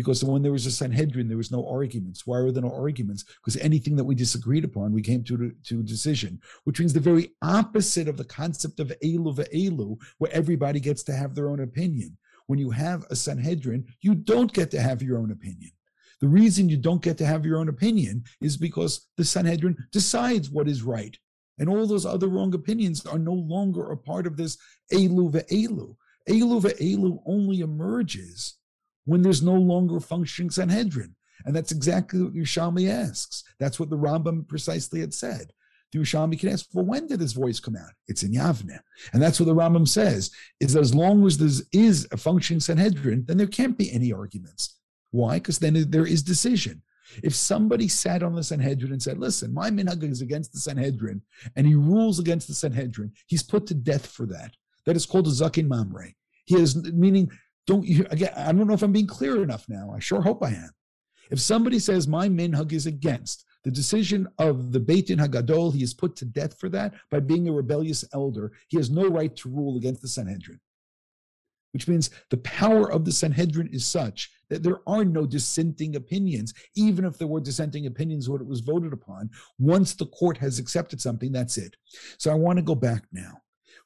because 0.00 0.24
when 0.24 0.40
there 0.40 0.52
was 0.52 0.64
a 0.64 0.70
Sanhedrin, 0.70 1.28
there 1.28 1.36
was 1.36 1.50
no 1.50 1.68
arguments. 1.68 2.26
Why 2.26 2.40
were 2.40 2.52
there 2.52 2.62
no 2.62 2.72
arguments? 2.72 3.24
Because 3.24 3.58
anything 3.58 3.96
that 3.96 4.04
we 4.04 4.14
disagreed 4.14 4.64
upon, 4.64 4.94
we 4.94 5.02
came 5.02 5.22
to, 5.24 5.52
to 5.64 5.80
a 5.80 5.82
decision, 5.82 6.40
which 6.64 6.80
means 6.80 6.94
the 6.94 7.00
very 7.00 7.32
opposite 7.42 8.08
of 8.08 8.16
the 8.16 8.24
concept 8.24 8.80
of 8.80 8.92
Elu 9.04 9.36
ve'elu 9.36 9.98
where 10.16 10.32
everybody 10.32 10.80
gets 10.80 11.02
to 11.02 11.12
have 11.12 11.34
their 11.34 11.50
own 11.50 11.60
opinion. 11.60 12.16
When 12.46 12.58
you 12.58 12.70
have 12.70 13.04
a 13.10 13.16
Sanhedrin, 13.16 13.86
you 14.00 14.14
don't 14.14 14.52
get 14.52 14.70
to 14.70 14.80
have 14.80 15.02
your 15.02 15.18
own 15.18 15.32
opinion. 15.32 15.70
The 16.20 16.28
reason 16.28 16.68
you 16.68 16.76
don't 16.76 17.02
get 17.02 17.16
to 17.18 17.26
have 17.26 17.46
your 17.46 17.58
own 17.58 17.68
opinion 17.68 18.24
is 18.40 18.56
because 18.56 19.08
the 19.16 19.24
Sanhedrin 19.24 19.76
decides 19.90 20.50
what 20.50 20.68
is 20.68 20.82
right. 20.82 21.16
And 21.58 21.68
all 21.68 21.86
those 21.86 22.06
other 22.06 22.28
wrong 22.28 22.54
opinions 22.54 23.04
are 23.06 23.18
no 23.18 23.32
longer 23.32 23.90
a 23.90 23.96
part 23.96 24.26
of 24.26 24.36
this 24.36 24.58
Elu 24.92 25.30
ve'elu. 25.32 25.96
Elu 26.28 26.62
ve'elu 26.62 27.22
only 27.26 27.60
emerges 27.60 28.56
when 29.04 29.22
there's 29.22 29.42
no 29.42 29.54
longer 29.54 30.00
functioning 30.00 30.50
Sanhedrin. 30.50 31.14
And 31.44 31.56
that's 31.56 31.72
exactly 31.72 32.22
what 32.22 32.34
Yerushalmi 32.34 32.88
asks. 32.88 33.44
That's 33.58 33.80
what 33.80 33.90
the 33.90 33.96
Rambam 33.96 34.46
precisely 34.46 35.00
had 35.00 35.14
said. 35.14 35.52
The 35.92 36.04
can 36.38 36.48
ask, 36.50 36.66
well, 36.72 36.84
when 36.84 37.08
did 37.08 37.20
his 37.20 37.32
voice 37.32 37.58
come 37.58 37.76
out? 37.76 37.92
It's 38.06 38.22
in 38.22 38.32
Yavne. 38.32 38.78
And 39.12 39.20
that's 39.20 39.40
what 39.40 39.46
the 39.46 39.54
Rambam 39.54 39.88
says, 39.88 40.30
is 40.60 40.74
that 40.74 40.80
as 40.80 40.94
long 40.94 41.26
as 41.26 41.36
there 41.36 41.64
is 41.72 42.06
a 42.12 42.16
functioning 42.16 42.60
Sanhedrin, 42.60 43.24
then 43.26 43.38
there 43.38 43.48
can't 43.48 43.76
be 43.76 43.90
any 43.90 44.12
arguments. 44.12 44.76
Why? 45.10 45.34
Because 45.34 45.58
then 45.58 45.90
there 45.90 46.06
is 46.06 46.22
decision. 46.22 46.82
If 47.22 47.34
somebody 47.34 47.88
sat 47.88 48.22
on 48.22 48.34
the 48.34 48.44
Sanhedrin 48.44 48.92
and 48.92 49.02
said, 49.02 49.18
listen, 49.18 49.52
my 49.52 49.68
minhag 49.70 50.08
is 50.08 50.22
against 50.22 50.52
the 50.52 50.60
Sanhedrin, 50.60 51.20
and 51.56 51.66
he 51.66 51.74
rules 51.74 52.20
against 52.20 52.46
the 52.46 52.54
Sanhedrin, 52.54 53.12
he's 53.26 53.42
put 53.42 53.66
to 53.66 53.74
death 53.74 54.06
for 54.06 54.26
that. 54.26 54.54
That 54.86 54.96
is 54.96 55.06
called 55.06 55.26
a 55.26 55.30
Zaken 55.30 55.66
Mamre. 55.66 56.14
He 56.44 56.56
is 56.56 56.76
meaning 56.92 57.30
don't 57.66 57.86
you 57.86 58.06
again? 58.10 58.32
I 58.36 58.52
don't 58.52 58.66
know 58.66 58.74
if 58.74 58.82
I'm 58.82 58.92
being 58.92 59.06
clear 59.06 59.42
enough 59.42 59.68
now. 59.68 59.92
I 59.94 60.00
sure 60.00 60.20
hope 60.20 60.42
I 60.42 60.48
am. 60.48 60.70
If 61.30 61.40
somebody 61.40 61.78
says 61.78 62.08
my 62.08 62.28
minhag 62.28 62.72
is 62.72 62.86
against 62.86 63.44
the 63.62 63.70
decision 63.70 64.26
of 64.38 64.72
the 64.72 64.80
Beit 64.80 65.06
Din 65.06 65.18
Hagadol, 65.18 65.72
he 65.72 65.82
is 65.82 65.94
put 65.94 66.16
to 66.16 66.24
death 66.24 66.58
for 66.58 66.68
that 66.70 66.94
by 67.10 67.20
being 67.20 67.48
a 67.48 67.52
rebellious 67.52 68.04
elder. 68.12 68.50
He 68.68 68.76
has 68.78 68.90
no 68.90 69.06
right 69.06 69.34
to 69.36 69.48
rule 69.48 69.76
against 69.76 70.02
the 70.02 70.08
Sanhedrin. 70.08 70.58
Which 71.72 71.86
means 71.86 72.10
the 72.30 72.38
power 72.38 72.90
of 72.90 73.04
the 73.04 73.12
Sanhedrin 73.12 73.68
is 73.72 73.86
such 73.86 74.30
that 74.48 74.62
there 74.62 74.80
are 74.86 75.04
no 75.04 75.24
dissenting 75.24 75.94
opinions, 75.96 76.52
even 76.74 77.04
if 77.04 77.16
there 77.16 77.28
were 77.28 77.40
dissenting 77.40 77.86
opinions 77.86 78.28
what 78.28 78.40
it 78.40 78.46
was 78.46 78.60
voted 78.60 78.92
upon. 78.92 79.30
Once 79.58 79.94
the 79.94 80.06
court 80.06 80.36
has 80.38 80.58
accepted 80.58 81.00
something, 81.00 81.30
that's 81.30 81.56
it. 81.56 81.76
So 82.18 82.30
I 82.30 82.34
want 82.34 82.58
to 82.58 82.64
go 82.64 82.74
back 82.74 83.04
now. 83.12 83.40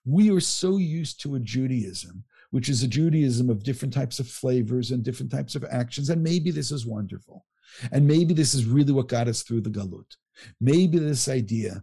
We 0.07 0.31
are 0.31 0.41
so 0.41 0.79
used 0.79 1.21
to 1.23 1.35
a 1.35 1.41
Judaism 1.41 2.25
which 2.55 2.69
is 2.69 2.85
a 2.85 2.89
Judaism 2.89 3.51
of 3.51 3.65
different 3.65 3.93
types 3.93 4.21
of 4.21 4.29
flavors 4.29 4.93
and 4.93 5.03
different 5.03 5.33
types 5.33 5.57
of 5.57 5.65
actions. 5.73 6.09
And 6.09 6.23
maybe 6.23 6.53
this 6.53 6.71
is 6.71 6.87
wonderful. 6.87 7.45
And 7.91 8.07
maybe 8.07 8.33
this 8.33 8.55
is 8.55 8.65
really 8.65 8.93
what 8.93 9.09
got 9.09 9.27
us 9.27 9.43
through 9.43 9.63
the 9.63 9.71
Galut. 9.71 10.17
Maybe 10.61 10.99
this 10.99 11.29
idea 11.29 11.83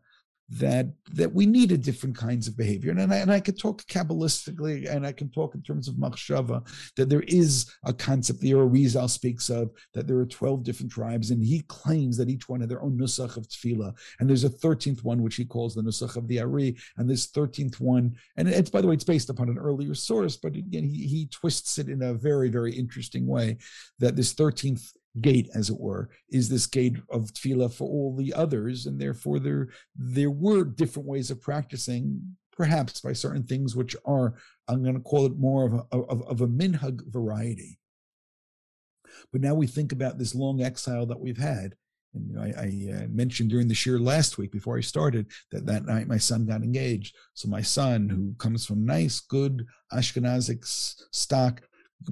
that 0.52 0.88
that 1.14 1.34
we 1.34 1.46
needed 1.46 1.82
different 1.82 2.16
kinds 2.16 2.48
of 2.48 2.58
behavior. 2.58 2.92
And 2.92 3.14
I, 3.14 3.18
and 3.18 3.32
I 3.32 3.40
could 3.40 3.58
talk 3.58 3.84
Kabbalistically 3.84 4.90
and 4.94 5.06
I 5.06 5.12
can 5.12 5.30
talk 5.30 5.56
in 5.56 5.62
terms 5.62 5.88
of 5.88 5.96
Machshava, 5.96 6.66
that 6.98 7.10
there 7.10 7.24
is 7.28 7.72
a 7.86 7.94
concept 7.94 8.40
the 8.40 8.52
Arizal 8.52 9.10
speaks 9.10 9.50
of, 9.50 9.72
that 9.94 10.08
there 10.08 10.18
are 10.18 10.26
12 10.26 10.64
different 10.64 10.92
tribes, 10.92 11.32
and 11.32 11.44
he 11.44 11.62
claims 11.68 12.18
that 12.18 12.30
each 12.30 12.50
one 12.50 12.60
had 12.60 12.70
their 12.70 12.82
own 12.82 12.98
Nusach 12.98 13.38
of 13.38 13.48
Tefillah. 13.48 13.94
And 14.20 14.30
there's 14.30 14.44
a 14.44 14.50
13th 14.50 15.04
one, 15.04 15.22
which 15.22 15.36
he 15.36 15.46
calls 15.46 15.76
the 15.76 15.82
Nusach 15.82 16.18
of 16.18 16.28
the 16.28 16.40
Ari, 16.40 16.78
and 16.98 17.10
this 17.10 17.28
13th 17.28 17.80
one, 17.80 18.16
and 18.38 18.48
it's, 18.48 18.70
by 18.70 18.82
the 18.82 18.88
way, 18.88 18.94
it's 18.94 19.04
based 19.04 19.30
upon 19.30 19.50
an 19.50 19.58
earlier 19.58 19.94
source, 19.94 20.36
but 20.38 20.56
again, 20.56 20.84
he, 20.84 21.08
he 21.08 21.28
twists 21.28 21.78
it 21.78 21.88
in 21.88 22.02
a 22.02 22.14
very, 22.14 22.50
very 22.50 22.74
interesting 22.74 23.26
way, 23.26 23.58
that 24.00 24.16
this 24.16 24.34
13th 24.34 24.92
gate, 25.20 25.50
as 25.54 25.70
it 25.70 25.80
were, 25.80 26.10
is 26.30 26.48
this 26.48 26.68
gate 26.68 26.98
of 27.10 27.34
tefillah 27.34 27.74
for 27.74 27.88
all 27.88 28.16
the 28.16 28.34
others, 28.34 28.86
and 28.86 29.00
therefore 29.00 29.40
there 29.40 29.70
there 29.96 30.32
were 30.32 30.64
different 30.64 31.08
ways 31.08 31.30
of 31.30 31.42
practicing, 31.42 32.36
perhaps 32.52 33.02
by 33.02 33.14
certain 33.14 33.44
things 33.44 33.76
which 33.76 33.96
are 34.06 34.36
I'm 34.68 34.84
going 34.84 34.96
to 34.96 35.02
call 35.02 35.26
it 35.26 35.38
more 35.38 35.66
of 35.66 35.74
a, 35.74 35.98
of, 35.98 36.22
of 36.24 36.42
a 36.42 36.48
minhag 36.48 37.02
variety. 37.12 37.80
But 39.32 39.42
now 39.42 39.54
we 39.54 39.68
think 39.68 39.92
about 39.92 40.18
this 40.18 40.34
long 40.34 40.62
exile 40.62 41.06
that 41.08 41.20
we've 41.20 41.38
had. 41.38 41.76
And 42.14 42.28
you 42.28 42.36
know, 42.36 42.42
I, 42.42 42.48
I 42.48 43.04
uh, 43.04 43.08
mentioned 43.10 43.50
during 43.50 43.68
the 43.68 43.82
year 43.86 44.00
last 44.00 44.38
week 44.38 44.52
before 44.52 44.78
I 44.78 44.82
started 44.82 45.28
that 45.52 45.66
that 45.66 45.86
night 45.86 46.08
my 46.08 46.18
son 46.18 46.46
got 46.46 46.62
engaged. 46.62 47.16
So 47.34 47.48
my 47.48 47.62
son, 47.62 48.10
who 48.10 48.34
comes 48.38 48.66
from 48.66 48.86
nice, 48.86 49.20
good 49.20 49.66
Ashkenazic 49.94 50.66
stock, 50.66 51.62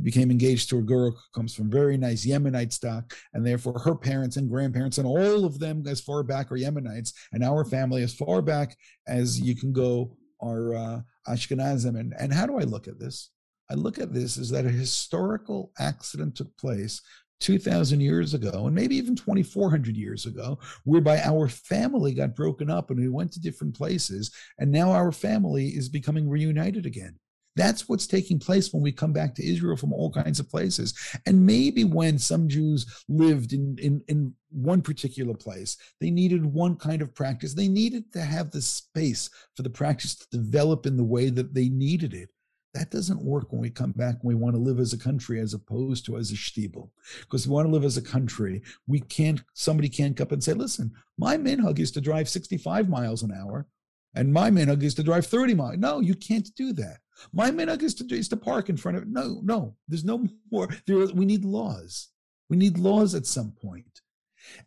became 0.02 0.32
engaged 0.32 0.70
to 0.70 0.78
a 0.78 0.84
girl 0.84 1.12
who 1.12 1.18
comes 1.34 1.54
from 1.54 1.70
very 1.70 1.98
nice 1.98 2.26
Yemenite 2.26 2.74
stock, 2.74 3.14
and 3.34 3.46
therefore 3.46 3.80
her 3.80 3.96
parents 3.96 4.38
and 4.38 4.50
grandparents 4.50 4.98
and 4.98 5.08
all 5.08 5.46
of 5.46 5.60
them 5.60 5.86
as 5.88 6.02
far 6.02 6.24
back 6.24 6.52
are 6.52 6.58
Yemenites, 6.58 7.14
and 7.32 7.44
our 7.44 7.66
family 7.66 8.04
as 8.04 8.14
far 8.14 8.42
back 8.42 8.78
as 9.08 9.40
you 9.40 9.56
can 9.56 9.74
go 9.74 10.16
are 10.42 10.76
uh, 10.76 11.02
Ashkenazim. 11.28 12.00
And, 12.00 12.14
and 12.20 12.34
how 12.34 12.46
do 12.46 12.58
I 12.58 12.64
look 12.64 12.88
at 12.88 13.00
this? 13.00 13.32
I 13.72 13.76
look 13.76 14.00
at 14.00 14.14
this 14.14 14.38
as 14.38 14.50
that 14.50 14.66
a 14.66 14.70
historical 14.70 15.72
accident 15.80 16.36
took 16.36 16.56
place 16.58 17.02
2,000 17.40 18.02
years 18.02 18.34
ago, 18.34 18.66
and 18.66 18.76
maybe 18.76 18.96
even 18.98 19.16
2,400 19.16 19.96
years 19.96 20.26
ago, 20.26 20.60
whereby 20.84 21.22
our 21.22 21.48
family 21.48 22.14
got 22.14 22.36
broken 22.36 22.70
up 22.70 22.90
and 22.90 23.00
we 23.00 23.08
went 23.08 23.32
to 23.34 23.40
different 23.40 23.76
places, 23.76 24.32
and 24.58 24.72
now 24.72 24.92
our 24.92 25.12
family 25.12 25.68
is 25.68 25.88
becoming 25.88 26.28
reunited 26.28 26.86
again. 26.86 27.18
That's 27.60 27.90
what's 27.90 28.08
taking 28.08 28.40
place 28.40 28.74
when 28.74 28.82
we 28.82 28.94
come 28.94 29.12
back 29.12 29.36
to 29.36 29.46
Israel 29.46 29.76
from 29.76 29.92
all 29.92 30.10
kinds 30.10 30.40
of 30.40 30.50
places. 30.50 30.94
And 31.26 31.46
maybe 31.46 31.84
when 31.84 32.18
some 32.18 32.48
Jews 32.48 33.04
lived 33.10 33.52
in, 33.52 33.78
in, 33.82 34.02
in 34.08 34.34
one 34.50 34.82
particular 34.82 35.34
place, 35.34 35.76
they 36.00 36.10
needed 36.10 36.46
one 36.46 36.78
kind 36.78 37.02
of 37.02 37.14
practice. 37.14 37.54
They 37.54 37.68
needed 37.68 38.14
to 38.14 38.22
have 38.22 38.52
the 38.52 38.62
space 38.62 39.30
for 39.58 39.64
the 39.64 39.70
practice 39.70 40.16
to 40.16 40.30
develop 40.32 40.86
in 40.86 40.96
the 40.96 41.04
way 41.04 41.30
that 41.32 41.54
they 41.54 41.68
needed 41.68 42.14
it. 42.14 42.30
That 42.76 42.92
doesn't 42.92 43.22
work 43.22 43.52
when 43.52 43.60
we 43.60 43.70
come 43.70 43.92
back 43.92 44.14
and 44.22 44.24
we 44.24 44.36
want 44.36 44.56
to 44.56 44.62
live 44.62 44.80
as 44.80 44.94
a 44.94 44.98
country 44.98 45.42
as 45.42 45.54
opposed 45.54 46.06
to 46.06 46.16
as 46.16 46.32
a 46.32 46.36
shtibel. 46.36 46.92
Because 47.20 47.46
we 47.46 47.54
want 47.54 47.68
to 47.68 47.74
live 47.74 47.84
as 47.84 47.98
a 47.98 48.02
country, 48.02 48.62
we 48.88 49.02
can't, 49.02 49.44
somebody 49.54 49.90
can't 49.90 50.16
come 50.16 50.28
up 50.28 50.32
and 50.32 50.42
say, 50.42 50.54
listen, 50.54 50.94
my 51.18 51.36
minhag 51.36 51.80
is 51.80 51.92
to 51.92 52.00
drive 52.00 52.30
65 52.30 52.88
miles 52.88 53.22
an 53.22 53.34
hour, 53.34 53.68
and 54.16 54.34
my 54.34 54.50
minhag 54.50 54.84
is 54.84 54.96
to 54.96 55.04
drive 55.04 55.26
30 55.26 55.54
miles. 55.54 55.78
No, 55.78 56.00
you 56.00 56.16
can't 56.16 56.50
do 56.56 56.74
that. 56.74 56.98
My 57.34 57.52
minhag 57.52 57.84
is 57.84 57.94
to, 57.96 58.16
is 58.16 58.30
to 58.30 58.38
park 58.38 58.70
in 58.70 58.78
front 58.78 58.98
of. 58.98 59.08
No, 59.08 59.42
no, 59.44 59.76
there's 59.88 60.06
no 60.06 60.28
more. 60.52 60.70
There, 60.86 61.06
we 61.08 61.26
need 61.26 61.46
laws. 61.46 62.10
We 62.50 62.58
need 62.58 62.78
laws 62.78 63.14
at 63.14 63.26
some 63.26 63.52
point. 63.52 64.02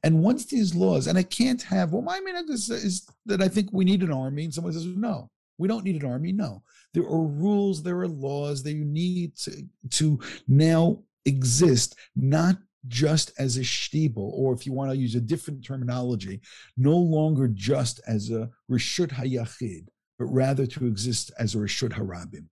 And 0.05 0.23
once 0.23 0.47
these 0.47 0.75
laws, 0.75 1.07
and 1.07 1.19
I 1.19 1.23
can't 1.23 1.63
have, 1.63 1.93
well, 1.93 2.03
my 2.03 2.21
minhag 2.21 2.51
is, 2.51 2.71
is 2.71 3.09
that 3.27 3.43
I 3.43 3.49
think 3.49 3.71
we 3.73 3.85
need 3.85 4.03
an 4.03 4.13
army, 4.13 4.45
and 4.45 4.55
someone 4.55 4.73
says, 4.73 4.87
no, 4.87 5.31
we 5.59 5.67
don't 5.67 5.85
need 5.85 6.03
an 6.03 6.11
army. 6.11 6.33
No, 6.33 6.63
there 6.95 7.05
are 7.05 7.23
rules, 7.23 7.83
there 7.83 8.01
are 8.01 8.09
laws 8.09 8.63
that 8.63 8.73
you 8.73 8.85
need 8.85 9.37
to, 9.39 9.65
to 9.91 10.21
now 10.47 11.03
exist, 11.25 11.97
not 12.15 12.57
just 12.89 13.33
as 13.39 13.57
a 13.57 13.61
shtibel, 13.61 14.33
or 14.33 14.53
if 14.53 14.67
you 14.67 14.73
want 14.73 14.91
to 14.91 14.97
use 14.97 15.15
a 15.15 15.21
different 15.21 15.65
terminology, 15.65 16.41
no 16.77 16.97
longer 16.97 17.49
just 17.49 18.01
as 18.07 18.31
a 18.31 18.51
reshut 18.71 19.11
hayachid, 19.11 19.87
but 20.19 20.27
rather 20.27 20.67
to 20.67 20.87
exist 20.87 21.31
as 21.39 21.55
a 21.55 21.59
reshut 21.59 21.93
harabim, 21.93 22.47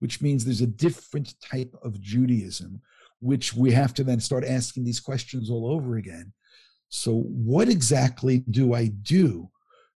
which 0.00 0.20
means 0.20 0.44
there's 0.44 0.60
a 0.60 0.66
different 0.66 1.34
type 1.40 1.74
of 1.82 2.00
Judaism, 2.00 2.80
which 3.20 3.54
we 3.54 3.70
have 3.72 3.94
to 3.94 4.04
then 4.04 4.20
start 4.20 4.44
asking 4.44 4.84
these 4.84 5.00
questions 5.00 5.50
all 5.50 5.70
over 5.70 5.96
again. 5.96 6.32
So, 6.88 7.20
what 7.20 7.68
exactly 7.68 8.44
do 8.50 8.74
I 8.74 8.88
do 8.88 9.50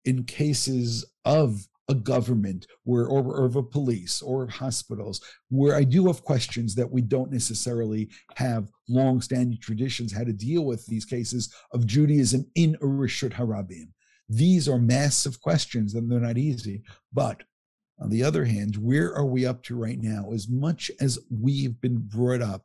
in 0.05 0.25
cases 0.25 1.05
of 1.25 1.66
a 1.91 1.95
government 1.95 2.66
where, 2.84 3.07
or, 3.07 3.22
or 3.24 3.45
of 3.45 3.57
a 3.57 3.62
police 3.62 4.22
or 4.22 4.45
of 4.45 4.51
hospitals 4.51 5.20
where 5.49 5.74
I 5.74 5.82
do 5.82 6.07
have 6.07 6.22
questions 6.22 6.74
that 6.76 6.91
we 6.91 7.03
don't 7.03 7.32
necessarily 7.32 8.09
have 8.36 8.70
long-standing 8.88 9.59
traditions 9.61 10.12
how 10.12 10.24
to 10.24 10.32
deal 10.32 10.64
with 10.64 10.86
these 10.86 11.05
cases 11.05 11.53
of 11.72 11.86
Judaism 11.86 12.47
in 12.55 12.76
Urishut 12.76 13.32
Harabim. 13.32 13.88
These 14.28 14.68
are 14.68 14.78
massive 14.78 15.41
questions 15.41 15.95
and 15.95 16.11
they're 16.11 16.20
not 16.20 16.38
easy. 16.38 16.84
But 17.12 17.43
on 17.99 18.09
the 18.09 18.22
other 18.22 18.45
hand, 18.45 18.76
where 18.76 19.12
are 19.12 19.26
we 19.26 19.45
up 19.45 19.62
to 19.64 19.76
right 19.76 19.99
now? 20.01 20.30
As 20.32 20.49
much 20.49 20.91
as 21.01 21.18
we've 21.28 21.78
been 21.80 21.99
brought 21.99 22.41
up 22.41 22.62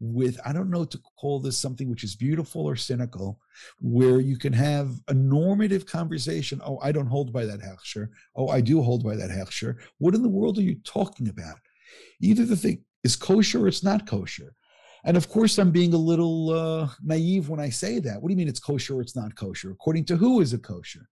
with 0.00 0.38
I 0.44 0.52
don't 0.52 0.70
know 0.70 0.84
to 0.84 0.98
call 1.18 1.40
this 1.40 1.58
something 1.58 1.88
which 1.88 2.04
is 2.04 2.14
beautiful 2.14 2.66
or 2.66 2.76
cynical, 2.76 3.40
where 3.80 4.20
you 4.20 4.36
can 4.36 4.52
have 4.52 4.90
a 5.08 5.14
normative 5.14 5.86
conversation. 5.86 6.60
Oh, 6.64 6.78
I 6.82 6.92
don't 6.92 7.06
hold 7.06 7.32
by 7.32 7.44
that 7.46 7.60
hechsher. 7.60 8.08
Oh, 8.36 8.48
I 8.48 8.60
do 8.60 8.82
hold 8.82 9.04
by 9.04 9.16
that 9.16 9.30
hechsher. 9.30 9.76
What 9.98 10.14
in 10.14 10.22
the 10.22 10.28
world 10.28 10.58
are 10.58 10.62
you 10.62 10.76
talking 10.84 11.28
about? 11.28 11.58
Either 12.20 12.44
the 12.44 12.56
thing 12.56 12.84
is 13.02 13.16
kosher 13.16 13.64
or 13.64 13.68
it's 13.68 13.82
not 13.82 14.06
kosher. 14.06 14.54
And 15.04 15.16
of 15.16 15.28
course, 15.28 15.58
I'm 15.58 15.70
being 15.70 15.94
a 15.94 15.98
little 15.98 16.50
uh, 16.50 16.88
naive 17.02 17.48
when 17.48 17.60
I 17.60 17.70
say 17.70 17.98
that. 18.00 18.20
What 18.20 18.28
do 18.28 18.32
you 18.32 18.36
mean 18.36 18.48
it's 18.48 18.60
kosher 18.60 18.96
or 18.96 19.00
it's 19.00 19.16
not 19.16 19.34
kosher? 19.34 19.70
According 19.70 20.04
to 20.06 20.16
who 20.16 20.40
is 20.40 20.52
it 20.52 20.62
kosher? 20.62 21.08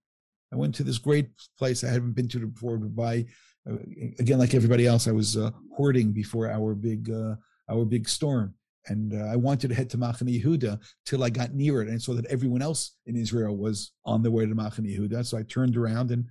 I 0.51 0.55
went 0.55 0.75
to 0.75 0.83
this 0.83 0.97
great 0.97 1.29
place 1.57 1.83
I 1.83 1.89
hadn't 1.89 2.13
been 2.13 2.27
to 2.29 2.47
before 2.47 2.77
buy. 2.77 3.25
Uh, 3.69 3.75
again, 4.19 4.39
like 4.39 4.53
everybody 4.53 4.87
else, 4.87 5.07
I 5.07 5.11
was 5.11 5.35
uh, 5.35 5.51
hoarding 5.75 6.11
before 6.11 6.49
our 6.49 6.73
big 6.73 7.09
uh, 7.09 7.35
our 7.69 7.83
big 7.83 8.07
storm 8.07 8.53
and 8.87 9.13
uh, 9.13 9.25
I 9.25 9.35
wanted 9.35 9.69
to 9.69 9.75
head 9.75 9.89
to 9.91 9.97
Machane 9.97 10.41
Yehuda 10.41 10.79
till 11.05 11.23
I 11.23 11.29
got 11.29 11.53
near 11.53 11.81
it 11.81 11.89
and 11.89 12.01
saw 12.01 12.13
that 12.13 12.25
everyone 12.27 12.61
else 12.61 12.93
in 13.05 13.15
Israel 13.15 13.55
was 13.57 13.91
on 14.05 14.21
their 14.21 14.31
way 14.31 14.45
to 14.45 14.55
Machane 14.55 14.97
Yehuda. 14.97 15.25
So 15.25 15.37
I 15.37 15.43
turned 15.43 15.77
around 15.77 16.11
and 16.11 16.25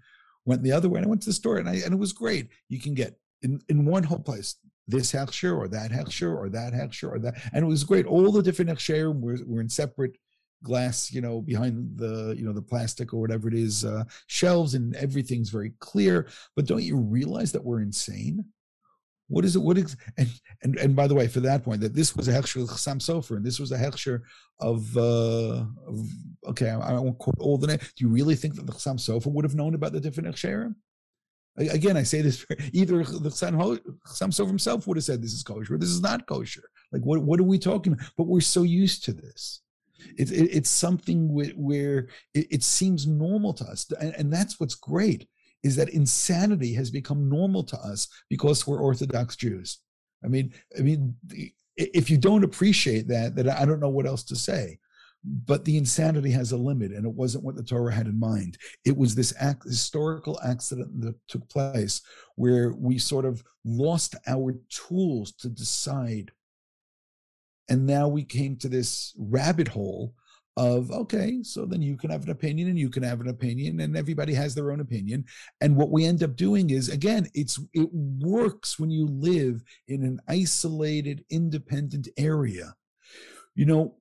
went 0.44 0.62
the 0.62 0.72
other 0.72 0.88
way. 0.88 0.98
And 0.98 1.06
I 1.06 1.10
went 1.10 1.22
to 1.22 1.30
the 1.30 1.34
store, 1.34 1.58
and 1.58 1.68
I 1.68 1.74
and 1.76 1.92
it 1.92 1.98
was 1.98 2.12
great. 2.12 2.48
You 2.68 2.80
can 2.80 2.94
get 2.94 3.18
in 3.42 3.60
in 3.68 3.84
one 3.84 4.02
whole 4.02 4.18
place 4.18 4.56
this 4.88 5.12
hechsher 5.12 5.56
or 5.56 5.68
that 5.68 5.90
hechsher 5.90 6.34
or 6.36 6.48
that 6.48 6.72
hechsher 6.72 7.12
or 7.12 7.18
that, 7.18 7.34
and 7.52 7.64
it 7.64 7.68
was 7.68 7.84
great. 7.84 8.06
All 8.06 8.30
the 8.30 8.42
different 8.42 8.70
hechsherim 8.70 9.20
were 9.20 9.38
were 9.46 9.60
in 9.60 9.68
separate 9.68 10.16
glass, 10.62 11.12
you 11.12 11.20
know, 11.20 11.42
behind 11.42 11.98
the 11.98 12.34
you 12.36 12.44
know 12.44 12.52
the 12.52 12.62
plastic 12.62 13.12
or 13.12 13.20
whatever 13.20 13.48
it 13.48 13.54
is 13.54 13.84
uh, 13.84 14.04
shelves, 14.26 14.74
and 14.74 14.94
everything's 14.96 15.50
very 15.50 15.72
clear. 15.80 16.28
But 16.54 16.66
don't 16.66 16.82
you 16.82 16.96
realize 16.96 17.52
that 17.52 17.64
we're 17.64 17.82
insane? 17.82 18.44
What 19.28 19.44
is 19.44 19.56
it? 19.56 19.62
What 19.62 19.76
is 19.76 19.96
and 20.16 20.28
and 20.62 20.76
and 20.76 20.96
by 20.96 21.08
the 21.08 21.14
way, 21.14 21.26
for 21.26 21.40
that 21.40 21.64
point, 21.64 21.80
that 21.80 21.94
this 21.94 22.14
was 22.14 22.28
a 22.28 22.32
hechsher 22.32 22.62
of 22.62 22.68
Chassam 22.68 22.98
Sofer, 22.98 23.36
and 23.36 23.44
this 23.44 23.58
was 23.58 23.72
a 23.72 23.78
hechsher 23.78 24.22
of, 24.60 24.96
uh, 24.96 25.64
of 25.86 26.08
okay, 26.48 26.70
I, 26.70 26.90
I, 26.90 26.92
won't 26.92 27.18
quote 27.18 27.36
all 27.40 27.58
the 27.58 27.66
name. 27.66 27.78
Do 27.78 28.04
you 28.04 28.08
really 28.08 28.36
think 28.36 28.54
that 28.54 28.66
the 28.66 28.72
Chassam 28.72 28.98
Sofer 28.98 29.32
would 29.32 29.44
have 29.44 29.56
known 29.56 29.74
about 29.74 29.92
the 29.92 30.00
different 30.00 30.28
hechsherim? 30.28 30.76
Again, 31.56 31.96
I 31.96 32.04
say 32.04 32.22
this: 32.22 32.46
either 32.72 33.02
the 33.02 33.30
Chassam 33.30 33.82
Sofer 34.06 34.46
himself 34.46 34.86
would 34.86 34.96
have 34.96 35.04
said 35.04 35.22
this 35.22 35.32
is 35.32 35.42
kosher, 35.42 35.76
this 35.76 35.90
is 35.90 36.02
not 36.02 36.26
kosher. 36.26 36.70
Like, 36.92 37.02
what 37.02 37.20
what 37.20 37.40
are 37.40 37.44
we 37.44 37.58
talking 37.58 37.94
about? 37.94 38.06
But 38.16 38.28
we're 38.28 38.40
so 38.40 38.62
used 38.62 39.04
to 39.04 39.12
this. 39.12 39.60
It, 40.16 40.30
it, 40.30 40.56
it's 40.56 40.70
something 40.70 41.32
where, 41.32 41.50
where 41.56 42.08
it, 42.32 42.46
it, 42.50 42.62
seems 42.62 43.08
normal 43.08 43.52
to 43.54 43.64
us, 43.64 43.90
and, 43.98 44.14
and 44.14 44.32
that's 44.32 44.60
what's 44.60 44.76
great 44.76 45.26
is 45.62 45.76
that 45.76 45.88
insanity 45.88 46.72
has 46.74 46.90
become 46.90 47.28
normal 47.28 47.64
to 47.64 47.76
us 47.78 48.08
because 48.28 48.66
we're 48.66 48.80
Orthodox 48.80 49.36
Jews. 49.36 49.78
I 50.24 50.28
mean, 50.28 50.52
I 50.78 50.82
mean, 50.82 51.14
if 51.76 52.10
you 52.10 52.18
don't 52.18 52.44
appreciate 52.44 53.08
that, 53.08 53.34
that 53.36 53.48
I 53.48 53.64
don't 53.64 53.80
know 53.80 53.88
what 53.88 54.06
else 54.06 54.22
to 54.24 54.36
say. 54.36 54.78
But 55.24 55.64
the 55.64 55.76
insanity 55.76 56.30
has 56.30 56.52
a 56.52 56.56
limit, 56.56 56.92
and 56.92 57.04
it 57.04 57.12
wasn't 57.12 57.42
what 57.42 57.56
the 57.56 57.62
Torah 57.64 57.92
had 57.92 58.06
in 58.06 58.20
mind. 58.20 58.58
It 58.84 58.96
was 58.96 59.14
this 59.14 59.34
historical 59.64 60.38
accident 60.44 61.00
that 61.00 61.16
took 61.26 61.48
place 61.48 62.00
where 62.36 62.72
we 62.74 62.98
sort 62.98 63.24
of 63.24 63.42
lost 63.64 64.14
our 64.28 64.54
tools 64.68 65.32
to 65.32 65.48
decide. 65.48 66.30
And 67.68 67.86
now 67.86 68.06
we 68.06 68.22
came 68.22 68.56
to 68.58 68.68
this 68.68 69.14
rabbit 69.18 69.66
hole 69.66 70.14
of 70.56 70.90
okay 70.90 71.42
so 71.42 71.66
then 71.66 71.82
you 71.82 71.96
can 71.98 72.08
have 72.08 72.24
an 72.24 72.30
opinion 72.30 72.68
and 72.68 72.78
you 72.78 72.88
can 72.88 73.02
have 73.02 73.20
an 73.20 73.28
opinion 73.28 73.80
and 73.80 73.96
everybody 73.96 74.32
has 74.32 74.54
their 74.54 74.72
own 74.72 74.80
opinion. 74.80 75.24
And 75.60 75.76
what 75.76 75.90
we 75.90 76.04
end 76.04 76.22
up 76.22 76.36
doing 76.36 76.70
is 76.70 76.88
again 76.88 77.28
it's 77.34 77.60
it 77.74 77.88
works 77.92 78.78
when 78.78 78.90
you 78.90 79.06
live 79.06 79.62
in 79.88 80.02
an 80.02 80.20
isolated 80.28 81.24
independent 81.30 82.08
area. 82.16 82.74
You 83.54 83.66
know 83.66 83.96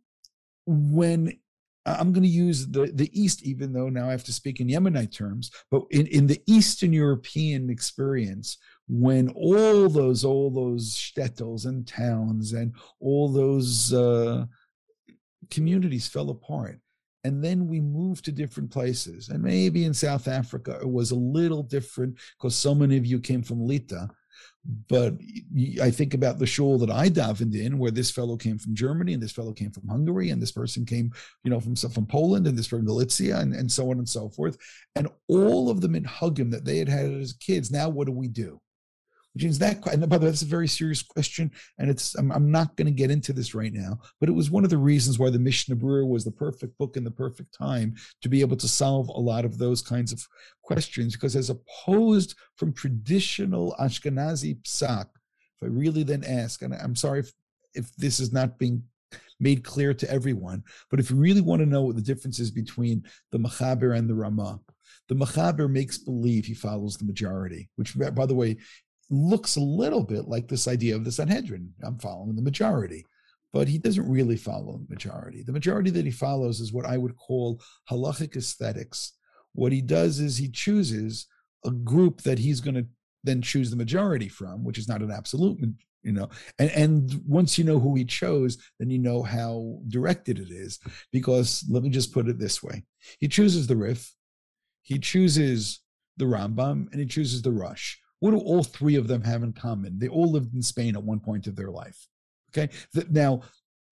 when 0.66 1.38
I'm 1.86 2.12
going 2.12 2.24
to 2.24 2.30
use 2.30 2.68
the, 2.68 2.92
the 2.92 3.10
East, 3.14 3.44
even 3.44 3.72
though 3.72 3.90
now 3.90 4.08
I 4.08 4.12
have 4.12 4.24
to 4.24 4.34
speak 4.34 4.60
in 4.60 4.68
Yemenite 4.68 5.16
terms, 5.16 5.52
but 5.70 5.84
in, 5.92 6.08
in 6.08 6.26
the 6.26 6.42
Eastern 6.48 6.92
European 6.92 7.70
experience, 7.70 8.58
when 8.88 9.30
all 9.30 9.88
those 9.90 10.26
all 10.26 10.50
those 10.50 10.94
shtetls 10.94 11.66
and 11.66 11.88
towns 11.88 12.54
and 12.54 12.74
all 13.00 13.32
those 13.32 13.94
uh, 13.94 14.46
communities 15.50 16.08
fell 16.08 16.30
apart. 16.30 16.80
And 17.24 17.44
then 17.44 17.68
we 17.68 17.80
moved 17.82 18.24
to 18.26 18.32
different 18.32 18.70
places. 18.70 19.30
And 19.30 19.42
maybe 19.42 19.86
in 19.86 19.96
South 19.96 20.28
Africa, 20.28 20.78
it 20.80 20.90
was 20.90 21.10
a 21.10 21.16
little 21.16 21.64
different 21.64 22.20
because 22.38 22.56
so 22.56 22.76
many 22.76 22.98
of 22.98 23.06
you 23.06 23.20
came 23.20 23.42
from 23.42 23.66
Lita. 23.66 24.08
But 24.88 25.14
I 25.82 25.92
think 25.92 26.14
about 26.14 26.40
the 26.40 26.46
shul 26.46 26.78
that 26.80 26.90
I 26.90 27.08
davened 27.08 27.56
in, 27.56 27.78
where 27.78 27.92
this 27.92 28.12
fellow 28.12 28.36
came 28.36 28.58
from 28.58 28.76
Germany, 28.76 29.14
and 29.14 29.22
this 29.22 29.32
fellow 29.32 29.54
came 29.54 29.72
from 29.72 29.88
Hungary, 29.88 30.30
and 30.30 30.42
this 30.42 30.52
person 30.52 30.86
came, 30.86 31.12
you 31.44 31.52
know, 31.52 31.60
from 31.60 31.76
from 31.76 32.06
Poland, 32.06 32.48
and 32.48 32.58
this 32.58 32.68
from 32.68 32.86
Galicia, 32.86 33.40
and, 33.40 33.54
and 33.54 33.72
so 33.72 33.92
on 33.92 34.00
and 34.00 34.10
so 34.10 34.30
forth. 34.30 34.58
And 34.96 35.08
all 35.28 35.70
of 35.70 35.82
them 35.82 35.96
in 35.96 36.04
Hugim 36.04 36.52
that 36.52 36.66
they 36.66 36.80
had 36.80 36.90
had 36.90 37.12
as 37.12 37.34
kids. 37.34 37.72
Now, 37.72 37.90
what 37.90 38.08
do 38.08 38.12
we 38.12 38.28
do? 38.28 38.60
Which 39.36 39.58
that 39.58 39.86
and 39.88 40.10
by 40.10 40.18
the 40.18 40.26
way 40.26 40.32
that's 40.32 40.42
a 40.42 40.46
very 40.46 40.68
serious 40.68 41.04
question 41.04 41.52
and 41.78 41.90
it's 41.90 42.16
i'm, 42.16 42.32
I'm 42.32 42.50
not 42.50 42.76
going 42.76 42.86
to 42.86 42.92
get 42.92 43.12
into 43.12 43.34
this 43.34 43.54
right 43.54 43.74
now 43.74 44.00
but 44.20 44.30
it 44.30 44.34
was 44.34 44.50
one 44.50 44.64
of 44.64 44.70
the 44.70 44.78
reasons 44.78 45.20
why 45.20 45.30
the 45.30 45.40
mishnah 45.40 45.76
berurah 45.76 46.08
was 46.08 46.24
the 46.24 46.32
perfect 46.32 46.78
book 46.78 46.98
in 46.98 47.04
the 47.04 47.12
perfect 47.12 47.54
time 47.54 47.96
to 48.22 48.30
be 48.30 48.42
able 48.42 48.58
to 48.58 48.68
solve 48.68 49.10
a 49.10 49.20
lot 49.20 49.46
of 49.46 49.58
those 49.58 49.82
kinds 49.82 50.12
of 50.12 50.26
questions 50.64 51.14
because 51.14 51.36
as 51.36 51.50
opposed 51.50 52.36
from 52.56 52.74
traditional 52.74 53.76
ashkenazi 53.80 54.58
psak 54.62 55.08
if 55.58 55.64
i 55.64 55.68
really 55.68 56.04
then 56.04 56.24
ask 56.24 56.62
and 56.62 56.74
i'm 56.76 56.96
sorry 56.96 57.20
if, 57.20 57.32
if 57.74 57.96
this 57.98 58.20
is 58.20 58.32
not 58.32 58.58
being 58.58 58.82
made 59.42 59.66
clear 59.66 59.94
to 59.94 60.10
everyone 60.10 60.64
but 60.90 61.00
if 61.00 61.10
you 61.10 61.18
really 61.18 61.42
want 61.42 61.60
to 61.60 61.66
know 61.66 61.84
what 61.84 61.96
the 61.96 62.02
difference 62.02 62.40
is 62.40 62.52
between 62.52 63.04
the 63.32 63.38
machaber 63.38 63.98
and 63.98 64.10
the 64.10 64.16
ramah 64.16 64.60
the 65.08 65.16
Machaber 65.16 65.70
makes 65.70 65.98
believe 65.98 66.46
he 66.46 66.54
follows 66.54 66.98
the 66.98 67.06
majority, 67.06 67.70
which, 67.76 67.96
by 67.98 68.26
the 68.26 68.34
way, 68.34 68.58
looks 69.10 69.56
a 69.56 69.62
little 69.62 70.04
bit 70.04 70.28
like 70.28 70.48
this 70.48 70.68
idea 70.68 70.96
of 70.96 71.06
the 71.06 71.12
Sanhedrin. 71.12 71.74
I'm 71.84 72.00
following 72.00 72.36
the 72.36 72.42
majority, 72.42 73.06
but 73.54 73.68
he 73.68 73.78
doesn't 73.78 74.10
really 74.10 74.38
follow 74.38 74.80
the 74.80 74.94
majority. 74.94 75.44
The 75.44 75.52
majority 75.52 75.90
that 75.92 76.06
he 76.06 76.12
follows 76.12 76.60
is 76.60 76.74
what 76.74 76.86
I 76.86 76.98
would 76.98 77.16
call 77.16 77.62
halachic 77.90 78.36
aesthetics. 78.36 79.14
What 79.54 79.72
he 79.72 79.82
does 79.82 80.20
is 80.20 80.38
he 80.38 80.50
chooses 80.50 81.28
a 81.66 81.72
group 81.72 82.22
that 82.24 82.40
he's 82.40 82.62
going 82.62 82.76
to 82.76 82.86
then 83.24 83.42
choose 83.42 83.70
the 83.70 83.76
majority 83.76 84.30
from, 84.30 84.64
which 84.64 84.78
is 84.78 84.88
not 84.88 85.02
an 85.02 85.12
absolute, 85.12 85.60
you 86.04 86.12
know. 86.12 86.30
And 86.60 86.72
and 86.72 87.22
once 87.28 87.58
you 87.58 87.64
know 87.64 87.80
who 87.80 87.96
he 87.96 88.06
chose, 88.06 88.58
then 88.80 88.90
you 88.90 89.00
know 89.00 89.24
how 89.24 89.80
directed 89.88 90.40
it 90.40 90.52
is. 90.52 90.80
Because 91.12 91.66
let 91.70 91.84
me 91.84 91.90
just 91.90 92.14
put 92.14 92.28
it 92.28 92.40
this 92.40 92.62
way: 92.62 92.84
he 93.20 93.28
chooses 93.28 93.68
the 93.68 93.76
Rif, 93.76 94.14
he 94.84 95.00
chooses 95.00 95.80
the 96.18 96.26
Rambam, 96.26 96.92
and 96.92 97.00
he 97.00 97.06
chooses 97.06 97.42
the 97.42 97.52
Rosh 97.52 97.98
what 98.26 98.32
do 98.32 98.40
all 98.40 98.64
three 98.64 98.96
of 98.96 99.08
them 99.08 99.22
have 99.22 99.44
in 99.44 99.54
common? 99.54 100.00
They 100.00 100.08
all 100.08 100.32
lived 100.32 100.56
in 100.56 100.64
Spain 100.64 100.96
at 100.96 101.04
one 101.04 101.20
point 101.20 101.46
of 101.46 101.56
their 101.56 101.70
life. 101.70 102.08
Okay. 102.50 102.74
Now, 103.12 103.42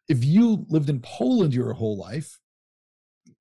if 0.09 0.25
you 0.25 0.65
lived 0.69 0.89
in 0.89 1.01
Poland 1.01 1.53
your 1.53 1.71
whole 1.73 1.99
life, 1.99 2.39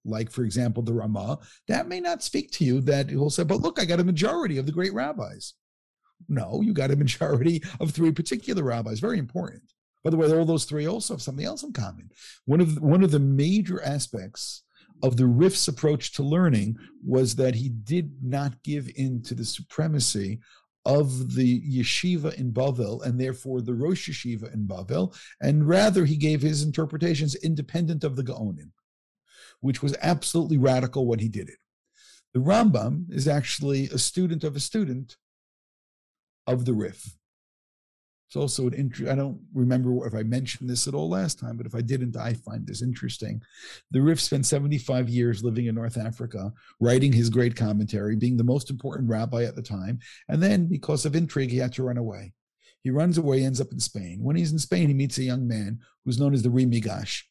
like 0.05 0.31
for 0.31 0.45
example 0.45 0.83
the 0.83 0.93
Rama, 0.93 1.39
that 1.67 1.89
may 1.89 1.99
not 1.99 2.23
speak 2.23 2.51
to 2.53 2.65
you. 2.67 2.83
That 2.83 3.09
he'll 3.09 3.31
say, 3.31 3.43
"But 3.43 3.63
look, 3.63 3.81
I 3.81 3.87
got 3.87 4.01
a 4.01 4.05
majority 4.05 4.59
of 4.59 4.67
the 4.67 4.73
great 4.73 4.93
rabbis." 4.93 5.55
No, 6.29 6.61
you 6.61 6.75
got 6.75 6.91
a 6.91 6.97
majority 6.97 7.63
of 7.81 7.93
three 7.93 8.13
particular 8.13 8.63
rabbis. 8.63 9.01
Very 9.01 9.19
important. 9.19 9.63
By 10.05 10.11
the 10.11 10.19
way, 10.19 10.31
all 10.31 10.45
those 10.45 10.67
three 10.67 10.87
also 10.87 11.15
have 11.15 11.23
something 11.23 11.47
else 11.47 11.63
in 11.63 11.73
common. 11.73 12.11
One 12.45 12.61
of 12.61 12.75
the, 12.75 12.83
one 12.83 13.03
of 13.03 13.13
the 13.13 13.19
major 13.19 13.83
aspects 13.83 14.63
of 15.03 15.17
the 15.17 15.27
Rif's 15.27 15.69
approach 15.69 16.13
to 16.13 16.23
learning 16.23 16.77
was 17.03 17.35
that 17.37 17.55
he 17.55 17.71
did 17.71 18.13
not 18.23 18.63
give 18.63 18.91
in 18.95 19.23
to 19.23 19.35
the 19.35 19.45
supremacy 19.45 20.41
of 20.85 21.35
the 21.35 21.61
yeshiva 21.63 22.35
in 22.35 22.53
Bavel 22.53 23.03
and 23.05 23.21
therefore 23.21 23.61
the 23.61 23.75
Rosh 23.75 24.09
Yeshiva 24.09 24.53
in 24.53 24.67
Bavel, 24.67 25.15
and 25.41 25.69
rather 25.69 26.05
he 26.05 26.17
gave 26.17 26.43
his 26.43 26.63
interpretations 26.63 27.35
independent 27.37 28.05
of 28.05 28.17
the 28.17 28.25
Gaonim, 28.25 28.71
which 29.61 29.83
was 29.83 29.97
absolutely 30.03 30.59
radical 30.59 31.07
when 31.07 31.21
he 31.21 31.29
did 31.29 31.49
it. 31.49 31.59
The 32.35 32.41
Rambam 32.41 33.13
is 33.13 33.29
actually 33.29 33.85
a 33.89 33.99
student 33.99 34.43
of 34.43 34.57
a 34.57 34.61
student 34.61 35.17
of 36.47 36.65
the 36.65 36.73
Rif. 36.73 37.17
It's 38.33 38.37
also 38.39 38.67
an 38.67 38.73
interest. 38.73 39.13
I 39.13 39.15
don't 39.15 39.39
remember 39.53 40.07
if 40.07 40.15
I 40.15 40.23
mentioned 40.23 40.71
this 40.71 40.89
at 40.89 40.95
all 40.95 41.11
last 41.11 41.39
time, 41.39 41.59
but 41.59 41.67
if 41.67 41.75
I 41.75 41.83
didn't, 41.83 42.17
I 42.17 42.33
find 42.33 42.67
this 42.67 42.81
interesting. 42.81 43.43
The 43.91 44.01
Rif 44.01 44.19
spent 44.23 44.47
75 44.47 45.11
years 45.11 45.45
living 45.45 45.67
in 45.67 45.75
North 45.75 45.99
Africa, 45.99 46.51
writing 46.81 47.13
his 47.13 47.29
great 47.29 47.55
commentary, 47.55 48.17
being 48.17 48.39
the 48.39 48.43
most 48.43 48.71
important 48.71 49.11
rabbi 49.11 49.45
at 49.45 49.55
the 49.55 49.61
time. 49.61 49.99
And 50.31 50.43
then, 50.43 50.65
because 50.65 51.05
of 51.05 51.15
intrigue, 51.15 51.51
he 51.51 51.59
had 51.59 51.75
to 51.75 51.83
run 51.83 51.99
away. 51.99 52.33
He 52.83 52.89
runs 52.89 53.19
away, 53.19 53.45
ends 53.45 53.61
up 53.61 53.71
in 53.71 53.79
Spain. 53.79 54.21
When 54.23 54.37
he's 54.37 54.53
in 54.53 54.59
Spain, 54.59 54.89
he 54.89 54.95
meets 54.95 55.19
a 55.19 55.25
young 55.25 55.47
man 55.47 55.81
who's 56.07 56.19
known 56.19 56.33
as 56.33 56.43
the 56.43 56.49
Ri 56.49 56.65
Migash. 56.65 57.25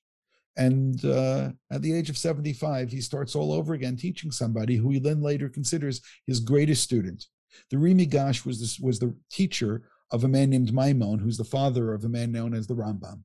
And 0.56 1.04
uh, 1.04 1.49
at 1.72 1.82
the 1.82 1.95
age 1.95 2.12
of 2.12 2.18
75, 2.18 2.91
he 2.91 3.02
starts 3.02 3.36
all 3.36 3.54
over 3.54 3.74
again 3.74 3.97
teaching 3.97 4.30
somebody 4.30 4.76
who 4.76 4.91
he 4.91 4.99
then 4.99 5.24
later 5.24 5.49
considers 5.49 5.99
his 6.28 6.39
greatest 6.39 6.84
student. 6.84 7.26
The 7.72 7.80
Ri 7.80 7.95
Migash 7.95 8.45
was, 8.45 8.60
this, 8.60 8.80
was 8.80 8.99
the 8.99 9.16
teacher 9.32 9.89
of 10.12 10.24
a 10.24 10.28
man 10.28 10.49
named 10.49 10.74
Maimon, 10.74 11.20
who's 11.20 11.38
the 11.38 11.43
father 11.43 11.93
of 11.93 12.03
a 12.03 12.09
man 12.09 12.32
known 12.32 12.53
as 12.53 12.68
the 12.68 12.76
Rambam. 12.76 13.24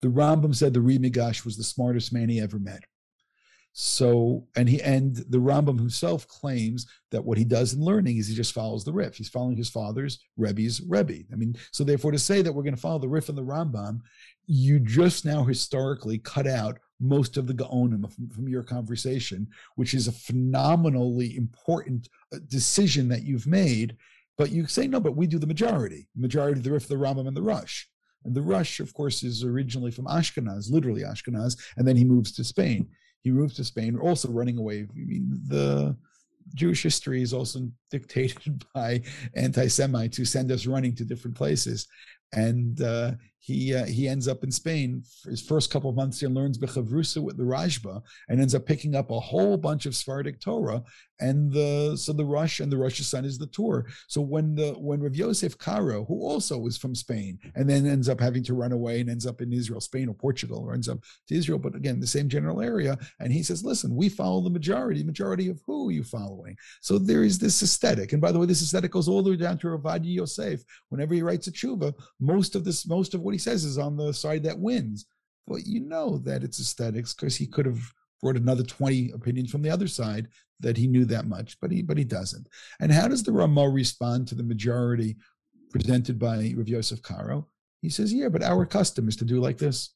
The 0.00 0.08
Rambam 0.08 0.54
said 0.54 0.74
the 0.74 0.80
Ri 0.80 0.98
Migash 0.98 1.44
was 1.44 1.56
the 1.56 1.62
smartest 1.62 2.12
man 2.12 2.28
he 2.28 2.40
ever 2.40 2.58
met. 2.58 2.84
So, 3.74 4.46
and 4.54 4.68
he 4.68 4.82
and 4.82 5.16
the 5.16 5.38
Rambam 5.38 5.78
himself 5.78 6.28
claims 6.28 6.86
that 7.10 7.24
what 7.24 7.38
he 7.38 7.44
does 7.44 7.72
in 7.72 7.82
learning 7.82 8.18
is 8.18 8.28
he 8.28 8.34
just 8.34 8.52
follows 8.52 8.84
the 8.84 8.92
Rif. 8.92 9.16
He's 9.16 9.30
following 9.30 9.56
his 9.56 9.70
father's 9.70 10.18
Rebbe's 10.36 10.82
Rebbe. 10.86 11.24
I 11.32 11.36
mean, 11.36 11.56
so 11.70 11.82
therefore, 11.82 12.12
to 12.12 12.18
say 12.18 12.42
that 12.42 12.52
we're 12.52 12.64
going 12.64 12.74
to 12.74 12.80
follow 12.80 12.98
the 12.98 13.08
Rif 13.08 13.30
and 13.30 13.38
the 13.38 13.42
Rambam, 13.42 14.00
you 14.46 14.78
just 14.78 15.24
now 15.24 15.44
historically 15.44 16.18
cut 16.18 16.46
out 16.46 16.78
most 17.00 17.38
of 17.38 17.46
the 17.46 17.54
Gaonim 17.54 18.12
from, 18.12 18.28
from 18.28 18.48
your 18.48 18.62
conversation, 18.62 19.48
which 19.76 19.94
is 19.94 20.06
a 20.06 20.12
phenomenally 20.12 21.36
important 21.36 22.10
uh, 22.34 22.38
decision 22.48 23.08
that 23.08 23.22
you've 23.22 23.46
made 23.46 23.96
but 24.38 24.50
you 24.50 24.66
say, 24.66 24.86
no, 24.86 25.00
but 25.00 25.16
we 25.16 25.26
do 25.26 25.38
the 25.38 25.46
majority, 25.46 26.08
majority 26.16 26.58
of 26.58 26.64
the 26.64 26.72
Rif, 26.72 26.88
the 26.88 26.94
Rambam, 26.94 27.28
and 27.28 27.36
the 27.36 27.42
Rosh. 27.42 27.84
And 28.24 28.34
the 28.34 28.42
Rosh, 28.42 28.80
of 28.80 28.94
course, 28.94 29.22
is 29.22 29.44
originally 29.44 29.90
from 29.90 30.06
Ashkenaz, 30.06 30.70
literally 30.70 31.02
Ashkenaz, 31.02 31.58
and 31.76 31.86
then 31.86 31.96
he 31.96 32.04
moves 32.04 32.32
to 32.32 32.44
Spain. 32.44 32.88
He 33.22 33.30
moves 33.30 33.54
to 33.54 33.64
Spain, 33.64 33.98
also 33.98 34.28
running 34.30 34.58
away. 34.58 34.86
I 34.88 34.94
mean, 34.94 35.40
the 35.46 35.96
Jewish 36.54 36.82
history 36.82 37.22
is 37.22 37.32
also 37.32 37.68
dictated 37.92 38.64
by 38.74 39.02
anti-Semites 39.36 40.16
who 40.16 40.24
send 40.24 40.50
us 40.50 40.66
running 40.66 40.96
to 40.96 41.04
different 41.04 41.36
places. 41.36 41.86
And 42.32 42.80
uh, 42.80 43.12
he 43.42 43.74
uh, 43.74 43.86
he 43.86 44.06
ends 44.06 44.28
up 44.28 44.44
in 44.44 44.52
Spain. 44.52 45.02
For 45.20 45.30
his 45.30 45.42
first 45.42 45.70
couple 45.70 45.90
of 45.90 45.96
months, 45.96 46.20
he 46.20 46.28
learns 46.28 46.58
Bechavrusa 46.58 47.20
with 47.20 47.36
the 47.36 47.42
Rashba 47.42 48.00
and 48.28 48.40
ends 48.40 48.54
up 48.54 48.64
picking 48.64 48.94
up 48.94 49.10
a 49.10 49.18
whole 49.18 49.56
bunch 49.56 49.84
of 49.84 49.96
Sephardic 49.96 50.40
Torah. 50.40 50.82
And 51.18 51.52
the 51.52 51.96
so 51.96 52.12
the 52.12 52.24
Rosh 52.24 52.60
and 52.60 52.70
the 52.70 52.76
Rosh's 52.76 53.08
son 53.08 53.24
is 53.24 53.38
the 53.38 53.48
Tur. 53.48 53.86
So 54.06 54.20
when 54.20 54.54
the 54.54 54.74
when 54.74 55.00
Rav 55.00 55.16
Yosef 55.16 55.58
Karo, 55.58 56.04
who 56.04 56.22
also 56.22 56.56
was 56.56 56.78
from 56.78 56.94
Spain, 56.94 57.36
and 57.56 57.68
then 57.68 57.84
ends 57.84 58.08
up 58.08 58.20
having 58.20 58.44
to 58.44 58.54
run 58.54 58.70
away 58.70 59.00
and 59.00 59.10
ends 59.10 59.26
up 59.26 59.40
in 59.40 59.52
Israel, 59.52 59.80
Spain 59.80 60.08
or 60.08 60.14
Portugal, 60.14 60.62
or 60.64 60.72
ends 60.72 60.88
up 60.88 61.00
to 61.26 61.34
Israel, 61.34 61.58
but 61.58 61.74
again 61.74 61.98
the 61.98 62.06
same 62.06 62.28
general 62.28 62.60
area, 62.60 62.96
and 63.18 63.32
he 63.32 63.42
says, 63.42 63.64
"Listen, 63.64 63.96
we 63.96 64.08
follow 64.08 64.40
the 64.40 64.50
majority. 64.50 65.02
Majority 65.02 65.48
of 65.48 65.60
who 65.66 65.88
are 65.88 65.92
you 65.92 66.04
following?" 66.04 66.56
So 66.80 66.96
there 66.96 67.24
is 67.24 67.40
this 67.40 67.56
aesthetic, 67.82 68.12
and 68.12 68.22
by 68.22 68.30
the 68.30 68.38
way, 68.38 68.46
this 68.46 68.62
aesthetic 68.62 68.92
goes 68.92 69.08
all 69.08 69.22
the 69.22 69.30
way 69.30 69.36
down 69.36 69.58
to 69.58 69.70
Rav 69.70 69.80
Ovadia 69.80 70.14
Yosef. 70.14 70.62
Whenever 70.88 71.14
he 71.14 71.22
writes 71.22 71.46
a 71.46 71.52
tshuva, 71.52 71.92
most 72.20 72.54
of 72.54 72.64
this, 72.64 72.86
most 72.86 73.14
of 73.14 73.22
what 73.22 73.34
he 73.34 73.38
says 73.38 73.64
is 73.64 73.78
on 73.78 73.96
the 73.96 74.12
side 74.12 74.44
that 74.44 74.58
wins. 74.58 75.06
But 75.46 75.66
you 75.66 75.80
know 75.80 76.18
that 76.18 76.44
it's 76.44 76.60
aesthetics 76.60 77.12
because 77.12 77.36
he 77.36 77.46
could 77.46 77.66
have 77.66 77.80
brought 78.20 78.36
another 78.36 78.62
20 78.62 79.10
opinions 79.10 79.50
from 79.50 79.62
the 79.62 79.70
other 79.70 79.88
side 79.88 80.28
that 80.60 80.76
he 80.76 80.86
knew 80.86 81.04
that 81.06 81.26
much, 81.26 81.58
but 81.60 81.72
he 81.72 81.82
but 81.82 81.98
he 81.98 82.04
doesn't. 82.04 82.48
And 82.80 82.92
how 82.92 83.08
does 83.08 83.24
the 83.24 83.32
Ramah 83.32 83.68
respond 83.68 84.28
to 84.28 84.36
the 84.36 84.44
majority 84.44 85.16
presented 85.70 86.18
by 86.18 86.54
Rav 86.56 86.68
Yosef 86.68 87.02
Karo? 87.02 87.48
He 87.80 87.88
says, 87.88 88.12
Yeah, 88.12 88.28
but 88.28 88.44
our 88.44 88.64
custom 88.64 89.08
is 89.08 89.16
to 89.16 89.24
do 89.24 89.40
like 89.40 89.58
this. 89.58 89.94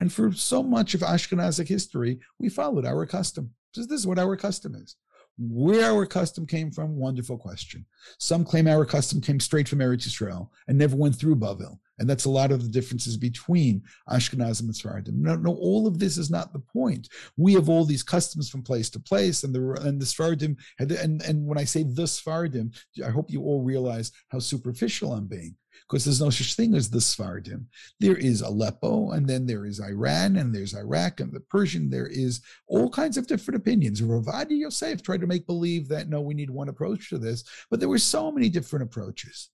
And 0.00 0.12
for 0.12 0.32
so 0.32 0.62
much 0.62 0.94
of 0.94 1.00
Ashkenazic 1.00 1.68
history, 1.68 2.18
we 2.38 2.48
followed 2.48 2.84
our 2.84 3.06
custom. 3.06 3.50
This 3.74 3.86
is 3.86 4.06
what 4.06 4.18
our 4.18 4.36
custom 4.36 4.74
is. 4.74 4.96
Where 5.38 5.92
our 5.92 6.06
custom 6.06 6.46
came 6.46 6.70
from, 6.70 6.96
wonderful 6.96 7.36
question. 7.36 7.84
Some 8.18 8.44
claim 8.44 8.66
our 8.66 8.86
custom 8.86 9.20
came 9.20 9.38
straight 9.38 9.68
from 9.68 9.80
Eretz 9.80 10.06
Israel 10.06 10.50
and 10.66 10.78
never 10.78 10.96
went 10.96 11.16
through 11.16 11.36
Bavel. 11.36 11.78
And 11.98 12.08
that's 12.08 12.26
a 12.26 12.30
lot 12.30 12.52
of 12.52 12.62
the 12.62 12.68
differences 12.68 13.16
between 13.16 13.82
Ashkenazim 14.08 14.62
and 14.62 14.76
Sephardim. 14.76 15.22
No, 15.22 15.36
no, 15.36 15.54
all 15.54 15.86
of 15.86 15.98
this 15.98 16.18
is 16.18 16.30
not 16.30 16.52
the 16.52 16.58
point. 16.58 17.08
We 17.36 17.54
have 17.54 17.68
all 17.68 17.84
these 17.84 18.02
customs 18.02 18.50
from 18.50 18.62
place 18.62 18.90
to 18.90 19.00
place, 19.00 19.44
and 19.44 19.54
the 19.54 19.72
and 19.82 20.00
the 20.00 20.06
Sephardim, 20.06 20.56
and, 20.78 20.92
and, 20.92 21.22
and 21.22 21.46
when 21.46 21.58
I 21.58 21.64
say 21.64 21.82
the 21.82 22.06
Sephardim, 22.06 22.72
I 23.04 23.10
hope 23.10 23.30
you 23.30 23.42
all 23.42 23.62
realize 23.62 24.12
how 24.28 24.38
superficial 24.38 25.12
I'm 25.12 25.26
being 25.26 25.56
because 25.88 26.04
there's 26.04 26.20
no 26.20 26.30
such 26.30 26.54
thing 26.54 26.74
as 26.74 26.90
the 26.90 27.00
Sephardim. 27.00 27.68
There 28.00 28.16
is 28.16 28.40
Aleppo, 28.40 29.12
and 29.12 29.26
then 29.26 29.46
there 29.46 29.66
is 29.66 29.80
Iran, 29.80 30.36
and 30.36 30.54
there's 30.54 30.74
Iraq, 30.74 31.20
and 31.20 31.32
the 31.32 31.40
Persian. 31.40 31.90
There 31.90 32.08
is 32.08 32.40
all 32.66 32.90
kinds 32.90 33.16
of 33.16 33.26
different 33.26 33.56
opinions. 33.56 34.02
Rav 34.02 34.24
Ovadia 34.24 34.58
Yosef 34.58 35.02
tried 35.02 35.20
to 35.20 35.26
make 35.26 35.46
believe 35.46 35.88
that 35.88 36.08
no, 36.08 36.20
we 36.20 36.34
need 36.34 36.50
one 36.50 36.68
approach 36.68 37.10
to 37.10 37.18
this, 37.18 37.44
but 37.70 37.80
there 37.80 37.88
were 37.88 37.98
so 37.98 38.32
many 38.32 38.48
different 38.48 38.84
approaches. 38.84 39.50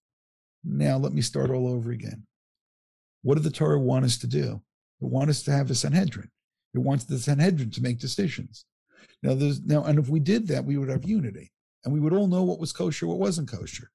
Now 0.64 0.97
let 0.97 1.12
me 1.12 1.22
start 1.22 1.51
all 1.51 1.68
over 1.68 1.90
again. 1.90 2.26
What 3.22 3.34
did 3.34 3.44
the 3.44 3.50
Torah 3.50 3.80
want 3.80 4.04
us 4.04 4.18
to 4.18 4.26
do? 4.26 4.62
It 5.00 5.08
wants 5.08 5.30
us 5.30 5.42
to 5.44 5.52
have 5.52 5.70
a 5.70 5.74
Sanhedrin. 5.74 6.30
It 6.74 6.78
wants 6.78 7.04
the 7.04 7.18
Sanhedrin 7.18 7.70
to 7.70 7.82
make 7.82 7.98
decisions. 7.98 8.64
Now, 9.22 9.34
there's 9.34 9.60
now, 9.62 9.84
and 9.84 9.98
if 9.98 10.08
we 10.08 10.20
did 10.20 10.48
that, 10.48 10.64
we 10.64 10.76
would 10.76 10.88
have 10.88 11.04
unity, 11.04 11.52
and 11.84 11.92
we 11.92 12.00
would 12.00 12.12
all 12.12 12.26
know 12.26 12.42
what 12.42 12.58
was 12.58 12.72
kosher, 12.72 13.06
what 13.06 13.18
wasn't 13.18 13.50
kosher. 13.50 13.90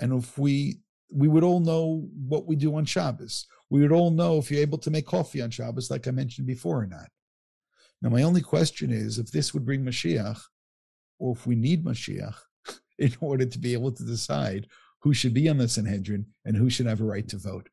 And 0.00 0.12
if 0.12 0.38
we 0.38 0.80
we 1.12 1.28
would 1.28 1.44
all 1.44 1.60
know 1.60 2.08
what 2.26 2.46
we 2.46 2.56
do 2.56 2.74
on 2.76 2.84
Shabbos. 2.84 3.46
We 3.70 3.80
would 3.80 3.92
all 3.92 4.10
know 4.10 4.38
if 4.38 4.50
you're 4.50 4.60
able 4.60 4.78
to 4.78 4.90
make 4.90 5.06
coffee 5.06 5.40
on 5.40 5.50
Shabbos, 5.50 5.90
like 5.90 6.08
I 6.08 6.10
mentioned 6.10 6.46
before, 6.46 6.80
or 6.80 6.86
not. 6.86 7.08
Now, 8.02 8.10
my 8.10 8.22
only 8.22 8.40
question 8.40 8.90
is 8.90 9.18
if 9.18 9.30
this 9.30 9.54
would 9.54 9.64
bring 9.64 9.84
Mashiach, 9.84 10.40
or 11.18 11.32
if 11.32 11.46
we 11.46 11.54
need 11.54 11.84
Mashiach 11.84 12.34
in 12.98 13.14
order 13.20 13.44
to 13.44 13.58
be 13.58 13.72
able 13.72 13.92
to 13.92 14.02
decide 14.02 14.66
who 15.00 15.14
should 15.14 15.34
be 15.34 15.48
on 15.48 15.58
the 15.58 15.68
Sanhedrin 15.68 16.26
and 16.44 16.56
who 16.56 16.68
should 16.68 16.86
have 16.86 17.00
a 17.00 17.04
right 17.04 17.28
to 17.28 17.38
vote. 17.38 17.68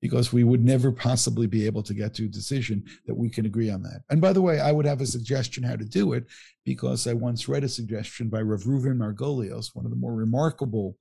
Because 0.00 0.32
we 0.32 0.44
would 0.44 0.64
never 0.64 0.90
possibly 0.90 1.46
be 1.46 1.66
able 1.66 1.82
to 1.82 1.92
get 1.92 2.14
to 2.14 2.24
a 2.24 2.28
decision 2.28 2.84
that 3.06 3.14
we 3.14 3.28
can 3.28 3.44
agree 3.44 3.70
on 3.70 3.82
that. 3.82 4.00
And 4.08 4.20
by 4.20 4.32
the 4.32 4.40
way, 4.40 4.58
I 4.58 4.72
would 4.72 4.86
have 4.86 5.02
a 5.02 5.06
suggestion 5.06 5.62
how 5.62 5.76
to 5.76 5.84
do 5.84 6.14
it 6.14 6.24
because 6.64 7.06
I 7.06 7.12
once 7.12 7.48
read 7.48 7.64
a 7.64 7.68
suggestion 7.68 8.30
by 8.30 8.40
Rav 8.40 8.62
Reuven 8.62 8.96
Margolios, 8.96 9.74
one 9.74 9.84
of 9.84 9.90
the 9.90 9.98
more 9.98 10.14
remarkable 10.14 10.96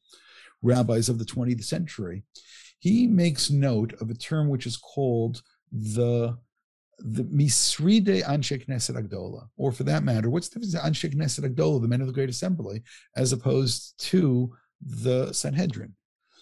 rabbis 0.62 1.08
of 1.08 1.18
the 1.18 1.26
20th 1.26 1.64
century. 1.64 2.24
He 2.80 3.08
makes 3.08 3.50
note 3.50 3.93
of 4.02 4.10
a 4.10 4.16
term 4.16 4.50
which 4.50 4.66
is 4.66 4.78
called 4.78 5.41
the 5.72 6.38
the 7.02 7.24
Misride 7.24 8.24
Anshe 8.24 8.66
Knesset 8.66 8.97
HaGedolah, 9.02 9.47
or 9.58 9.72
for 9.72 9.84
that 9.84 10.04
matter, 10.04 10.30
what's 10.30 10.50
the 10.50 10.60
difference 10.60 10.76
Anshe 10.76 11.14
Knesset 11.14 11.45
HaGedolah, 11.45 11.82
the 11.82 11.88
men 11.88 12.02
of 12.02 12.08
the 12.08 12.14
Great 12.14 12.30
Assembly, 12.30 12.84
as 13.16 13.32
opposed 13.32 13.97
to 14.10 14.54
the 14.82 15.32
Sanhedrin? 15.32 15.95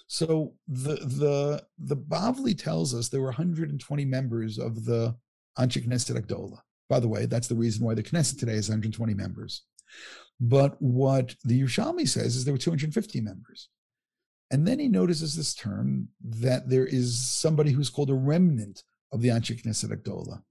So 0.08 0.53
the 0.68 0.95
the 0.95 1.64
the 1.78 1.97
Bavli 1.97 2.58
tells 2.58 2.95
us 2.95 3.10
there 3.10 3.22
were 3.22 3.28
120 3.28 4.05
members 4.05 4.58
of 4.58 4.86
the 4.86 5.16
Anshe 5.60 5.86
Knesset 5.86 6.18
HaGedolah. 6.18 6.60
By 6.89 6.99
the 7.01 7.10
way, 7.10 7.26
that's 7.26 7.47
the 7.47 7.55
reason 7.55 7.86
why 7.86 7.93
the 7.93 8.03
Knesset 8.03 8.39
today 8.39 8.53
is 8.53 8.70
120 8.70 9.14
members. 9.14 9.64
But 10.39 10.82
what 10.82 11.36
the 11.43 11.62
Yerushalmi 11.62 12.08
says 12.08 12.36
is 12.36 12.45
there 12.45 12.53
were 12.53 12.58
250 12.58 13.20
members. 13.22 13.70
And 14.49 14.66
then 14.66 14.80
he 14.80 14.88
notices 14.88 15.36
this 15.36 15.53
term 15.53 16.08
that 16.24 16.70
there 16.70 16.86
is 16.86 17.20
somebody 17.20 17.72
who's 17.72 17.89
called 17.89 18.10
a 18.10 18.16
remnant 18.16 18.84
of 19.12 19.22
the 19.22 19.30
Anshe 19.30 19.62
Knesset 19.62 19.91
HaGedolah. 19.91 20.41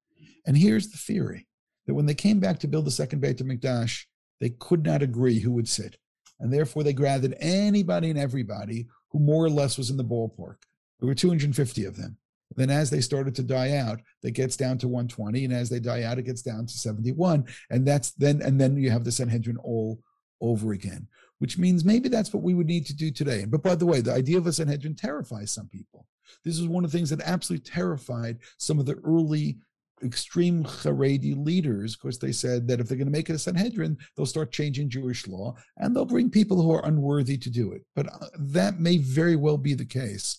And 0.47 0.59
here's 0.59 0.91
the 0.91 0.99
theory 0.99 1.47
that 1.87 1.95
when 1.95 2.07
they 2.07 2.15
came 2.15 2.41
back 2.41 2.59
to 2.59 2.69
build 2.69 2.85
the 2.85 2.91
second 2.91 3.21
Beit 3.21 3.39
HaMikdash, 3.39 4.05
they 4.41 4.51
could 4.51 4.85
not 4.85 5.03
agree 5.03 5.41
who 5.41 5.53
would 5.53 5.69
sit. 5.69 5.97
And 6.41 6.53
therefore 6.53 6.83
they 6.83 6.93
gathered 6.93 7.37
anybody 7.41 8.11
and 8.11 8.19
everybody 8.19 8.87
who 9.11 9.19
more 9.19 9.45
or 9.45 9.51
less 9.51 9.79
was 9.79 9.91
in 9.91 9.97
the 9.97 10.05
ballpark. 10.05 10.57
There 11.01 11.07
were 11.09 11.15
250 11.15 11.85
of 11.85 11.97
them. 11.97 12.17
Then 12.55 12.71
as 12.71 12.89
they 12.91 13.01
started 13.01 13.35
to 13.35 13.43
die 13.43 13.77
out, 13.77 14.01
that 14.23 14.31
gets 14.31 14.57
down 14.57 14.79
to 14.79 14.89
120. 14.89 15.45
And 15.45 15.53
as 15.53 15.69
they 15.69 15.81
die 15.81 16.05
out, 16.05 16.19
it 16.19 16.23
gets 16.23 16.43
down 16.43 16.67
to 16.67 16.73
71. 16.73 17.45
And 17.71 17.87
that's 17.87 18.13
then, 18.13 18.41
and 18.41 18.59
then 18.61 18.77
you 18.77 18.91
have 18.91 19.05
the 19.05 19.13
Sanhedrin 19.13 19.59
all 19.59 20.01
over 20.41 20.73
again 20.73 21.09
which 21.39 21.59
means 21.59 21.85
maybe 21.85 22.09
that's 22.09 22.33
what 22.33 22.43
we 22.43 22.55
would 22.55 22.67
need 22.67 22.87
to 22.87 22.95
do 22.95 23.11
today. 23.11 23.45
But 23.45 23.63
by 23.63 23.75
the 23.75 23.87
way, 23.87 24.01
the 24.01 24.15
idea 24.15 24.39
of 24.39 24.47
a 24.47 24.53
Sanhedrin 24.53 24.95
terrifies 24.95 25.53
some 25.53 25.69
people 25.69 26.07
This 26.45 26.59
is 26.59 26.67
one 26.67 26.85
of 26.85 26.91
the 26.91 26.97
things 26.97 27.11
that 27.11 27.21
absolutely 27.23 27.71
terrified 27.71 28.39
some 28.59 28.79
of 28.79 28.87
the 28.87 28.97
early 29.05 29.59
extreme 30.05 30.65
Haredi 30.65 31.37
leaders. 31.37 31.95
Of 31.95 32.01
course, 32.01 32.19
they 32.19 32.33
said 32.33 32.69
that 32.69 32.81
if 32.81 32.89
they're 32.89 32.99
going 32.99 33.07
to 33.07 33.13
make 33.13 33.31
it 33.31 33.35
a 33.35 33.39
Sanhedrin, 33.39 33.97
they'll 34.17 34.27
start 34.27 34.53
changing 34.53 34.91
Jewish 34.91 35.27
law 35.27 35.55
and 35.79 35.95
they'll 35.95 36.05
bring 36.05 36.31
people 36.31 36.61
who 36.61 36.73
are 36.73 36.85
unworthy 36.85 37.39
to 37.39 37.51
do 37.51 37.73
it. 37.73 37.83
But 37.95 38.13
uh, 38.13 38.27
that 38.39 38.81
may 38.81 38.99
very 38.99 39.37
well 39.37 39.59
be 39.59 39.75
the 39.75 39.85
case. 39.85 40.39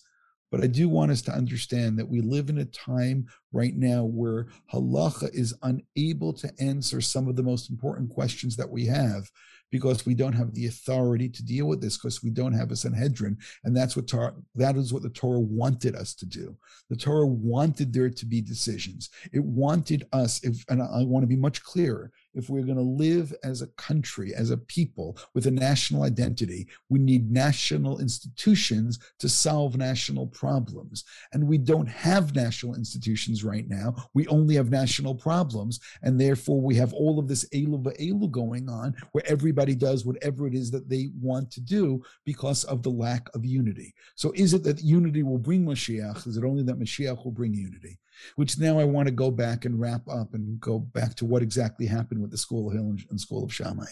But 0.50 0.62
I 0.62 0.66
do 0.66 0.88
want 0.88 1.10
us 1.10 1.20
to 1.22 1.32
understand 1.32 1.98
that 1.98 2.08
we 2.08 2.20
live 2.20 2.48
in 2.48 2.58
a 2.58 2.64
time 2.64 3.26
right 3.52 3.76
now 3.76 4.04
where 4.04 4.46
halacha 4.72 5.32
is 5.34 5.54
unable 5.62 6.32
to 6.32 6.50
answer 6.58 7.00
some 7.00 7.28
of 7.28 7.36
the 7.36 7.42
most 7.42 7.68
important 7.68 8.10
questions 8.10 8.56
that 8.56 8.70
we 8.70 8.86
have 8.86 9.30
because 9.70 10.06
we 10.06 10.14
don't 10.14 10.32
have 10.32 10.54
the 10.54 10.66
authority 10.66 11.28
to 11.28 11.44
deal 11.44 11.66
with 11.66 11.80
this 11.80 11.96
because 11.96 12.22
we 12.22 12.30
don't 12.30 12.52
have 12.52 12.70
a 12.70 12.76
Sanhedrin. 12.76 13.36
And 13.64 13.76
that's 13.76 13.96
what 13.96 14.06
Torah, 14.06 14.34
that 14.54 14.76
is 14.76 14.92
what 14.92 15.02
the 15.02 15.10
Torah 15.10 15.40
wanted 15.40 15.94
us 15.94 16.14
to 16.14 16.26
do. 16.26 16.56
The 16.90 16.96
Torah 16.96 17.26
wanted 17.26 17.92
there 17.92 18.10
to 18.10 18.26
be 18.26 18.40
decisions. 18.40 19.10
It 19.32 19.44
wanted 19.44 20.06
us, 20.12 20.42
if 20.44 20.64
and 20.68 20.82
I 20.82 21.04
want 21.04 21.22
to 21.22 21.28
be 21.28 21.36
much 21.36 21.62
clearer, 21.62 22.10
if 22.34 22.48
we're 22.48 22.62
going 22.62 22.76
to 22.76 22.82
live 22.82 23.34
as 23.42 23.62
a 23.62 23.66
country, 23.68 24.34
as 24.34 24.50
a 24.50 24.56
people 24.56 25.18
with 25.34 25.46
a 25.46 25.50
national 25.50 26.02
identity, 26.02 26.68
we 26.88 26.98
need 26.98 27.30
national 27.30 28.00
institutions 28.00 28.98
to 29.18 29.28
solve 29.28 29.76
national 29.76 30.26
problems. 30.26 31.04
And 31.32 31.46
we 31.46 31.58
don't 31.58 31.88
have 31.88 32.34
national 32.34 32.74
institutions 32.74 33.44
right 33.44 33.68
now. 33.68 33.94
We 34.14 34.26
only 34.28 34.54
have 34.56 34.70
national 34.70 35.14
problems. 35.14 35.80
And 36.02 36.20
therefore, 36.20 36.60
we 36.60 36.74
have 36.76 36.92
all 36.92 37.18
of 37.18 37.28
this 37.28 37.48
elu 37.50 37.82
elu 37.98 38.30
going 38.30 38.68
on 38.68 38.94
where 39.12 39.24
everybody 39.26 39.74
does 39.74 40.04
whatever 40.04 40.46
it 40.46 40.54
is 40.54 40.70
that 40.70 40.88
they 40.88 41.10
want 41.20 41.50
to 41.52 41.60
do 41.60 42.02
because 42.24 42.64
of 42.64 42.82
the 42.82 42.90
lack 42.90 43.28
of 43.34 43.44
unity. 43.44 43.94
So 44.14 44.32
is 44.34 44.54
it 44.54 44.62
that 44.64 44.82
unity 44.82 45.22
will 45.22 45.38
bring 45.38 45.64
Mashiach? 45.64 46.26
Is 46.26 46.36
it 46.36 46.44
only 46.44 46.62
that 46.64 46.78
Mashiach 46.78 47.24
will 47.24 47.32
bring 47.32 47.54
unity? 47.54 47.98
Which 48.36 48.58
now 48.58 48.78
I 48.78 48.84
want 48.84 49.08
to 49.08 49.14
go 49.14 49.30
back 49.30 49.64
and 49.64 49.80
wrap 49.80 50.08
up 50.08 50.34
and 50.34 50.60
go 50.60 50.78
back 50.78 51.14
to 51.16 51.24
what 51.24 51.42
exactly 51.42 51.86
happened 51.86 52.20
with 52.20 52.30
the 52.30 52.38
School 52.38 52.68
of 52.68 52.74
Hillel 52.74 52.96
and 53.10 53.20
School 53.20 53.44
of 53.44 53.52
Shammai. 53.52 53.86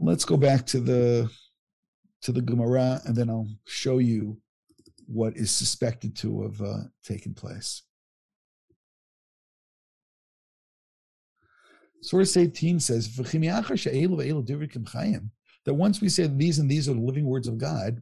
Let's 0.00 0.24
go 0.24 0.36
back 0.36 0.66
to 0.66 0.80
the 0.80 1.30
to 2.22 2.32
the 2.32 2.42
Gemara, 2.42 3.00
and 3.04 3.14
then 3.14 3.30
I'll 3.30 3.48
show 3.66 3.98
you 3.98 4.40
what 5.06 5.36
is 5.36 5.50
suspected 5.50 6.16
to 6.16 6.42
have 6.42 6.60
uh, 6.60 6.78
taken 7.04 7.34
place. 7.34 7.82
Source 12.02 12.36
18 12.36 12.80
says, 12.80 13.08
that 15.64 15.74
once 15.74 16.00
we 16.00 16.08
say 16.08 16.26
these 16.26 16.58
and 16.58 16.70
these 16.70 16.88
are 16.88 16.94
the 16.94 17.00
living 17.00 17.26
words 17.26 17.48
of 17.48 17.58
God, 17.58 18.00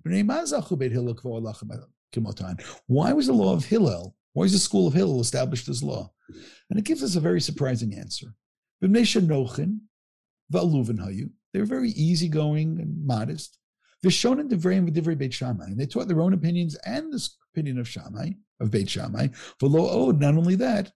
why 2.86 3.12
was 3.12 3.26
the 3.26 3.32
law 3.32 3.52
of 3.52 3.64
Hillel, 3.64 4.14
why 4.32 4.42
was 4.42 4.52
the 4.52 4.58
school 4.58 4.86
of 4.86 4.94
Hillel 4.94 5.20
established 5.20 5.68
as 5.68 5.82
law? 5.82 6.12
And 6.70 6.78
it 6.78 6.84
gives 6.84 7.02
us 7.02 7.16
a 7.16 7.20
very 7.20 7.40
surprising 7.40 7.94
answer. 7.94 8.34
They 8.80 8.88
were 8.88 9.04
very 11.66 11.90
easy-going 11.90 12.80
and 12.80 13.06
modest. 13.06 13.58
And 15.66 15.78
they 15.78 15.86
taught 15.86 16.08
their 16.08 16.20
own 16.20 16.34
opinions 16.34 16.74
and 16.84 17.12
the 17.12 17.28
opinion 17.52 17.78
of 17.78 17.88
Shammai, 17.88 18.30
of 18.60 18.70
Beit 18.70 18.90
Shammai. 18.90 19.28
Oh, 19.62 20.10
not 20.10 20.34
only 20.34 20.56
that, 20.56 20.92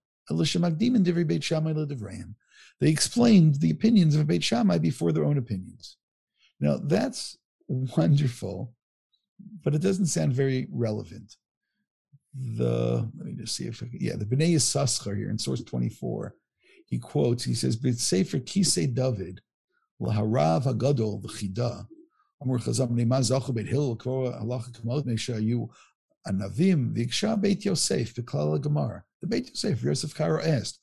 they 2.80 2.90
explained 2.90 3.54
the 3.56 3.70
opinions 3.70 4.14
of 4.14 4.26
Beit 4.26 4.44
Shammai 4.44 4.78
before 4.78 5.12
their 5.12 5.24
own 5.24 5.38
opinions. 5.38 5.96
Now 6.60 6.76
that's 6.76 7.38
wonderful 7.68 8.74
but 9.62 9.74
it 9.74 9.82
doesn't 9.82 10.06
sound 10.06 10.32
very 10.32 10.66
relevant. 10.70 11.36
The 12.34 13.08
let 13.16 13.26
me 13.26 13.34
just 13.34 13.54
see 13.56 13.66
if 13.66 13.82
yeah, 13.92 14.16
the 14.16 14.24
Bnei 14.24 14.54
Yissaschar 14.54 15.16
here 15.16 15.30
in 15.30 15.38
source 15.38 15.62
24, 15.62 16.34
he 16.86 16.98
quotes, 16.98 17.44
he 17.44 17.54
says, 17.54 17.78
Sefer 18.00 18.38
Kisei 18.38 18.86
David, 18.94 19.40
Laharav 20.00 20.64
Hagadol 20.64 21.20
v'chida, 21.22 21.86
Amur 22.40 22.58
Chazam 22.58 22.90
Neima 22.90 23.20
Zachu 23.20 23.52
Beit 23.54 23.66
Hillel, 23.66 23.96
Kvora 23.96 24.40
Halacha 24.42 24.70
Kamot 24.70 25.04
Mesha 25.06 25.40
Yu 25.42 25.70
Anavim, 26.26 26.92
V'iksha 26.94 27.36
Beit 27.40 27.64
Yosef, 27.64 28.14
V'klal 28.14 28.60
Gemara. 28.60 29.04
The 29.20 29.26
Beit 29.26 29.48
Yosef, 29.48 29.82
Yosef 29.82 30.14
Karo 30.14 30.40
asked, 30.42 30.78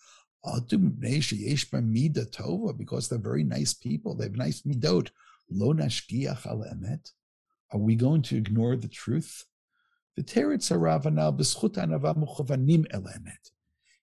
because 2.78 3.08
they're 3.10 3.18
very 3.18 3.44
nice 3.44 3.74
people, 3.74 4.14
they 4.16 4.26
have 4.26 4.36
nice 4.36 4.62
midot. 4.62 5.10
Lo 5.50 5.74
nashgiach 5.74 6.46
al 6.46 6.64
emet. 6.72 7.12
Are 7.76 7.80
we 7.80 7.96
going 7.96 8.22
to 8.22 8.38
ignore 8.38 8.78
the 8.78 8.88
truth? 8.88 9.44
The 10.16 10.24
Teretz 10.24 10.72
Ravanal 10.72 11.38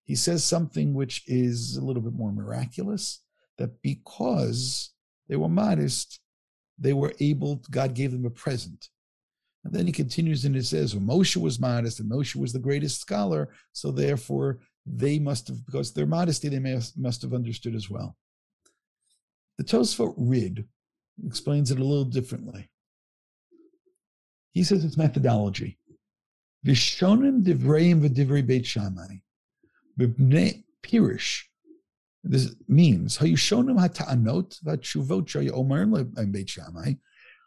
He 0.05 0.15
says 0.15 0.45
something 0.45 0.93
which 0.93 1.23
is 1.27 1.77
a 1.79 1.81
little 1.83 2.03
bit 2.03 2.13
more 2.13 2.33
miraculous 2.33 3.23
that 3.57 3.81
because 3.81 4.93
they 5.27 5.37
were 5.37 5.49
modest, 5.49 6.21
they 6.79 6.93
were 6.93 7.15
able, 7.19 7.63
God 7.71 7.95
gave 7.95 8.13
them 8.13 8.27
a 8.27 8.31
present. 8.31 8.91
And 9.65 9.73
then 9.73 9.87
he 9.87 9.93
continues 9.93 10.45
and 10.45 10.55
he 10.55 10.61
says, 10.61 10.95
well, 10.95 11.19
Moshe 11.19 11.39
was 11.39 11.59
modest 11.59 11.99
and 11.99 12.11
Moshe 12.11 12.37
was 12.37 12.53
the 12.53 12.59
greatest 12.59 13.01
scholar, 13.01 13.55
so 13.73 13.91
therefore 13.91 14.59
they 14.85 15.19
must 15.19 15.49
have, 15.49 15.65
because 15.65 15.95
their 15.95 16.05
modesty, 16.05 16.51
they 16.51 16.59
may 16.59 16.73
have, 16.73 16.89
must 16.95 17.23
have 17.23 17.33
understood 17.33 17.75
as 17.75 17.89
well. 17.89 18.19
The 19.57 19.65
Tosfot 19.65 20.13
Rid 20.19 20.69
explains 21.27 21.71
it 21.71 21.79
a 21.79 21.85
little 21.85 22.05
differently. 22.05 22.69
He 24.53 24.63
says 24.65 24.85
it's 24.85 24.97
methodology. 24.97 25.79
Vishonim 26.67 27.43
divreim 27.43 28.07
v'divrei 28.07 28.47
beit 28.47 28.67
Shammai. 28.67 29.17
B'bnei 29.99 30.65
pirish. 30.83 31.45
This 32.23 32.55
means 32.69 33.19
hayushonim 33.19 33.79
hata'anot 33.79 34.63
v'atshuvot 34.63 35.27
shoyomer 35.27 36.31
beit 36.31 36.51
Shammai. 36.51 36.95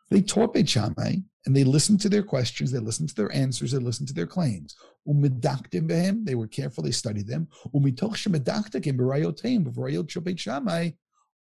They 0.09 0.21
taught 0.21 0.53
Beit 0.53 0.69
Shammai 0.69 1.15
and 1.45 1.55
they 1.55 1.63
listened 1.63 1.99
to 2.01 2.09
their 2.09 2.23
questions, 2.23 2.71
they 2.71 2.79
listened 2.79 3.09
to 3.09 3.15
their 3.15 3.33
answers, 3.33 3.71
they 3.71 3.79
listened 3.79 4.07
to 4.09 4.13
their 4.13 4.27
claims. 4.27 4.75
Umidaktim 5.07 5.87
behem, 5.87 6.25
they 6.25 6.35
were 6.35 6.47
careful, 6.47 6.83
they 6.83 6.91
studied 6.91 7.27
them. 7.27 7.47
Umitoch 7.73 8.15
shemedaktakim 8.15 8.97
b'rayoteim 8.97 9.65
b'rayot 9.65 10.09
shel 10.09 10.21
Beit 10.21 10.39
Shammai. 10.39 10.91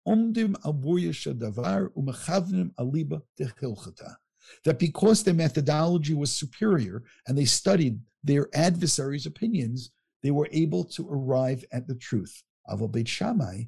Omdim 0.07 0.55
al 0.65 0.75
davar 0.75 1.89
umechavnim 1.95 2.73
aliba 2.75 3.23
techilchata 3.39 4.17
that 4.65 4.79
because 4.79 5.23
their 5.23 5.35
methodology 5.35 6.15
was 6.15 6.31
superior 6.31 7.03
and 7.27 7.37
they 7.37 7.45
studied 7.45 7.99
their 8.23 8.49
adversaries' 8.55 9.27
opinions, 9.27 9.91
they 10.23 10.31
were 10.31 10.49
able 10.53 10.85
to 10.85 11.07
arrive 11.11 11.65
at 11.73 11.87
the 11.87 11.95
truth. 11.95 12.43
Aval 12.69 12.91
Beit 12.91 13.07
Shammai, 13.09 13.65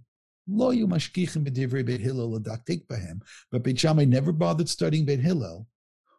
lo 0.48 0.70
yu 0.70 0.86
b'divrei 0.86 1.84
Beit 1.84 2.00
Hillel 2.00 2.40
bahem, 2.40 3.20
but 3.50 3.62
Beit 3.62 3.78
Shammai 3.78 4.04
never 4.04 4.32
bothered 4.32 4.68
studying 4.68 5.04
Beit 5.04 5.20
Hillel. 5.20 5.66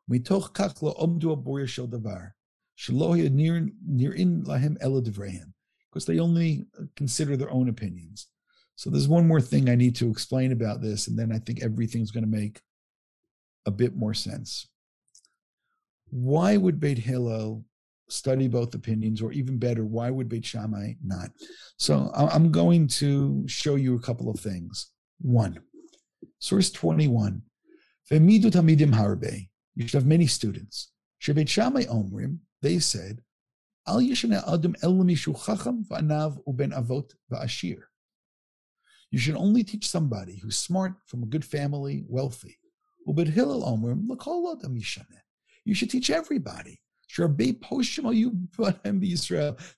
Mitoch 0.09 0.53
kach 0.53 0.81
lo 0.81 0.93
omdu 0.93 1.35
aboyer 1.35 1.67
shel 1.67 1.87
davar, 1.87 2.31
shelo 2.77 3.17
nirin 3.29 4.45
lahem 4.45 4.77
ela 4.79 5.01
divrehem, 5.01 5.51
because 5.89 6.05
they 6.05 6.19
only 6.19 6.65
uh, 6.79 6.83
consider 6.95 7.35
their 7.35 7.51
own 7.51 7.67
opinions. 7.67 8.27
So 8.75 8.91
there's 8.91 9.07
one 9.07 9.27
more 9.27 9.41
thing 9.41 9.69
I 9.69 9.75
need 9.75 9.95
to 9.97 10.09
explain 10.09 10.51
about 10.51 10.81
this, 10.81 11.07
and 11.07 11.17
then 11.17 11.31
I 11.31 11.39
think 11.39 11.63
everything's 11.63 12.11
going 12.11 12.23
to 12.23 12.29
make 12.29 12.61
a 13.67 13.71
bit 13.71 13.95
more 13.95 14.15
sense. 14.15 14.67
Why 16.09 16.57
would 16.57 16.79
Beit 16.79 16.97
Hillel 16.97 17.63
study 18.09 18.47
both 18.47 18.73
opinions, 18.73 19.21
or 19.21 19.33
even 19.33 19.57
better, 19.57 19.83
why 19.85 20.09
would 20.09 20.29
Beit 20.29 20.45
Shammai 20.45 20.93
not? 21.03 21.29
So 21.77 22.09
I'm 22.15 22.51
going 22.51 22.87
to 22.87 23.43
show 23.47 23.75
you 23.75 23.95
a 23.95 24.01
couple 24.01 24.29
of 24.29 24.39
things. 24.39 24.91
One, 25.19 25.59
source 26.39 26.71
21. 26.71 27.41
Vemidu 28.09 28.45
tamidim 28.45 28.93
harbe. 28.93 29.49
You 29.75 29.87
should 29.87 29.97
have 29.97 30.05
many 30.05 30.27
students. 30.27 30.91
Shebeit 31.21 31.49
Shammai 31.49 31.83
omrim, 31.83 32.37
they 32.61 32.79
said. 32.79 33.21
You 33.89 34.15
should 34.15 34.31
only 39.35 39.63
teach 39.63 39.87
somebody 39.87 40.39
who's 40.39 40.57
smart, 40.57 40.93
from 41.05 41.23
a 41.23 41.27
good 41.27 41.45
family, 41.45 42.03
wealthy. 42.07 42.56
You 45.65 45.73
should 45.73 45.89
teach 45.89 46.09
everybody. 46.09 46.81
There 47.17 47.27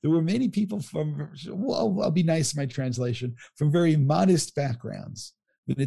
were 0.03 0.21
many 0.21 0.47
people 0.49 0.81
from, 0.81 1.31
well, 1.47 1.99
I'll 2.01 2.11
be 2.11 2.23
nice 2.23 2.53
in 2.53 2.59
my 2.59 2.65
translation, 2.65 3.35
from 3.55 3.71
very 3.71 3.95
modest 3.95 4.55
backgrounds. 4.55 5.33
And 5.67 5.77
they 5.77 5.83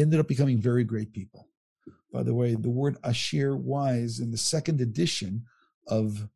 ended 0.00 0.20
up 0.20 0.28
becoming 0.28 0.58
very 0.60 0.84
great 0.84 1.12
people. 1.12 1.48
By 2.12 2.22
the 2.22 2.34
way, 2.34 2.54
the 2.54 2.70
word 2.70 2.96
Ashir 3.02 3.56
wise 3.56 4.20
in 4.20 4.30
the 4.30 4.38
second 4.38 4.80
edition 4.80 5.44
of 5.88 6.28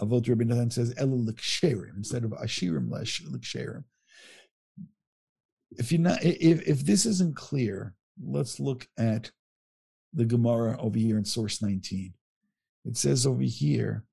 Avot 0.00 0.28
Rabbi 0.28 0.44
Nathan 0.44 0.70
says 0.70 0.94
El 0.96 1.08
instead 1.08 2.24
of 2.24 2.30
Ashirim 2.30 2.88
Liksherim 2.88 3.84
if 5.78 5.92
you're 5.92 6.00
not 6.00 6.22
if 6.22 6.66
if 6.66 6.80
this 6.84 7.06
isn't 7.06 7.36
clear, 7.36 7.94
let's 8.22 8.60
look 8.60 8.88
at 8.98 9.30
the 10.12 10.24
Gemara 10.24 10.76
over 10.80 10.98
here 10.98 11.18
in 11.18 11.24
source 11.24 11.62
19. 11.62 12.12
It 12.84 12.96
says 12.96 13.26
over 13.26 13.42
here, 13.42 14.04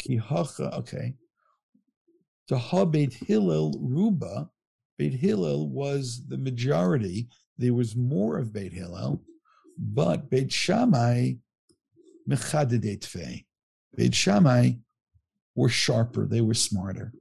Kihacha, 0.00 0.78
okay. 0.78 1.14
To 2.48 2.86
Beit 2.86 3.14
Hillel 3.14 3.78
Ruba, 3.80 4.50
Beit 4.98 5.14
Hillel 5.14 5.68
was 5.68 6.26
the 6.26 6.38
majority. 6.38 7.28
There 7.56 7.74
was 7.74 7.94
more 7.96 8.38
of 8.38 8.52
Beit 8.52 8.72
Hillel, 8.72 9.22
but 9.78 10.28
Beit 10.28 10.52
Shammai 10.52 11.34
Mechadedetve. 12.28 13.44
Beit 13.96 14.14
Shammai 14.14 14.72
were 15.54 15.68
sharper, 15.68 16.26
they 16.26 16.40
were 16.40 16.54
smarter. 16.54 17.12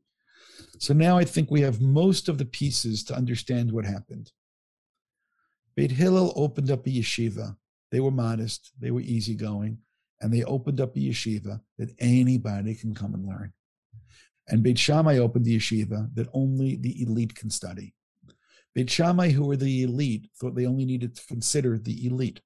So 0.79 0.93
now 0.93 1.17
I 1.17 1.25
think 1.25 1.51
we 1.51 1.61
have 1.61 1.81
most 1.81 2.27
of 2.27 2.37
the 2.37 2.45
pieces 2.45 3.03
to 3.05 3.15
understand 3.15 3.71
what 3.71 3.85
happened. 3.85 4.31
Beit 5.75 5.91
Hillel 5.91 6.33
opened 6.35 6.71
up 6.71 6.85
a 6.85 6.89
yeshiva. 6.89 7.55
They 7.91 7.99
were 7.99 8.11
modest, 8.11 8.71
they 8.79 8.91
were 8.91 9.01
easygoing, 9.01 9.77
and 10.21 10.33
they 10.33 10.43
opened 10.43 10.79
up 10.79 10.95
a 10.95 10.99
yeshiva 10.99 11.61
that 11.77 11.93
anybody 11.99 12.75
can 12.75 12.95
come 12.95 13.13
and 13.13 13.25
learn. 13.25 13.53
And 14.47 14.63
Beit 14.63 14.79
Shammai 14.79 15.17
opened 15.17 15.45
the 15.45 15.57
yeshiva 15.57 16.13
that 16.15 16.29
only 16.33 16.75
the 16.77 17.01
elite 17.01 17.35
can 17.35 17.49
study. 17.49 17.93
Beit 18.73 18.89
Shammai, 18.89 19.29
who 19.29 19.45
were 19.45 19.57
the 19.57 19.83
elite, 19.83 20.29
thought 20.39 20.55
they 20.55 20.65
only 20.65 20.85
needed 20.85 21.15
to 21.15 21.25
consider 21.27 21.77
the 21.77 22.07
elite. 22.07 22.41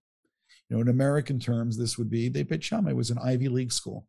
You 0.69 0.75
know, 0.75 0.81
in 0.81 0.89
American 0.89 1.39
terms, 1.39 1.77
this 1.77 1.97
would 1.97 2.09
be 2.09 2.27
they 2.29 2.43
Beit 2.43 2.63
Shammai 2.63 2.93
was 2.93 3.11
an 3.11 3.19
Ivy 3.19 3.47
League 3.47 3.71
school. 3.71 4.07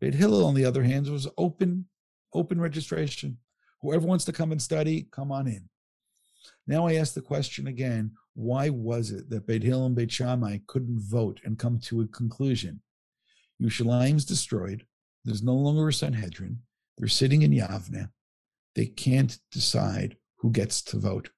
Beit 0.00 0.14
Hillel, 0.14 0.44
on 0.44 0.54
the 0.54 0.64
other 0.64 0.82
hand, 0.82 1.08
was 1.08 1.28
open, 1.36 1.86
open 2.32 2.60
registration. 2.60 3.38
Whoever 3.82 4.06
wants 4.06 4.24
to 4.26 4.32
come 4.32 4.52
and 4.52 4.60
study, 4.62 5.08
come 5.10 5.32
on 5.32 5.46
in. 5.46 5.68
Now 6.66 6.86
I 6.86 6.94
ask 6.94 7.14
the 7.14 7.20
question 7.20 7.66
again: 7.66 8.12
Why 8.34 8.68
was 8.68 9.10
it 9.10 9.30
that 9.30 9.46
Beit 9.46 9.62
Hillel 9.62 9.86
and 9.86 9.96
Beit 9.96 10.12
Shammai 10.12 10.58
couldn't 10.66 11.00
vote 11.00 11.40
and 11.44 11.58
come 11.58 11.78
to 11.80 12.02
a 12.02 12.06
conclusion? 12.06 12.80
Yerushalayim's 13.60 14.24
destroyed. 14.24 14.86
There's 15.24 15.42
no 15.42 15.54
longer 15.54 15.88
a 15.88 15.92
Sanhedrin. 15.92 16.60
They're 16.96 17.08
sitting 17.08 17.42
in 17.42 17.52
Yavne. 17.52 18.10
They 18.74 18.86
can't 18.86 19.38
decide 19.50 20.16
who 20.36 20.50
gets 20.50 20.82
to 20.82 20.98
vote 20.98 21.30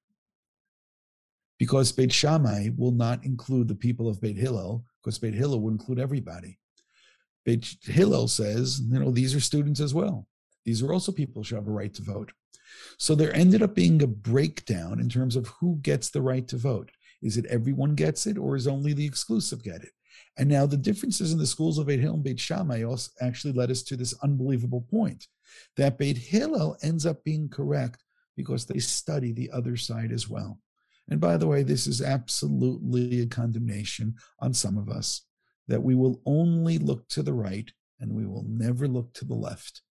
because 1.61 1.91
Beit 1.91 2.11
Shammai 2.11 2.69
will 2.75 2.89
not 2.89 3.23
include 3.23 3.67
the 3.67 3.75
people 3.75 4.09
of 4.09 4.19
Beit 4.19 4.35
Hillel, 4.35 4.83
because 4.99 5.19
Beit 5.19 5.35
Hillel 5.35 5.61
will 5.61 5.69
include 5.69 5.99
everybody. 5.99 6.57
Beit 7.45 7.75
Hillel 7.83 8.27
says, 8.27 8.81
you 8.81 8.99
know, 8.99 9.11
these 9.11 9.35
are 9.35 9.39
students 9.39 9.79
as 9.79 9.93
well. 9.93 10.27
These 10.65 10.83
are 10.83 10.93
also 10.93 11.11
people 11.11 11.43
who 11.43 11.55
have 11.55 11.67
a 11.67 11.71
right 11.71 11.93
to 11.95 12.03
vote. 12.03 12.31
So 12.97 13.15
there 13.15 13.35
ended 13.35 13.63
up 13.63 13.75
being 13.75 14.01
a 14.01 14.07
breakdown 14.07 14.99
in 14.99 15.09
terms 15.09 15.35
of 15.35 15.47
who 15.59 15.79
gets 15.81 16.09
the 16.09 16.21
right 16.21 16.47
to 16.47 16.57
vote. 16.57 16.91
Is 17.21 17.37
it 17.37 17.45
everyone 17.47 17.95
gets 17.95 18.27
it, 18.27 18.37
or 18.37 18.55
is 18.55 18.67
only 18.67 18.93
the 18.93 19.05
exclusive 19.05 19.63
get 19.63 19.83
it? 19.83 19.91
And 20.37 20.49
now 20.49 20.65
the 20.65 20.77
differences 20.77 21.31
in 21.31 21.37
the 21.37 21.45
schools 21.45 21.77
of 21.77 21.87
Beit 21.87 21.99
Hillel 21.99 22.15
and 22.15 22.23
Beit 22.23 22.39
Shammai 22.39 22.83
also 22.83 23.11
actually 23.21 23.53
led 23.53 23.71
us 23.71 23.83
to 23.83 23.97
this 23.97 24.13
unbelievable 24.23 24.81
point 24.89 25.27
that 25.77 25.97
Beit 25.97 26.17
Hillel 26.17 26.77
ends 26.81 27.05
up 27.05 27.23
being 27.23 27.49
correct 27.49 28.03
because 28.37 28.65
they 28.65 28.79
study 28.79 29.31
the 29.33 29.51
other 29.51 29.75
side 29.75 30.11
as 30.11 30.29
well. 30.29 30.59
And 31.09 31.19
by 31.19 31.37
the 31.37 31.47
way, 31.47 31.63
this 31.63 31.87
is 31.87 32.01
absolutely 32.01 33.21
a 33.21 33.25
condemnation 33.25 34.15
on 34.39 34.53
some 34.53 34.77
of 34.77 34.89
us 34.89 35.25
that 35.67 35.81
we 35.81 35.95
will 35.95 36.21
only 36.25 36.77
look 36.77 37.07
to 37.09 37.23
the 37.23 37.33
right 37.33 37.71
and 37.99 38.13
we 38.13 38.25
will 38.25 38.43
never 38.47 38.87
look 38.87 39.13
to 39.13 39.25
the 39.25 39.35
left. 39.35 39.81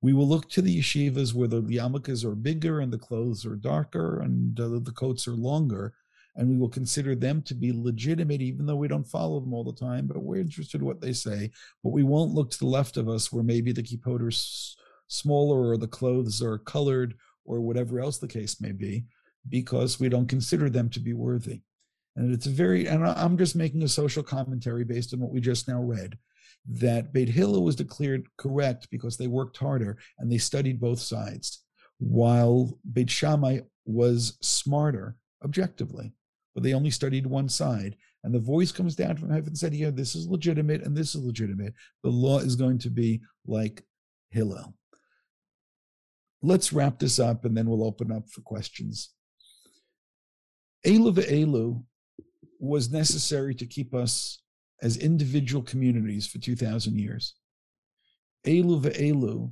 We 0.00 0.12
will 0.12 0.28
look 0.28 0.48
to 0.50 0.62
the 0.62 0.78
yeshivas 0.78 1.34
where 1.34 1.48
the 1.48 1.62
yarmulkes 1.62 2.24
are 2.24 2.34
bigger 2.34 2.80
and 2.80 2.92
the 2.92 2.98
clothes 2.98 3.44
are 3.44 3.56
darker 3.56 4.20
and 4.20 4.58
uh, 4.60 4.78
the 4.80 4.92
coats 4.94 5.26
are 5.26 5.34
longer, 5.34 5.94
and 6.36 6.48
we 6.48 6.56
will 6.56 6.68
consider 6.68 7.16
them 7.16 7.42
to 7.42 7.54
be 7.54 7.72
legitimate, 7.72 8.40
even 8.40 8.64
though 8.64 8.76
we 8.76 8.86
don't 8.86 9.08
follow 9.08 9.40
them 9.40 9.52
all 9.52 9.64
the 9.64 9.72
time. 9.72 10.06
But 10.06 10.22
we're 10.22 10.40
interested 10.40 10.80
in 10.80 10.86
what 10.86 11.00
they 11.00 11.12
say. 11.12 11.50
But 11.82 11.90
we 11.90 12.04
won't 12.04 12.32
look 12.32 12.50
to 12.52 12.58
the 12.58 12.66
left 12.66 12.96
of 12.96 13.08
us 13.08 13.32
where 13.32 13.42
maybe 13.42 13.72
the 13.72 13.82
kippot 13.82 14.20
are 14.20 14.28
s- 14.28 14.76
smaller 15.08 15.70
or 15.70 15.76
the 15.76 15.88
clothes 15.88 16.40
are 16.42 16.58
colored 16.58 17.14
or 17.44 17.60
whatever 17.60 17.98
else 17.98 18.18
the 18.18 18.28
case 18.28 18.60
may 18.60 18.72
be 18.72 19.04
because 19.48 19.98
we 19.98 20.08
don't 20.08 20.28
consider 20.28 20.70
them 20.70 20.88
to 20.90 21.00
be 21.00 21.12
worthy. 21.12 21.62
And 22.16 22.34
it's 22.34 22.46
a 22.46 22.50
very, 22.50 22.86
and 22.86 23.06
I'm 23.06 23.38
just 23.38 23.54
making 23.54 23.82
a 23.82 23.88
social 23.88 24.22
commentary 24.22 24.84
based 24.84 25.14
on 25.14 25.20
what 25.20 25.30
we 25.30 25.40
just 25.40 25.68
now 25.68 25.80
read, 25.80 26.18
that 26.66 27.12
Beit 27.12 27.28
Hillel 27.28 27.62
was 27.62 27.76
declared 27.76 28.26
correct 28.36 28.88
because 28.90 29.16
they 29.16 29.26
worked 29.26 29.56
harder 29.56 29.98
and 30.18 30.30
they 30.30 30.38
studied 30.38 30.80
both 30.80 30.98
sides, 30.98 31.64
while 31.98 32.78
Beit 32.92 33.10
Shammai 33.10 33.60
was 33.84 34.36
smarter 34.40 35.16
objectively, 35.44 36.12
but 36.54 36.62
they 36.62 36.74
only 36.74 36.90
studied 36.90 37.26
one 37.26 37.48
side. 37.48 37.96
And 38.24 38.34
the 38.34 38.40
voice 38.40 38.72
comes 38.72 38.96
down 38.96 39.16
from 39.16 39.30
heaven 39.30 39.48
and 39.48 39.58
said, 39.58 39.74
Yeah, 39.74 39.90
this 39.90 40.14
is 40.14 40.26
legitimate 40.26 40.82
and 40.82 40.96
this 40.96 41.14
is 41.14 41.22
legitimate. 41.22 41.72
The 42.02 42.10
law 42.10 42.40
is 42.40 42.56
going 42.56 42.78
to 42.78 42.90
be 42.90 43.20
like 43.46 43.84
Hillel. 44.30 44.74
Let's 46.42 46.72
wrap 46.72 46.98
this 46.98 47.18
up 47.18 47.44
and 47.44 47.56
then 47.56 47.66
we'll 47.66 47.84
open 47.84 48.12
up 48.12 48.28
for 48.28 48.42
questions. 48.42 49.10
Elu 50.86 51.12
ve'elu 51.12 51.82
was 52.58 52.90
necessary 52.90 53.54
to 53.54 53.66
keep 53.66 53.94
us 53.94 54.42
as 54.82 54.96
individual 54.96 55.62
communities 55.62 56.26
for 56.26 56.38
2,000 56.38 56.98
years. 56.98 57.34
Elu 58.46 58.80
ve'elu 58.80 59.50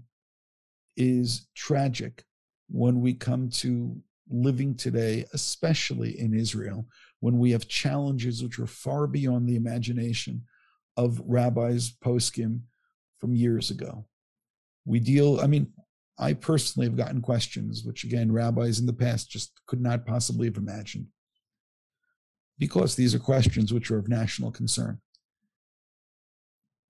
is 0.96 1.48
tragic 1.54 2.24
when 2.68 3.00
we 3.00 3.14
come 3.14 3.48
to 3.48 4.00
living 4.28 4.74
today, 4.74 5.24
especially 5.32 6.18
in 6.18 6.34
Israel, 6.34 6.86
when 7.20 7.38
we 7.38 7.50
have 7.50 7.68
challenges 7.68 8.42
which 8.42 8.58
are 8.58 8.66
far 8.66 9.06
beyond 9.06 9.48
the 9.48 9.56
imagination 9.56 10.42
of 10.96 11.20
rabbis 11.26 11.92
poskim 12.04 12.60
from 13.20 13.34
years 13.34 13.70
ago. 13.70 14.06
We 14.84 15.00
deal, 15.00 15.40
I 15.40 15.46
mean, 15.46 15.72
I 16.18 16.32
personally 16.32 16.86
have 16.88 16.96
gotten 16.96 17.20
questions, 17.20 17.84
which 17.84 18.04
again, 18.04 18.32
rabbis 18.32 18.78
in 18.78 18.86
the 18.86 18.92
past 18.92 19.30
just 19.30 19.52
could 19.66 19.80
not 19.80 20.06
possibly 20.06 20.46
have 20.46 20.56
imagined 20.56 21.06
because 22.58 22.94
these 22.94 23.14
are 23.14 23.18
questions 23.18 23.72
which 23.72 23.90
are 23.90 23.98
of 23.98 24.08
national 24.08 24.50
concern. 24.50 24.98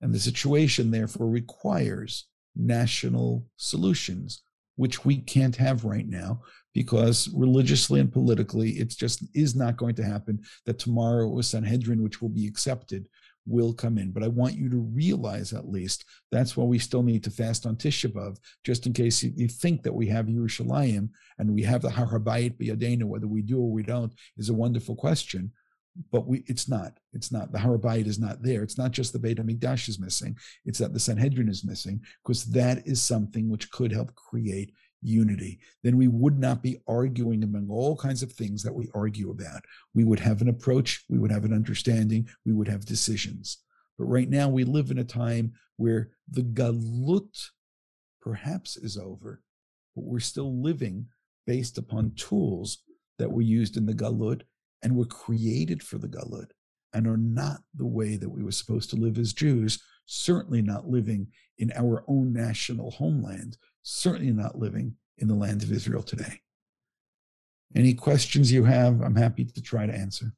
And 0.01 0.13
the 0.13 0.19
situation, 0.19 0.91
therefore, 0.91 1.27
requires 1.27 2.27
national 2.55 3.45
solutions, 3.57 4.43
which 4.75 5.05
we 5.05 5.17
can't 5.17 5.55
have 5.55 5.85
right 5.85 6.07
now 6.07 6.41
because 6.73 7.29
religiously 7.33 7.99
and 7.99 8.11
politically, 8.11 8.71
it 8.71 8.89
just 8.89 9.23
is 9.33 9.55
not 9.55 9.77
going 9.77 9.95
to 9.95 10.03
happen 10.03 10.39
that 10.65 10.77
tomorrow 10.77 11.39
a 11.39 11.43
Sanhedrin, 11.43 12.03
which 12.03 12.21
will 12.21 12.29
be 12.29 12.47
accepted, 12.47 13.07
will 13.47 13.73
come 13.73 13.97
in. 13.97 14.11
But 14.11 14.23
I 14.23 14.27
want 14.27 14.55
you 14.55 14.69
to 14.69 14.77
realize 14.77 15.53
at 15.53 15.69
least 15.69 16.05
that's 16.31 16.55
why 16.55 16.65
we 16.65 16.79
still 16.79 17.03
need 17.03 17.23
to 17.23 17.31
fast 17.31 17.65
on 17.65 17.75
Tisha 17.75 18.11
B'Av, 18.11 18.37
just 18.63 18.85
in 18.85 18.93
case 18.93 19.23
you, 19.23 19.47
think 19.47 19.83
that 19.83 19.93
we 19.93 20.07
have 20.07 20.25
Yerushalayim 20.25 21.09
and 21.39 21.53
we 21.53 21.63
have 21.63 21.81
the 21.81 21.89
Har 21.89 22.07
HaBayit 22.07 22.57
B'Yadenu, 22.59 23.05
whether 23.05 23.27
we 23.27 23.41
do 23.41 23.59
or 23.59 23.71
we 23.71 23.83
don't 23.83 24.13
is 24.37 24.49
a 24.49 24.53
wonderful 24.53 24.95
question 24.95 25.51
but 26.11 26.27
we 26.27 26.43
it's 26.47 26.69
not 26.69 26.97
it's 27.13 27.31
not 27.31 27.51
the 27.51 27.57
Harhabayit 27.57 28.05
is 28.05 28.19
not 28.19 28.41
there 28.43 28.63
it's 28.63 28.77
not 28.77 28.91
just 28.91 29.13
the 29.13 29.19
Beit 29.19 29.37
HaMikdash 29.37 29.89
is 29.89 29.99
missing 29.99 30.37
it's 30.65 30.79
that 30.79 30.93
the 30.93 30.99
Sanhedrin 30.99 31.49
is 31.49 31.65
missing 31.65 32.01
because 32.23 32.45
that 32.45 32.85
is 32.85 33.01
something 33.01 33.49
which 33.49 33.71
could 33.71 33.91
help 33.91 34.13
create 34.15 34.73
unity 35.01 35.59
then 35.83 35.95
we 35.95 36.07
would 36.07 36.39
not 36.39 36.63
be 36.63 36.77
arguing 36.87 37.43
among 37.43 37.69
all 37.69 37.95
kinds 37.95 38.23
of 38.23 38.31
things 38.31 38.63
that 38.63 38.73
we 38.73 38.89
argue 38.93 39.29
about. 39.29 39.61
We 39.93 40.03
would 40.03 40.19
have 40.19 40.41
an 40.41 40.49
approach 40.49 41.03
we 41.09 41.19
would 41.19 41.31
have 41.31 41.45
an 41.45 41.53
understanding 41.53 42.27
we 42.45 42.53
would 42.53 42.67
have 42.67 42.85
decisions. 42.85 43.59
But 43.97 44.05
right 44.05 44.29
now 44.29 44.49
we 44.49 44.63
live 44.63 44.91
in 44.91 44.99
a 44.99 45.03
time 45.03 45.53
where 45.77 46.09
the 46.29 46.41
galut 46.41 47.49
perhaps 48.21 48.77
is 48.77 48.97
over 48.97 49.41
but 49.95 50.05
we're 50.05 50.19
still 50.19 50.61
living 50.61 51.07
based 51.45 51.77
upon 51.77 52.11
tools 52.15 52.79
that 53.19 53.31
were 53.31 53.41
used 53.41 53.77
in 53.77 53.85
the 53.85 53.93
galut 53.93 54.41
and 54.81 54.95
were 54.95 55.05
created 55.05 55.81
for 55.81 55.97
the 55.97 56.07
Galut 56.07 56.51
and 56.93 57.07
are 57.07 57.17
not 57.17 57.61
the 57.75 57.85
way 57.85 58.15
that 58.15 58.29
we 58.29 58.43
were 58.43 58.51
supposed 58.51 58.89
to 58.89 58.95
live 58.95 59.17
as 59.17 59.33
Jews, 59.33 59.81
certainly 60.05 60.61
not 60.61 60.87
living 60.87 61.27
in 61.57 61.71
our 61.75 62.03
own 62.07 62.31
national 62.31 62.91
homeland, 62.91 63.57
certainly 63.87 64.33
not 64.33 64.59
living 64.59 64.95
in 65.17 65.29
the 65.29 65.33
land 65.33 65.63
of 65.63 65.71
Israel 65.71 66.03
today. 66.03 66.41
Any 67.73 67.93
questions 67.93 68.51
you 68.51 68.65
have, 68.65 69.01
I'm 69.01 69.15
happy 69.15 69.45
to 69.45 69.61
try 69.61 69.85
to 69.85 69.93
answer. 69.93 70.33